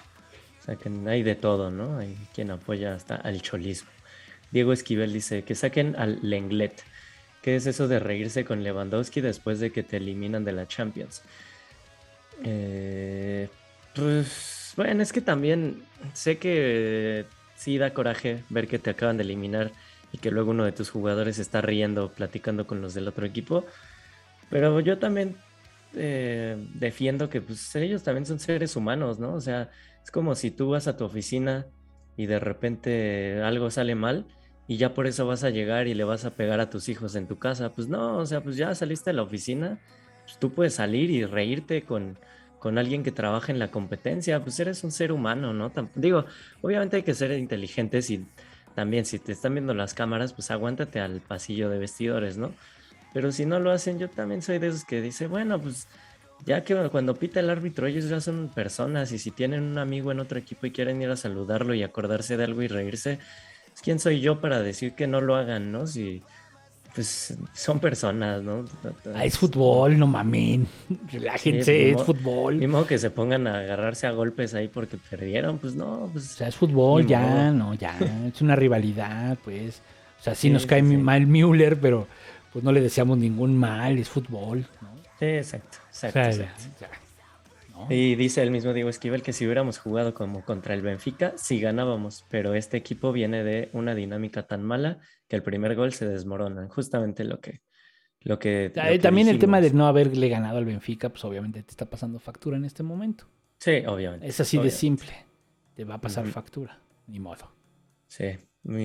[0.61, 1.99] O sea, que hay de todo, ¿no?
[1.99, 3.91] Hay quien apoya hasta al cholismo.
[4.51, 6.83] Diego Esquivel dice que saquen al Lenglet.
[7.43, 11.23] ¿Qué es eso de reírse con Lewandowski después de que te eliminan de la Champions?
[12.43, 13.49] Eh,
[13.95, 15.83] pues bueno, es que también
[16.15, 19.73] sé que sí da coraje ver que te acaban de eliminar
[20.13, 23.65] y que luego uno de tus jugadores está riendo, platicando con los del otro equipo.
[24.51, 25.37] Pero yo también
[25.95, 29.35] eh, defiendo que pues, ellos también son seres humanos, ¿no?
[29.35, 29.71] O sea,
[30.03, 31.67] es como si tú vas a tu oficina
[32.17, 34.27] y de repente algo sale mal
[34.67, 37.17] y ya por eso vas a llegar y le vas a pegar a tus hijos
[37.17, 37.73] en tu casa.
[37.73, 39.79] Pues no, o sea, pues ya saliste de la oficina,
[40.25, 42.19] pues tú puedes salir y reírte con,
[42.65, 45.71] con alguien que trabaja en la competencia, pues eres un ser humano, ¿no?
[45.95, 46.25] Digo,
[46.63, 48.25] obviamente hay que ser inteligentes y
[48.75, 52.55] también si te están viendo las cámaras, pues aguántate al pasillo de vestidores, ¿no?
[53.13, 55.89] Pero si no lo hacen, yo también soy de esos que dice, bueno, pues
[56.47, 60.11] ya que cuando pita el árbitro, ellos ya son personas y si tienen un amigo
[60.11, 63.19] en otro equipo y quieren ir a saludarlo y acordarse de algo y reírse,
[63.69, 65.87] pues, ¿quién soy yo para decir que no lo hagan, no?
[65.87, 66.23] Si
[66.95, 68.65] pues son personas, ¿no?
[69.13, 70.67] Ah, es fútbol, no mamen.
[71.03, 72.67] Relájense, Sí, es fútbol.
[72.69, 76.25] Modo que se pongan a agarrarse a golpes ahí porque perdieron, pues no, O pues
[76.27, 77.53] sea, es fútbol, ya, modo.
[77.53, 77.99] no, ya.
[78.33, 79.83] Es una rivalidad, pues.
[80.19, 82.09] O sea, sí, Sí, nos cae sí, mal Müller, pero
[82.51, 85.07] pues no le deseamos ningún mal, es fútbol, ¿no?
[85.21, 86.65] exacto, O exacto, sea, exacto.
[86.77, 86.91] ya, ya,
[87.69, 87.89] ¿no?
[87.89, 91.61] Y dice el mismo Diego Esquivel que si hubiéramos jugado como contra el Benfica, sí
[91.61, 96.07] ganábamos, pero este equipo viene de una dinámica tan mala que el primer gol se
[96.07, 97.63] desmorona, justamente lo que
[98.21, 101.25] lo que, Ta- lo que También el tema de no haberle ganado al Benfica, pues
[101.27, 103.27] obviamente te está pasando factura en este momento.
[103.59, 104.27] Sí, obviamente.
[104.27, 105.13] Es así de simple.
[105.75, 106.81] Te va a pasar factura.
[107.07, 107.53] Ni modo.
[108.07, 108.25] Sí.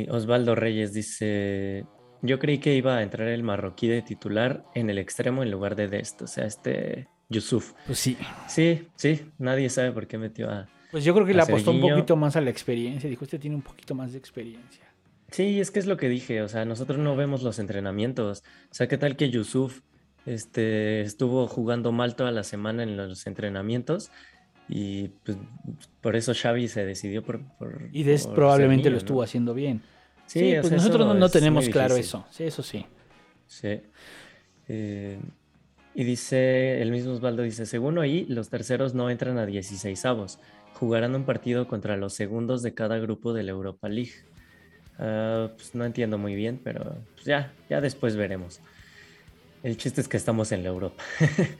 [0.09, 1.85] Osvaldo Reyes dice,
[2.21, 5.77] yo creí que iba a entrar el marroquí de titular en el extremo en lugar
[5.77, 7.73] de Dest, o sea, este Yusuf.
[7.85, 8.17] Pues sí.
[8.47, 10.67] Sí, sí, nadie sabe por qué metió a...
[10.91, 13.09] Pues yo creo que le apostó un poquito más a la experiencia.
[13.09, 14.88] Dijo, este tiene un poquito más de experiencia.
[15.31, 18.43] Sí, es que es lo que dije, o sea, nosotros no vemos los entrenamientos.
[18.71, 19.81] O sea, ¿qué tal que Yusuf
[20.25, 24.11] este, estuvo jugando mal toda la semana en los entrenamientos?
[24.67, 25.37] Y pues
[26.01, 27.41] por eso Xavi se decidió por...
[27.57, 28.97] por- Y Des por probablemente lo ¿no?
[28.99, 29.81] estuvo haciendo bien.
[30.27, 32.25] Sí, Sí, pues sea, nosotros no, tenemos claro eso.
[32.29, 32.85] Sí, eso sí.
[33.47, 33.81] Sí.
[34.67, 35.19] Eh,
[35.95, 40.39] y dice, el mismo Osvaldo dice, según oí, los terceros no entran a 16 avos.
[40.73, 44.11] Jugarán un partido contra los segundos de cada grupo de la Europa League.
[44.99, 48.59] Ah, pues no entiendo muy bien, pero pues ya, ya después veremos.
[49.63, 51.03] El chiste es que estamos en la Europa.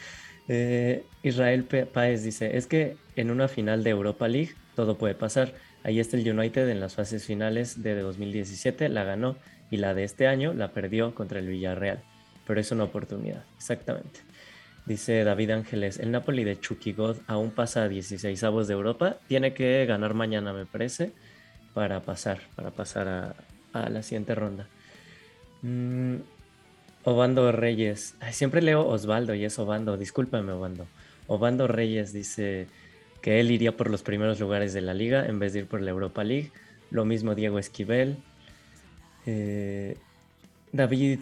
[0.51, 5.53] Eh, Israel Páez dice, es que en una final de Europa League todo puede pasar.
[5.83, 9.37] Ahí está el United en las fases finales de 2017, la ganó
[9.69, 12.01] y la de este año la perdió contra el Villarreal.
[12.47, 14.21] Pero es una oportunidad, exactamente.
[14.87, 19.17] Dice David Ángeles, el Napoli de Chucky God aún pasa a 16 avos de Europa.
[19.27, 21.11] Tiene que ganar mañana, me parece,
[21.80, 23.07] para pasar, para pasar
[23.72, 24.68] a, la siguiente ronda.
[25.61, 26.15] Mm,
[27.06, 30.88] Obando Reyes, siempre leo Osvaldo y es Obando, discúlpame Obando.
[31.27, 32.68] Obando Reyes dice
[33.22, 35.81] que él iría por los primeros lugares de la liga en vez de ir por
[35.81, 36.51] la Europa League.
[36.91, 38.18] Lo mismo Diego Esquivel.
[39.26, 39.95] Eh,
[40.73, 41.19] David,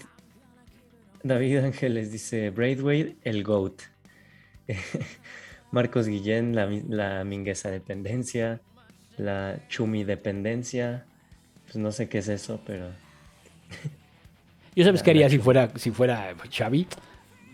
[1.21, 3.83] David Ángeles dice Braithwaite, el GOAT.
[5.71, 8.59] Marcos Guillén, la, la dependencia.
[9.17, 11.05] La chumi dependencia.
[11.65, 12.87] Pues no sé qué es eso, pero...
[14.75, 16.87] Yo sabes qué haría si fuera, si fuera Xavi.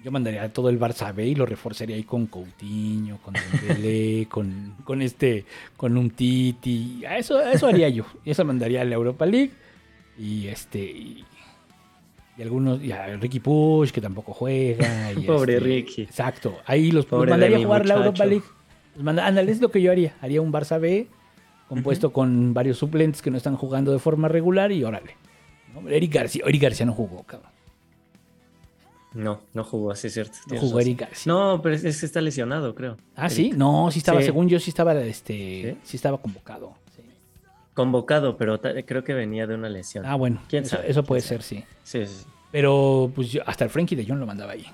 [0.04, 4.76] Yo mandaría todo el Barça B y lo reforzaría ahí con Coutinho, con Dembélé, con,
[4.84, 5.46] con este,
[5.78, 7.02] con un Titi.
[7.10, 8.04] Eso, eso haría yo.
[8.26, 9.52] Y eso mandaría a la Europa League.
[10.20, 10.80] Y este.
[10.80, 11.24] Y,
[12.38, 12.84] y algunos.
[12.84, 15.14] Y a Ricky Push, que tampoco juega.
[15.18, 16.02] y Pobre este, Ricky.
[16.02, 16.60] Exacto.
[16.66, 18.26] Ahí los, los mandaría a jugar la Europa.
[18.26, 18.44] League.
[18.96, 20.14] Los manda- ándale, es lo que yo haría.
[20.20, 21.08] Haría un Barça B
[21.68, 25.16] compuesto con varios suplentes que no están jugando de forma regular y órale.
[25.74, 25.90] ¿no?
[25.90, 27.52] Eric García, Eric García no jugó, cabrón.
[29.14, 30.38] No, no jugó, sí es cierto.
[30.50, 30.80] No jugó.
[30.80, 31.32] Eric García.
[31.32, 32.98] No, pero es, es que está lesionado, creo.
[33.16, 33.36] Ah, Eric.
[33.36, 34.26] sí, no, sí estaba, Sí.
[34.26, 35.78] según yo sí estaba este, ¿Sí?
[35.84, 36.74] sí, estaba convocado.
[36.96, 37.04] sí.
[37.76, 40.06] Convocado, pero creo que venía de una lesión.
[40.06, 40.90] Ah, bueno, ¿Quién eso, sabe?
[40.90, 41.64] eso puede ¿Quién ser, sí.
[41.84, 42.26] Sí, sí.
[42.52, 44.66] Pero pues yo- hasta el Frankie de Jong lo mandaba ahí.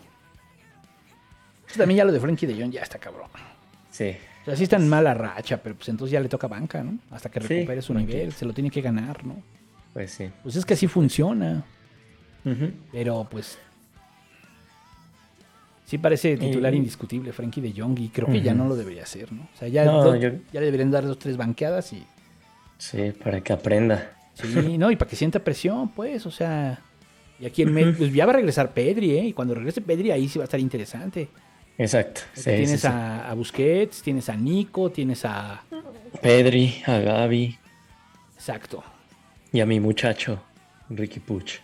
[1.65, 3.27] Pues, También ya lo de Frankie de Jong ya está cabrón.
[3.91, 4.15] Sí.
[4.49, 6.97] Sea, sí está en mala racha, pero pues entonces ya le toca banca, ¿no?
[7.11, 8.17] Hasta que Sí, recupere su banquita.
[8.17, 9.35] nivel, se lo tiene que ganar, ¿no?
[9.93, 10.29] Pues sí.
[10.43, 11.63] Pues es que así funciona.
[12.91, 13.57] Pero pues.
[15.85, 19.31] Sí parece titular indiscutible Frankie de Jong y creo que ya no lo debería hacer,
[19.33, 19.41] ¿no?
[19.53, 22.03] O sea, ya, No, do- yo- ya le deberían dar dos, tres banqueadas y.
[22.77, 24.11] Sí, para que aprenda.
[24.35, 26.79] Sí, no, y para que sienta presión, pues, o sea.
[27.39, 29.25] Y aquí en medio, pues ya va a regresar Pedri, ¿eh?
[29.25, 31.27] Y cuando regrese Pedri, ahí sí va a estar interesante.
[31.79, 32.21] Exacto.
[32.33, 32.87] Sí, tienes sí, sí.
[32.87, 35.63] A, Busquets, tienes a Nico, tienes a.
[36.21, 37.57] Pedri, a Gaby
[38.35, 38.83] Exacto.
[39.53, 40.43] y a mi muchacho,
[40.89, 41.59] Ricky Puch.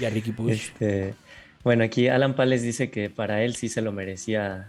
[0.00, 0.50] Y a Ricky Push.
[0.50, 1.14] Este,
[1.62, 4.68] bueno, aquí Alan Pales dice que para él sí se lo merecía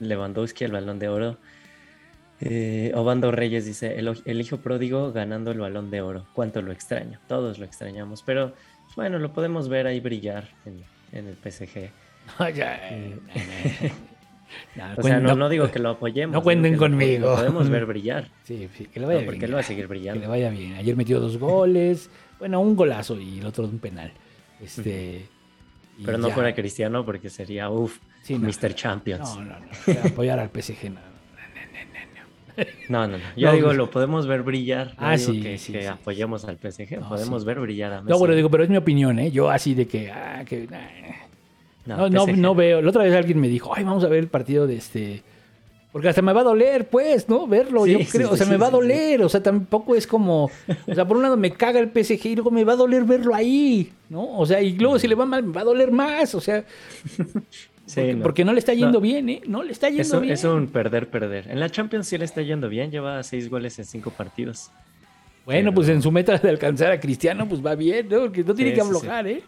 [0.00, 1.38] Lewandowski el balón de oro.
[2.40, 6.26] Eh, Obando Reyes dice, el, el hijo pródigo ganando el balón de oro.
[6.32, 7.18] Cuánto lo extraño.
[7.28, 8.22] Todos lo extrañamos.
[8.22, 8.54] Pero
[8.94, 10.82] bueno, lo podemos ver ahí brillar en,
[11.12, 11.90] en el PSG.
[12.38, 13.18] No, eh,
[14.96, 16.34] O sea, no, no- no digo que lo apoyemos.
[16.34, 17.30] no cuenten conmigo.
[17.30, 18.28] Lo podemos ver brillar.
[18.44, 19.50] Sí, sí, que le vaya No, porque bien.
[19.50, 20.28] él va a seguir Que le brillando.
[20.28, 20.74] vaya bien.
[20.74, 22.10] Ayer metió dos goles.
[22.38, 24.12] Bueno, un golazo y el otro un penal.
[24.60, 25.26] Este.
[26.04, 26.34] Pero no ya.
[26.34, 28.34] fuera Cristiano porque sería, uff, Sí.
[28.34, 28.74] Mr.
[28.74, 29.36] Champions.
[29.36, 30.00] No, no, no.
[30.04, 30.90] apoyar al PSG.
[30.90, 31.00] No.
[32.88, 33.24] No, no, no.
[33.36, 34.88] Yo No, digo, lo podemos ver brillar.
[34.98, 35.86] No Ah, digo sí, que, sí, que sí.
[35.86, 36.98] apoyemos al PSG.
[37.00, 38.10] No, podemos ver brillar a Messi.
[38.10, 39.30] No, bueno, digo, pero es mi opinión, ¿eh?
[39.30, 40.10] Yo así de que.
[40.10, 40.78] ah, que nah.
[41.86, 42.82] No, no, no veo.
[42.82, 45.22] La otra vez alguien me dijo, ay, vamos a ver el partido de este.
[45.92, 47.46] Porque hasta me va a doler, pues, ¿no?
[47.46, 48.28] Verlo, Sí, yo sí, creo.
[48.30, 49.22] o sí, sea, me va a doler.
[49.22, 50.50] O sea, tampoco es como.
[50.86, 53.04] O sea, por un lado me caga el PSG y luego me va a doler
[53.04, 54.36] verlo ahí, ¿no?
[54.38, 56.34] O sea, y luego si le va mal, me va a doler más.
[56.34, 56.64] O sea,
[57.94, 58.22] porque, no.
[58.22, 59.00] porque no le está yendo No.
[59.00, 59.40] bien, ¿eh?
[59.46, 60.34] No le está yendo bien.
[60.34, 61.48] es un perder-perder.
[61.50, 62.90] En la Champions sí le está yendo bien.
[62.90, 64.70] Lleva seis goles en cinco partidos.
[65.46, 68.22] Bueno, Pero- pues en su meta de alcanzar a Cristiano, pues va bien, ¿no?
[68.22, 69.42] Porque no tiene que aflojar, ¿eh?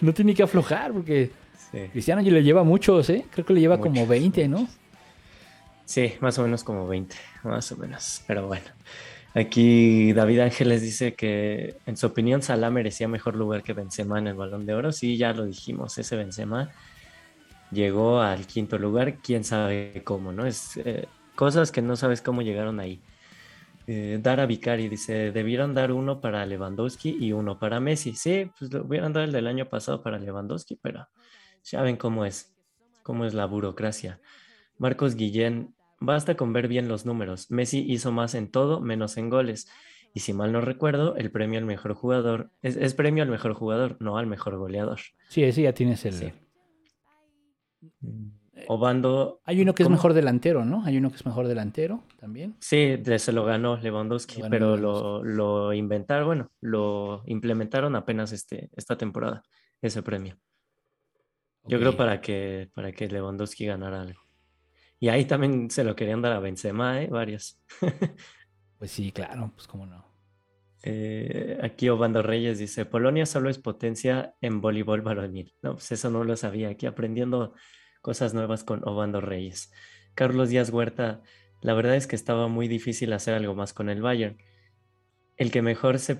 [0.00, 1.30] No tiene que aflojar, porque
[1.72, 1.88] Sí.
[1.92, 3.26] Cristiano le lleva muchos, ¿eh?
[3.30, 4.08] Creo que le lleva como Muchos.
[4.08, 4.68] 20, ¿no?
[5.84, 8.22] Sí, más o menos como 20, más o menos.
[8.26, 8.66] Pero bueno.
[9.34, 14.26] Aquí David Ángeles dice que en su opinión Salah merecía mejor lugar que Benzema en
[14.26, 14.90] el Balón de Oro.
[14.90, 16.70] Sí, ya lo dijimos, ese Benzema
[17.70, 20.46] llegó al quinto lugar, quién sabe cómo, ¿no?
[20.46, 21.06] Es eh,
[21.36, 23.00] cosas que no sabes cómo llegaron ahí.
[23.86, 28.14] Eh, Dara Vicari dice, debieron dar uno para Lewandowski y uno para Messi.
[28.14, 31.08] Sí, pues lo hubieran dado el del año pasado para Lewandowski, pero
[31.64, 32.54] ya ven cómo es,
[33.02, 34.20] cómo es la burocracia.
[34.78, 37.50] Marcos Guillén, basta con ver bien los números.
[37.50, 39.68] Messi hizo más en todo, menos en goles.
[40.12, 43.54] Y si mal no recuerdo, el premio al mejor jugador es, es premio al mejor
[43.54, 44.98] jugador, no al mejor goleador.
[45.28, 46.14] Sí, ese ya tienes el...
[46.14, 46.32] Sí.
[48.68, 49.96] Obando, Hay uno que es ¿Cómo?
[49.96, 50.84] mejor delantero, ¿no?
[50.84, 52.56] Hay uno que es mejor delantero también.
[52.60, 55.28] sí, se lo ganó Lewandowski, Lo ganó pero Lewandowski.
[55.28, 59.42] lo, lo inventaron, bueno, lo implementaron apenas este, esta temporada,
[59.80, 60.36] ese premio.
[61.64, 64.20] Yo creo para que, para que Lewandowski ganara algo.
[64.98, 67.08] Y ahí también se lo querían dar a Benzema, ¿eh?
[67.08, 67.60] Varios.
[68.78, 70.10] Pues sí, claro, pues cómo no.
[70.84, 75.54] Eh, aquí Obando Reyes dice, Polonia solo es potencia en voleibol varonil.
[75.62, 76.70] No, pues eso no lo sabía.
[76.70, 77.52] Aquí aprendiendo
[78.00, 79.70] cosas nuevas con Obando Reyes.
[80.14, 81.20] Carlos Díaz Huerta,
[81.60, 84.38] la verdad es que estaba muy difícil hacer algo más con el Bayern.
[85.36, 86.18] El que mejor se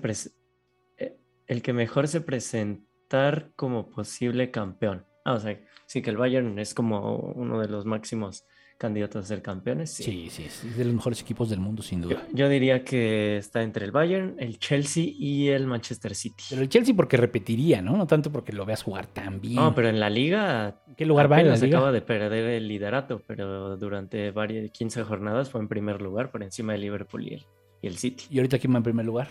[0.97, 5.07] eh, el que mejor se presentar como posible campeón.
[5.23, 8.45] Ah, o sea, sí que el Bayern es como uno de los máximos
[8.81, 9.91] candidatos a ser campeones.
[9.91, 10.03] Sí.
[10.03, 12.25] Sí, sí, es de los mejores equipos del mundo, sin duda.
[12.33, 16.43] yo diría que está entre el Bayern, el Chelsea y el Manchester City.
[16.49, 17.95] Pero el Chelsea porque repetiría, ¿no?
[17.95, 19.55] No tanto porque lo veas jugar tan bien.
[19.55, 21.77] No, pero en la liga ¿En qué lugar va en la liga?
[21.77, 26.41] acaba de perder el liderato, pero durante varias 15 jornadas fue en primer lugar por
[26.41, 27.45] encima de Liverpool y el,
[27.83, 28.25] y el City.
[28.31, 29.27] Y ahorita quién va en primer lugar.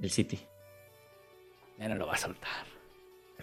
[0.00, 0.40] El City.
[1.78, 2.69] Ya no lo va a soltar.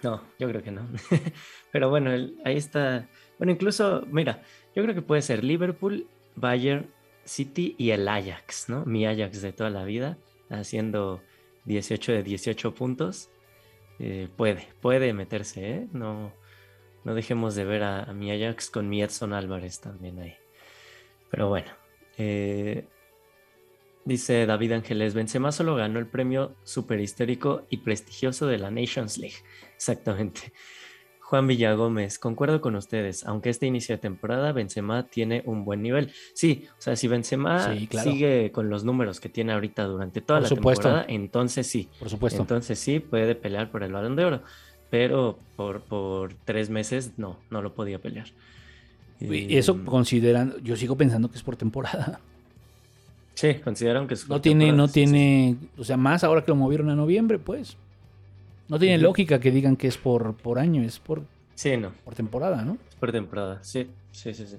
[0.04, 0.88] No, yo creo que no.
[1.72, 2.12] pero bueno,
[2.46, 3.08] ahí está.
[3.38, 4.42] Bueno, incluso, mira,
[4.76, 6.92] yo creo que puede ser Liverpool, Bayern,
[7.24, 8.86] City y el Ajax, ¿no?
[8.86, 10.18] Mi Ajax de toda la vida,
[10.50, 11.22] haciendo
[11.66, 13.30] 18 de 18 puntos.
[14.00, 15.88] eh, puede, puede meterse, ¿eh?
[15.92, 16.34] No,
[17.04, 20.36] no dejemos de ver a, a mi Ajax con mi Edson Álvarez también ahí.
[21.30, 21.72] Pero bueno,
[22.18, 22.88] eh,
[24.08, 29.18] dice David Ángeles, Benzema solo ganó el premio super histérico y prestigioso de la Nations
[29.18, 29.36] League.
[29.76, 30.54] Exactamente.
[31.20, 36.14] Juan Villagómez, concuerdo con ustedes, aunque este inicio de temporada Benzema tiene un buen nivel.
[36.34, 38.10] Sí, o sea, si Benzema Sí, claro.
[38.10, 40.84] sigue con los números que tiene ahorita durante toda Por la supuesto.
[40.84, 41.90] temporada, entonces sí.
[42.00, 42.42] Por supuesto.
[42.42, 44.42] Entonces sí, puede pelear por el balón de oro,
[44.90, 48.28] pero por, por tres meses no, no lo podía pelear.
[49.20, 52.22] Y eso Eh, considerando, yo sigo pensando que es por temporada.
[53.38, 56.90] Sí, consideraron que es No tiene, no tiene, o sea, más ahora que lo movieron
[56.90, 57.78] a noviembre, pues.
[58.68, 61.20] No tiene lógica que digan que es por, por año, es por,
[61.54, 62.80] Sí, Sí, no, por temporada, ¿no?
[62.90, 64.58] es por temporada, sí, sí, sí, sí.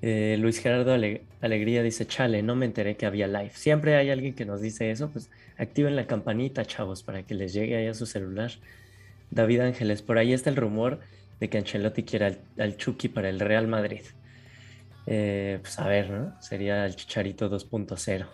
[0.00, 3.50] Eh, Luis Gerardo Ale- Alegría dice, chale, no me enteré que había live.
[3.54, 5.28] Siempre hay alguien que nos dice eso, pues
[5.58, 8.52] activen la campanita, chavos, para que les llegue ahí a su celular.
[9.30, 11.00] David Ángeles, por ahí está el rumor
[11.40, 14.00] de que Ancelotti quiera al, al Chucky para el Real Madrid.
[15.06, 16.40] Eh, pues a ver, ¿no?
[16.42, 18.26] Sería el Chicharito 2.0.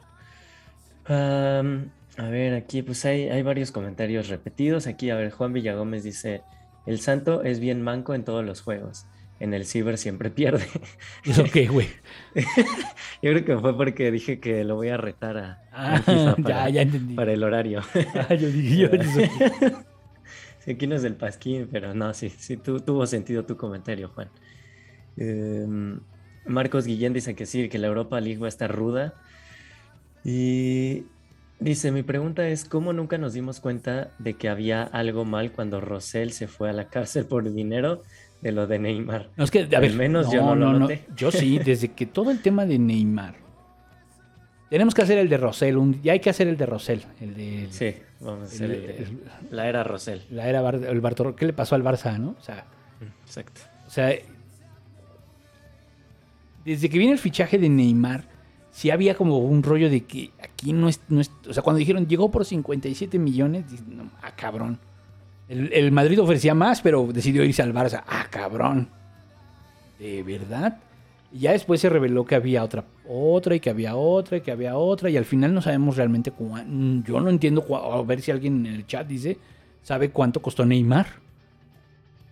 [1.07, 4.87] Am, a ver, aquí pues hay, hay varios comentarios repetidos.
[4.87, 6.43] Aquí, a ver, Juan Villagómez dice,
[6.87, 9.07] el santo es bien manco en todos los juegos.
[9.41, 10.65] En el ciber siempre pierde.
[11.25, 11.89] ¿Eso qué, güey?
[13.23, 16.43] Yo creo que fue porque dije que lo voy a retar a, Ah, FIFA ya,
[16.45, 17.15] para, ya entendí.
[17.15, 17.81] para el horario.
[18.29, 18.89] Ah, yo dije, yo.
[20.61, 24.09] Sí, aquí no es del Pasquín, pero no, sí, sí, tu- tuvo sentido tu comentario,
[24.11, 24.29] Juan.
[25.17, 25.99] Em,
[26.47, 29.15] Marcos Guillén dice que sí, que la Europa League va a estar ruda.
[30.25, 31.05] Y
[31.61, 35.81] dice, mi pregunta es, ¿cómo nunca nos dimos cuenta de que había algo mal cuando
[35.81, 38.03] Rosell se fue a la cárcel por dinero
[38.41, 39.31] de lo de Neymar?
[39.37, 41.05] No, es que, a Al ver, menos yo no lo noté.
[41.17, 43.35] Yo sí, desde que todo el tema de Neymar.
[44.71, 47.35] Tenemos que hacer el de Rosell, un- ya hay que hacer el de Rosell, el
[47.35, 49.21] de Sí, vamos a hacer el-
[49.51, 50.23] la era Rosell.
[50.31, 51.37] la era Bar- el Bartolo.
[51.37, 52.37] ¿Qué le pasó al Barça, no?
[52.39, 52.65] O sea,
[53.27, 53.61] Exacto.
[53.87, 54.15] o sea,
[56.65, 58.25] desde que viene el fichaje de Neymar,
[58.71, 61.79] sí había como un rollo de que aquí no es, no es- o sea, cuando
[61.79, 64.79] dijeron llegó por 57 millones, no, ah, cabrón.
[65.49, 68.03] El, Madrid ofrecía más, pero decidió irse al Barça.
[68.07, 68.89] Ah, cabrón.
[69.99, 70.79] ¿De verdad?
[71.31, 74.51] Y ya después se reveló que había otra, otra y que había otra y que
[74.51, 77.13] había otra y al final no sabemos realmente cuánto.
[77.13, 79.37] Yo no entiendo, a ver si alguien en el chat dice,
[79.83, 81.22] sabe cuánto costó Neymar.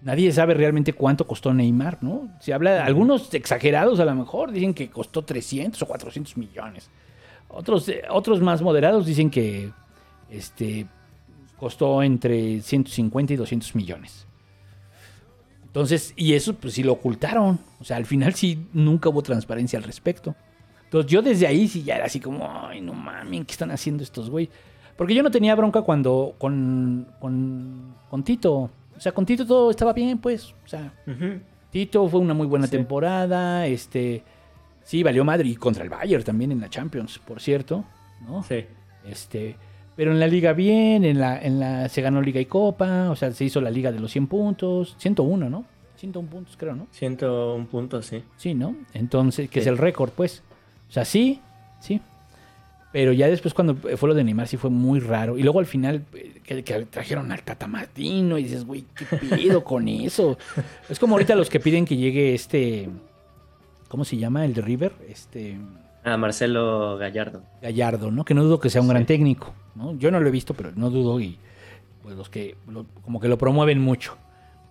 [0.02, 2.28] Nadie sabe realmente cuánto costó Neymar, ¿no?
[2.40, 6.90] Se habla de algunos exagerados a lo mejor, dicen que costó 300 o 400 millones.
[7.48, 9.70] Otros, eh, otros más moderados dicen que
[10.30, 10.86] este,
[11.58, 14.26] costó entre 150 y 200 millones.
[15.66, 17.60] Entonces, y eso pues sí lo ocultaron.
[17.78, 20.34] O sea, al final sí nunca hubo transparencia al respecto.
[20.84, 24.02] Entonces yo desde ahí sí ya era así como, ay, no mames, ¿qué están haciendo
[24.02, 24.48] estos güey?
[24.96, 28.70] Porque yo no tenía bronca cuando, con, con, con Tito.
[29.00, 30.52] O sea, con Tito todo estaba bien, pues.
[30.62, 30.92] O sea.
[31.70, 32.72] Tito fue una muy buena Sí.
[32.72, 33.66] temporada.
[33.66, 34.22] Este,
[34.84, 35.48] sí, valió madre.
[35.48, 37.82] Y contra el Bayern también en la Champions, por cierto.
[38.28, 38.42] ¿no?
[38.42, 38.66] Sí.
[39.08, 39.56] Este,
[39.96, 43.16] pero en la liga bien, en la, en la se ganó liga y copa, o
[43.16, 45.64] sea, se hizo la liga de los 100 puntos, 101, ¿no?
[45.96, 46.86] 101 puntos creo, ¿no?
[46.90, 48.22] 101 puntos, sí.
[48.36, 48.76] Sí, ¿no?
[48.92, 50.42] Entonces, que es el récord, pues.
[50.90, 51.40] O sea, sí,
[51.80, 52.02] sí.
[52.92, 55.38] Pero ya después cuando fue lo de Neymar sí fue muy raro.
[55.38, 59.04] Y luego al final eh, que, que trajeron al Tata Martino y dices, güey, ¿qué
[59.36, 60.36] pido con eso?
[60.88, 62.88] Es como ahorita los que piden que llegue este,
[63.88, 64.44] ¿cómo se llama?
[64.44, 65.56] El de River, este
[66.02, 67.42] Ah, Marcelo Gallardo.
[67.62, 68.24] Gallardo, ¿no?
[68.24, 68.90] Que no dudo que sea un Sí.
[68.94, 69.94] gran técnico, ¿no?
[69.98, 71.38] Yo no lo he visto, pero no dudo y
[72.02, 74.16] pues los que lo- como que lo promueven mucho.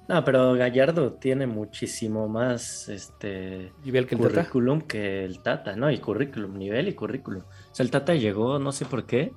[0.09, 4.33] No, pero Gallardo tiene muchísimo más este Nivel que el Tata.
[4.33, 5.91] currículum que el Tata, ¿no?
[5.91, 7.43] Y currículum, nivel y currículum.
[7.43, 9.31] O sea, el Tata llegó, no sé por qué.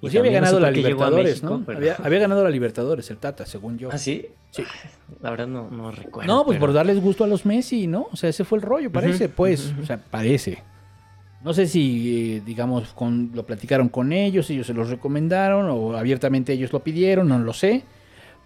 [0.00, 1.64] Pues sí había también no sé ganado la Libertadores, México, ¿no?
[1.64, 3.88] pero- Había, había ganado la Libertadores el Tata, según yo.
[3.92, 4.26] ¿Ah, sí?
[4.50, 4.64] Sí.
[5.22, 6.26] La verdad no, no recuerdo.
[6.26, 8.08] No, pues pero- por darles gusto a los Messi, ¿no?
[8.10, 9.72] O sea, ese fue el rollo, parece, pues.
[9.80, 10.62] O sea, parece.
[11.44, 15.96] No sé si, eh, digamos, con, lo platicaron con ellos, ellos se los recomendaron o
[15.96, 17.84] abiertamente ellos lo pidieron, no lo sé.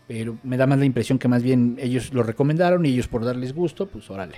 [0.09, 3.25] Pero me da más la impresión que más bien ellos lo recomendaron y ellos por
[3.25, 4.37] darles gusto, pues órale.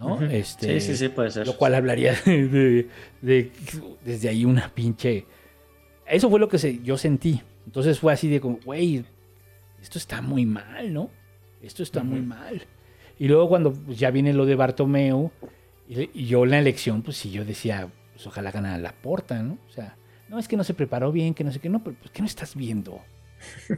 [0.00, 0.20] ¿no?
[0.22, 1.46] Este, Sí, sí, sí, puede ser.
[1.46, 2.88] Lo cual hablaría de,
[3.20, 3.52] de-
[4.04, 5.26] desde ahí una pinche...
[6.06, 7.42] Eso fue lo que se- yo sentí.
[7.66, 9.04] Entonces fue así de como, güey,
[9.82, 11.10] esto está muy mal, ¿no?
[11.60, 12.62] Esto está muy mal.
[13.18, 15.30] Y luego cuando pues, ya viene lo de Bartomeu,
[15.88, 19.42] y, y yo en la elección, pues sí, yo decía, pues ojalá ganara la porta,
[19.42, 19.58] ¿no?
[19.68, 19.96] O sea,
[20.28, 22.22] no es que no se preparó bien, que no sé qué, no, pero pues ¿qué
[22.22, 23.00] no estás viendo?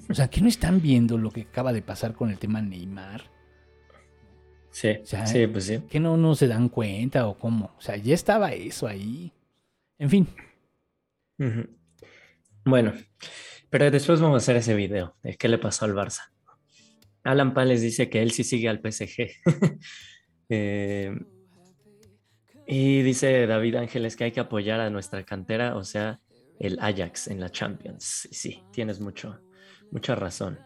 [0.08, 3.24] O sea, ¿qué no están viendo lo que acaba de pasar con el tema Neymar?
[4.70, 5.80] Sí, O sea, sí, pues sí.
[5.88, 7.74] ¿Que no, no se dan cuenta o cómo?
[7.76, 9.32] O sea, ya estaba eso ahí.
[9.98, 10.28] En fin.
[12.64, 12.92] Bueno,
[13.68, 16.30] Pero después vamos a hacer ese video de qué le pasó al Barça.
[17.22, 19.30] Alan Pales dice que él sí sigue al PSG.
[20.52, 21.14] Eh,
[22.66, 26.18] y dice David Ángeles que hay que apoyar a nuestra cantera, o sea,
[26.58, 28.28] el Ajax en la Champions.
[28.32, 29.40] Sí, tienes mucho,
[29.90, 30.58] mucha razón.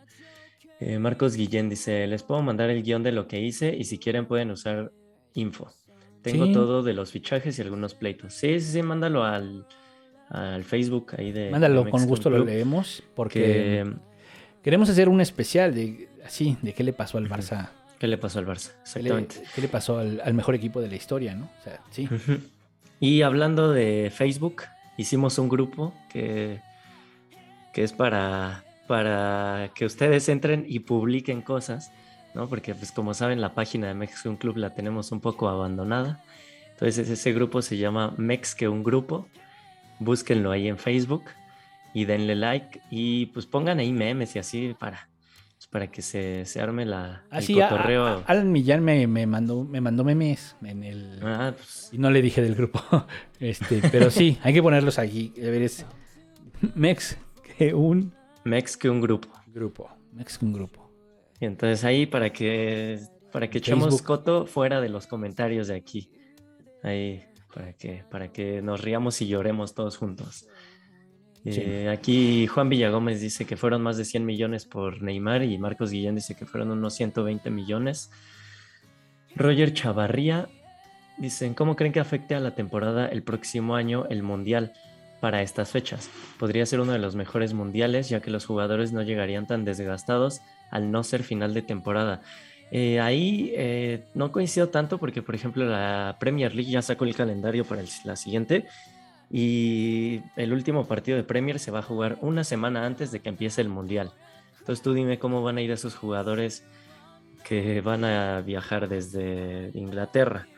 [0.80, 3.98] Eh, Marcos Guillén dice, les puedo mandar el guion de lo que hice y si
[3.98, 4.92] quieren pueden usar
[5.34, 5.72] info.
[6.22, 6.52] Tengo Sí.
[6.52, 8.34] todo de los fichajes y algunos pleitos.
[8.34, 9.66] Sí, sí, sí, mándalo al,
[10.30, 11.50] al Facebook ahí de...
[11.50, 13.40] Mándalo, con gusto lo leemos, porque
[13.84, 13.92] Que,
[14.62, 17.68] queremos hacer un especial de así, de qué le pasó al Barça.
[17.98, 18.72] ¿Qué le pasó al Barça?
[18.92, 19.42] ¿Qué le, Exactamente.
[19.54, 21.44] qué le pasó al, al mejor equipo de la historia, no?
[21.60, 22.08] O sea, sí.
[23.00, 24.62] Y hablando de Facebook,
[24.96, 26.60] hicimos un grupo que,
[27.72, 31.90] que es para, para que ustedes entren y publiquen cosas,
[32.34, 32.48] ¿no?
[32.48, 35.48] Porque pues como saben la página de Mex que un Club la tenemos un poco
[35.48, 36.22] abandonada.
[36.72, 39.26] Entonces ese grupo se llama Mex que un grupo.
[40.00, 41.22] Búsquenlo ahí en Facebook
[41.94, 45.08] y denle like y pues pongan ahí memes y así para,
[45.54, 48.04] pues, para que se, se arme la, el Así, a- cotorreo.
[48.04, 51.20] a- Alan Millán me, me mandó, me mandó memes en el...
[51.22, 52.82] Ah, pues, Y no le dije del grupo.
[53.38, 55.32] Este, pero sí, hay que ponerlos aquí.
[55.38, 55.86] A ver, es
[56.74, 57.16] Mex
[57.56, 58.12] que un
[58.44, 59.28] Mex que un grupo.
[59.46, 59.88] grupo.
[60.12, 60.90] Mex que un grupo.
[61.40, 63.00] Y entonces ahí para que
[63.32, 66.10] para que echemos coto fuera de los comentarios de aquí.
[66.82, 70.48] Ahí para que para que nos riamos y lloremos todos juntos.
[71.44, 71.60] Sí.
[71.60, 75.90] Eh, aquí Juan Villagómez dice que fueron más de 100 millones por Neymar y Marcos
[75.90, 78.10] Guillén dice que fueron unos 120 millones.
[79.36, 80.48] Roger Chavarría
[81.18, 84.72] dicen, ¿cómo creen que afecte a la temporada el próximo año el Mundial
[85.24, 86.10] para estas fechas?
[86.38, 90.42] Podría ser uno de los mejores mundiales ya que los jugadores no llegarían tan desgastados
[90.70, 92.20] al no ser final de temporada.
[92.70, 97.16] Eh, ahí eh, no coincido tanto porque, por ejemplo, la Premier League ya sacó el
[97.16, 98.66] calendario para la siguiente
[99.30, 103.30] y el último partido de Premier se va a jugar una semana antes de que
[103.30, 104.12] empiece el Mundial.
[104.58, 106.66] Entonces tú dime cómo van a ir esos jugadores
[107.48, 110.48] que van a viajar desde Inglaterra.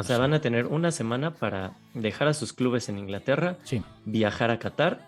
[0.00, 3.82] O sea, van a tener una semana para dejar a sus clubes en Inglaterra, Sí.
[4.04, 5.00] viajar a Qatar,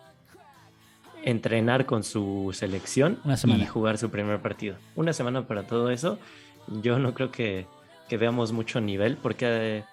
[1.25, 4.77] entrenar con su selección Una y jugar su primer partido.
[4.97, 6.19] Una semana para todo eso.
[6.83, 7.67] Yo no creo que,
[8.09, 9.47] que veamos mucho nivel porque
[9.79, 9.85] eh,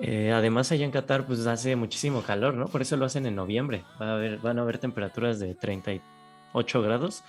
[0.00, 2.66] eh, además allá en Qatar pues hace muchísimo calor, ¿no?
[2.66, 3.84] Por eso lo hacen en noviembre.
[4.00, 7.22] Va a haber, van a haber temperaturas de 38 grados.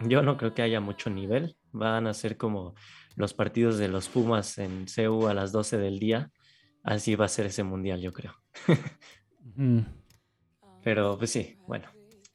[0.00, 1.56] Yo no creo que haya mucho nivel.
[1.72, 2.74] Van a ser como
[3.16, 6.30] los partidos de los Pumas en CEU a las 12 del día.
[6.82, 8.34] Así va a ser ese mundial, yo creo.
[9.56, 9.84] Ujú.
[10.82, 11.86] Pero pues sí, bueno,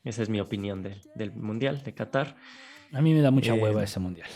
[0.04, 2.36] esa es mi opinión del, del mundial de Qatar.
[2.94, 4.30] A mí me da mucha Eh, hueva ese mundial.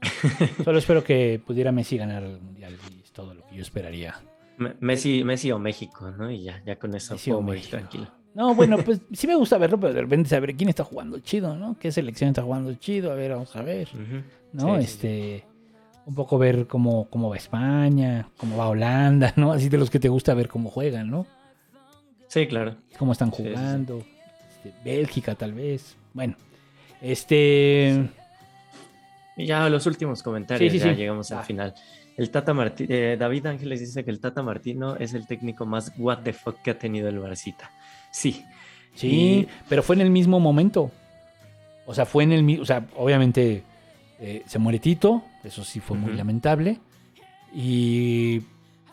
[0.64, 4.14] Solo espero que pudiera Messi ganar el mundial y es todo lo que yo esperaría.
[4.56, 6.30] Me- Messi, Messi o México, ¿no?
[6.30, 7.70] Y ya, ya con eso puedo México.
[7.76, 8.08] tranquilo.
[8.34, 11.54] No, bueno, pues sí me gusta verlo, pero de repente saber quién está jugando chido,
[11.56, 11.76] ¿no?
[11.78, 13.12] ¿Qué selección está jugando chido?
[13.12, 13.88] A ver, vamos a ver.
[14.52, 14.80] ¿no?
[14.80, 15.44] Sí, sí, sí.
[16.06, 19.52] Un poco ver cómo, cómo va España, cómo va Holanda, ¿no?
[19.52, 21.26] Así de los que te gusta ver cómo juegan, ¿no?
[22.28, 22.76] Sí, claro.
[22.98, 23.54] Cómo están Sí, sí, sí.
[23.54, 24.02] jugando.
[24.56, 25.96] Este, Bélgica, tal vez.
[26.14, 26.34] Bueno,
[27.00, 28.08] este.
[29.36, 31.74] Y ya los últimos comentarios, Sí, ya llegamos al final.
[32.16, 35.92] El Tata Martí, eh, David Ángeles dice que el Tata Martino es el técnico más
[35.96, 37.70] what the fuck que ha tenido el Barcita.
[38.10, 38.44] Sí,
[38.94, 40.90] Sí, Y- pero fue en el mismo momento.
[41.86, 42.64] O sea, fue en el mismo.
[42.64, 43.62] O sea, obviamente
[44.18, 46.78] eh, se muere Tito, eso sí fue muy lamentable.
[47.54, 48.42] Y,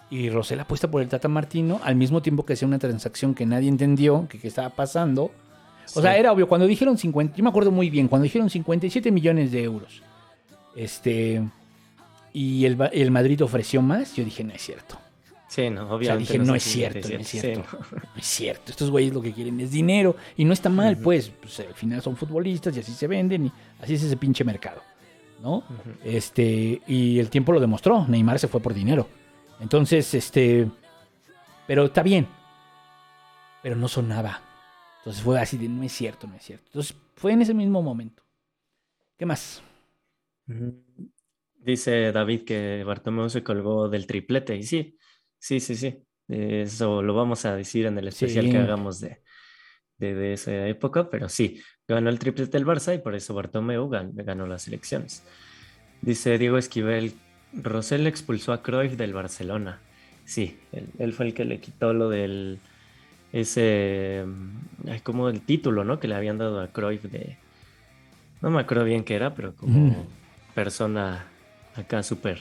[0.10, 3.45] y Rosell apuesta por el Tata Martino al mismo tiempo que hacía una transacción que
[3.45, 5.32] nadie entendió, que, que estaba pasando.
[5.95, 9.11] O sea, era obvio, cuando dijeron 50, yo me acuerdo muy bien, cuando dijeron 57
[9.11, 10.02] millones de euros,
[10.76, 11.41] este,
[12.34, 14.98] y el, el Madrid ofreció más, yo dije, no es cierto.
[15.48, 16.34] Sí, no, O sea, obviamente.
[16.34, 17.69] dije, no es cierto, no es 57, cierto.
[17.72, 17.99] sí, no.
[18.02, 21.30] No es cierto, estos güeyes lo que quieren es dinero, y no está mal, pues,
[21.41, 23.52] pues, al final son futbolistas y así se venden, y
[23.82, 24.82] así es ese pinche mercado,
[25.41, 25.64] ¿no?
[26.03, 29.07] Este, y el tiempo lo demostró, Neymar se fue por dinero.
[29.59, 30.69] Entonces, este,
[31.68, 32.27] pero está bien,
[33.64, 34.41] pero no sonaba.
[34.99, 36.65] Entonces fue así de, no es cierto, no es cierto.
[36.68, 38.23] Entonces fue en ese mismo momento.
[39.18, 39.64] ¿Qué más?
[41.55, 44.55] Dice David que Bartomeu se colgó del triplete.
[44.55, 44.97] Y sí,
[45.39, 46.03] sí, sí, sí.
[46.27, 48.51] Eso lo vamos a decir en el especial Sí.
[48.51, 49.22] que hagamos de,
[49.98, 54.11] de, esa época, pero sí, ganó el triplete el Barça y por eso Bartomeu gan-
[54.14, 55.24] ganó las elecciones.
[56.02, 57.14] Dice Diego Esquivel,
[57.53, 59.82] Rosell expulsó a Cruyff del Barcelona.
[60.26, 62.60] Sí, él, él fue el que le quitó lo del
[63.32, 65.99] ese mm, como el título, ¿no?
[65.99, 67.38] Que le habían dado a Cruyff de
[68.41, 70.06] no me acuerdo bien qué era, pero como
[70.53, 71.26] persona
[71.76, 72.40] acá súper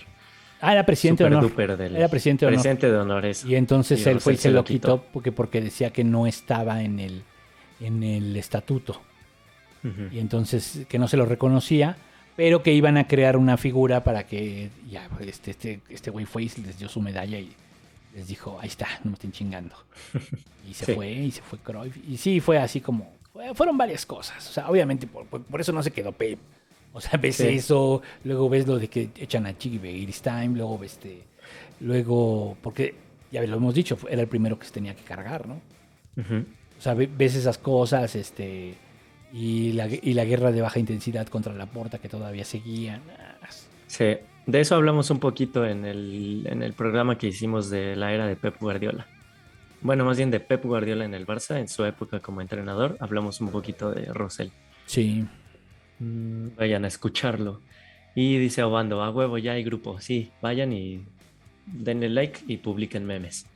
[0.60, 1.76] Ah, era presidente de honor.
[1.76, 2.56] del Era presidente de honor.
[2.56, 3.46] presidente de honor eso.
[3.46, 6.26] Y entonces Y él fue y Rosell se lo quitó porque, porque decía que no
[6.26, 7.22] estaba en el,
[7.80, 9.00] en el estatuto.
[10.10, 11.96] Y entonces que no se lo reconocía,
[12.34, 16.42] pero que iban a crear una figura para que ya este este este güey fue
[16.42, 17.52] y les dio su medalla y
[18.14, 19.76] les dijo, ahí está, no me estén chingando.
[20.68, 20.94] Y se Sí.
[20.94, 21.96] fue, y se fue Cruyff.
[22.08, 24.48] Y sí, fue así como, fue- fueron varias cosas.
[24.48, 26.38] O sea, obviamente por, por- eso no se quedó Pep.
[26.92, 27.46] O sea, ves Sí.
[27.46, 31.22] eso, luego ves lo de que echan a Chiqui Begiristain, luego ves este,
[31.80, 32.94] luego, porque
[33.30, 35.60] ya lo hemos dicho, era el primero que se tenía que cargar, ¿no?
[36.16, 36.44] Ujú.
[36.78, 38.74] O sea, ve- ves esas cosas, este,
[39.32, 43.02] y la, y la guerra de baja intensidad contra la porta que todavía seguían.
[43.18, 43.32] Ah,
[43.88, 44.04] Sí,
[44.46, 48.26] de eso hablamos un poquito en el, en el programa que hicimos de la era
[48.26, 49.06] de Pep Guardiola.
[49.80, 52.96] Bueno, más bien de Pep Guardiola en el Barça, en su época como entrenador.
[53.00, 54.50] Hablamos un poquito de Rosell.
[54.86, 55.24] Sí,
[55.98, 57.60] Mm, Vayan a escucharlo.
[58.14, 59.98] Y dice Obando, a huevo, ya hay grupo.
[60.00, 61.02] Sí, vayan y
[61.66, 63.46] denle like y publiquen memes.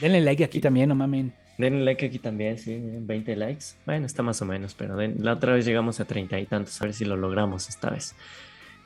[0.00, 1.34] denle like aquí también, no mamen.
[1.58, 3.64] Denle like aquí también, sí, miren, 20 likes.
[3.86, 6.80] Bueno, está más o menos, pero den- la otra vez llegamos a 30 y tantos,
[6.80, 8.14] a ver si lo logramos esta vez.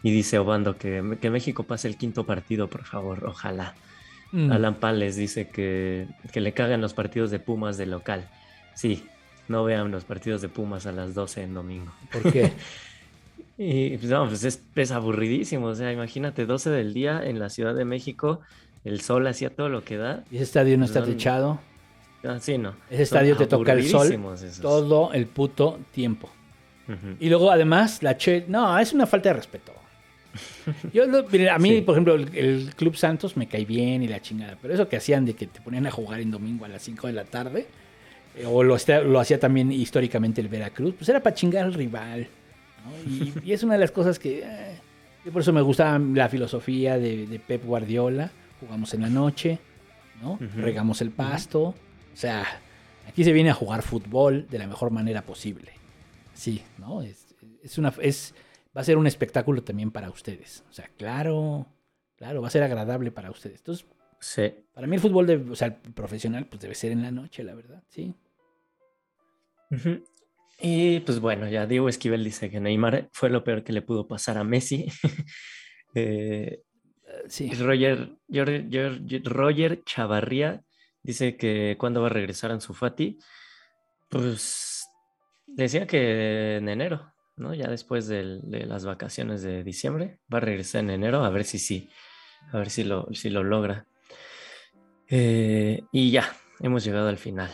[0.03, 3.75] Y dice Obando que, que México pase el quinto partido, por favor, ojalá.
[4.33, 4.53] Mm.
[4.53, 8.29] Alan Pales dice que, que le cagan los partidos de Pumas de local.
[8.75, 9.03] Sí,
[9.49, 11.93] no vean los partidos de Pumas a las 12 en domingo.
[12.13, 12.53] ¿Por qué?
[13.61, 15.67] Y pues, no, pues es, es aburridísimo.
[15.67, 18.41] O sea, imagínate, 12 del día en la Ciudad de México,
[18.85, 20.23] el sol hacía todo lo que da.
[20.31, 21.61] Y ese estadio no está No, techado.
[22.25, 22.71] Ah, sí, no.
[22.91, 24.61] Ese Son estadio te toca el sol esos.
[24.61, 26.31] todo el puto tiempo.
[27.21, 28.45] Y luego, además, la Che.
[28.49, 29.73] No, es una falta de respeto.
[30.93, 31.81] Yo, lo- a mí, Sí.
[31.83, 34.57] por ejemplo, el, el Club Santos me cae bien y la chingada.
[34.61, 37.07] Pero eso que hacían de que te ponían a jugar en domingo a las 5
[37.07, 37.67] de la tarde,
[38.37, 41.75] eh, o lo, hacía- lo hacía también históricamente el Veracruz, pues era para chingar al
[41.75, 42.27] rival.
[42.85, 43.11] ¿no?
[43.13, 44.41] Y, y es una de las cosas que.
[44.45, 44.77] eh,
[45.27, 48.31] yo por eso me gustaba la filosofía de, de Pep Guardiola.
[48.61, 49.59] Jugamos en la noche,
[50.23, 50.39] ¿no?
[50.57, 51.75] Regamos el pasto.
[52.19, 52.45] Sea,
[53.07, 55.73] aquí se viene a jugar fútbol de la mejor manera posible.
[56.35, 57.03] Sí, ¿no?
[57.03, 58.35] Es, es una, es,
[58.77, 60.65] va a ser un espectáculo también para ustedes.
[60.71, 61.67] O sea, claro,
[62.17, 63.59] claro, va a ser agradable para ustedes.
[63.61, 63.87] Entonces,
[64.21, 64.53] Sí.
[64.75, 67.45] para mí el fútbol, de, o sea, el profesional, pues debe ser en la noche,
[67.45, 68.15] la verdad, sí.
[70.61, 74.09] Y pues bueno, ya Diego Esquivel dice que Neymar fue lo peor que le pudo
[74.09, 74.87] pasar a Messi.
[75.95, 76.61] Eh,
[77.29, 77.51] Sí.
[77.55, 80.63] Roger, Roger- Roger Chavarría
[81.09, 83.19] dice que cuándo va a regresar Ansu Fati.
[84.11, 84.87] Pues
[85.47, 87.55] decía que en enero, ¿no?
[87.55, 90.21] Ya después de las vacaciones de diciembre.
[90.33, 91.89] Va a regresar en enero a ver si sí,
[92.53, 93.87] a ver si lo, si lo logra.
[95.09, 96.31] Eh, y ya,
[96.61, 97.51] hemos llegado al final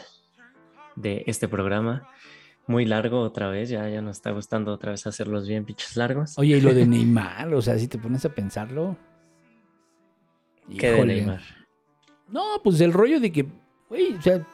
[0.96, 2.10] de este programa.
[2.66, 6.36] Muy largo otra vez, ya, ya nos está gustando otra vez hacerlos bien pinches largos.
[6.38, 8.96] Oye, y lo de Neymar, o sea, si te pones a pensarlo.
[10.76, 11.04] ¿Qué de.
[11.04, 11.63] Neymar?
[12.28, 13.46] No, pues el rollo de que,
[13.88, 14.46] güey, o sea,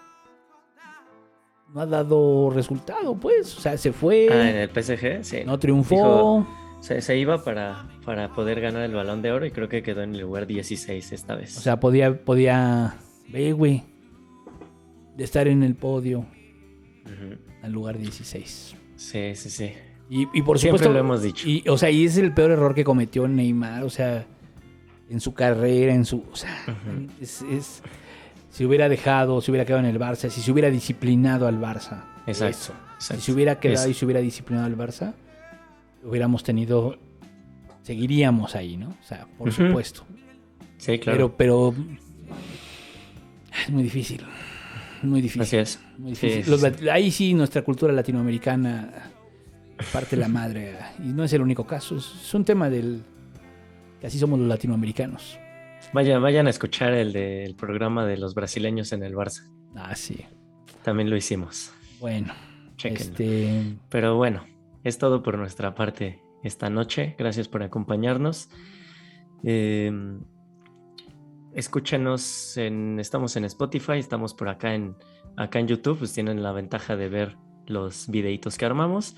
[1.73, 3.57] no ha dado resultado, pues.
[3.57, 5.39] O sea, se fue, Ah, en el PSG, sí.
[5.47, 5.95] no triunfó.
[5.95, 6.47] Dijo-
[6.81, 10.03] Se, se iba para, para poder ganar el balón de oro y creo que quedó
[10.03, 11.57] en el lugar 16 esta vez.
[11.59, 12.97] O sea, podía, podía,
[13.29, 13.85] ve, güey,
[15.17, 17.37] de estar en el podio Ujú.
[17.63, 18.75] al lugar 16.
[18.97, 19.73] Sí, sí, sí.
[20.09, 21.47] Y, y por Siempre supuesto, lo hemos dicho.
[21.47, 24.27] Y, o sea, y es el peor error que cometió Neymar, o sea,
[25.11, 26.57] en su carrera, en su, o sea,
[27.21, 27.83] es, es-
[28.51, 32.05] si hubiera dejado, si hubiera quedado en el Barça, si se hubiera disciplinado al Barça.
[32.27, 33.15] Exacto, eso.
[33.15, 33.91] Si se hubiera quedado Eso.
[33.91, 35.15] y se hubiera disciplinado al Barça,
[36.05, 36.99] hubiéramos tenido,
[37.83, 38.89] seguiríamos ahí, ¿no?
[38.91, 40.05] O sea, por supuesto.
[40.79, 41.17] Sí, claro.
[41.37, 41.75] Pero, pero
[43.65, 44.21] es muy difícil,
[45.03, 45.43] muy difícil.
[45.43, 45.81] Así es.
[45.99, 46.45] Muy difícil.
[46.45, 49.11] sí, Los Ahí sí nuestra cultura latinoamericana
[49.93, 50.77] parte la madre.
[50.99, 51.97] Y no es el único caso.
[51.97, 53.03] Es un tema del
[54.01, 55.39] que así somos los latinoamericanos.
[55.93, 59.51] Vayan, vayan a escuchar el del programa de los brasileños en el Barça.
[59.75, 60.25] Ah, sí.
[60.83, 61.73] También lo hicimos.
[61.99, 62.33] Bueno,
[62.77, 63.13] Chequenlo.
[63.13, 64.45] este, Pero bueno,
[64.85, 67.15] es todo por nuestra parte esta noche.
[67.19, 68.49] Gracias por acompañarnos.
[69.45, 69.93] Eh,
[71.55, 74.97] escúchenos en, estamos en Spotify, estamos por acá en,
[75.37, 77.37] acá en YouTube, pues tienen la ventaja de ver
[77.67, 79.17] los videitos que armamos.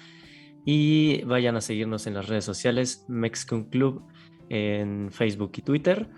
[0.65, 4.07] Y vayan a seguirnos en las redes sociales, Mexican Club
[4.53, 6.09] en Facebook y Twitter.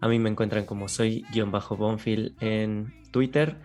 [0.00, 3.58] A mí me encuentran como soy guion bajo Bonfil en Twitter.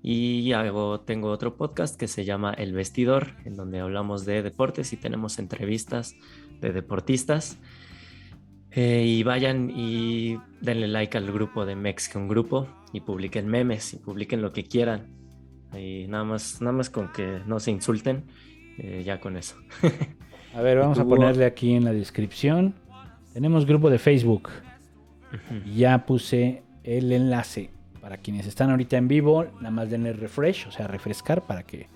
[0.00, 4.92] Y hago, tengo otro podcast que se llama El Vestidor, en donde hablamos de deportes
[4.92, 6.14] y tenemos entrevistas
[6.60, 7.58] de deportistas.
[8.70, 13.96] Eh, y vayan y denle like al grupo de Mexican Grupo y publiquen memes y
[13.96, 15.08] publiquen lo que quieran.
[15.76, 18.26] Y nada más, nada más con que no se insulten,
[18.78, 19.56] eh, ya con eso.
[20.54, 22.74] a ver, vamos a ponerle aquí en la descripción.
[23.32, 24.48] Tenemos grupo de Facebook.
[25.74, 29.44] Ya puse el enlace para quienes están ahorita en vivo.
[29.56, 31.86] Nada más denle refresh, o sea, refrescar para que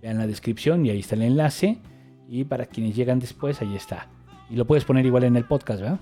[0.00, 1.78] vean la descripción y ahí está el enlace.
[2.28, 4.08] Y para quienes llegan después, ahí está.
[4.48, 6.00] Y lo puedes poner igual en el podcast, ¿verdad?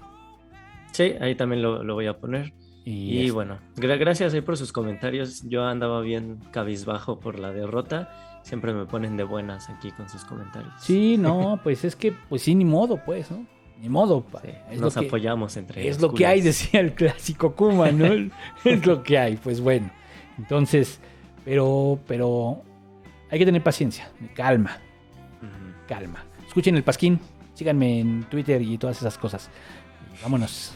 [0.92, 2.52] Sí, ahí también lo, lo voy a poner.
[2.84, 5.42] Y, bueno, gra- gracias ahí por sus comentarios.
[5.48, 8.40] Yo andaba bien cabizbajo por la derrota.
[8.42, 10.72] Siempre me ponen de buenas aquí con sus comentarios.
[10.78, 13.46] Sí, no, pues es que, pues sí, ni modo, pues, ¿no?
[13.82, 14.22] Ni modo.
[14.22, 17.54] pa- Sí, es nos que- apoyamos entre Es los lo que hay, decía el clásico
[17.54, 18.06] Kuma, ¿no?
[18.64, 19.90] es lo que hay, pues bueno.
[20.38, 21.00] Entonces,
[21.44, 22.62] pero, pero
[23.30, 24.78] hay que tener paciencia, calma,
[25.88, 26.24] calma.
[26.46, 27.18] Escuchen el Pasquín,
[27.54, 29.50] síganme en Twitter y todas esas cosas.
[30.22, 30.74] Vámonos.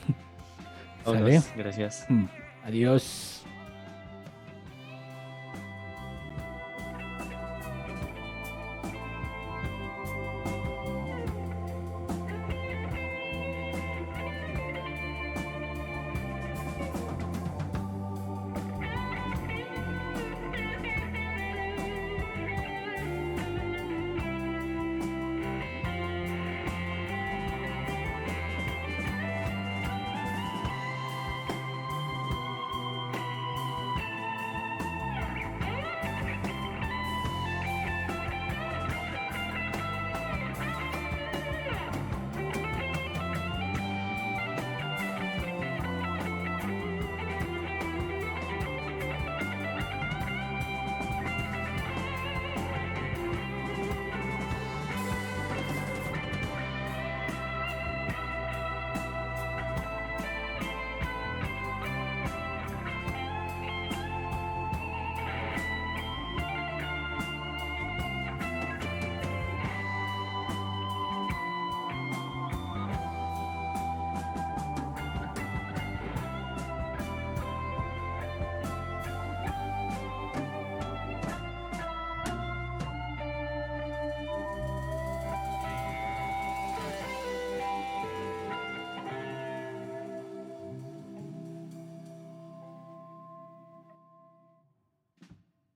[1.04, 2.04] Vámonos, Gracias.
[2.08, 2.24] Mm,
[2.64, 3.35] Adiós.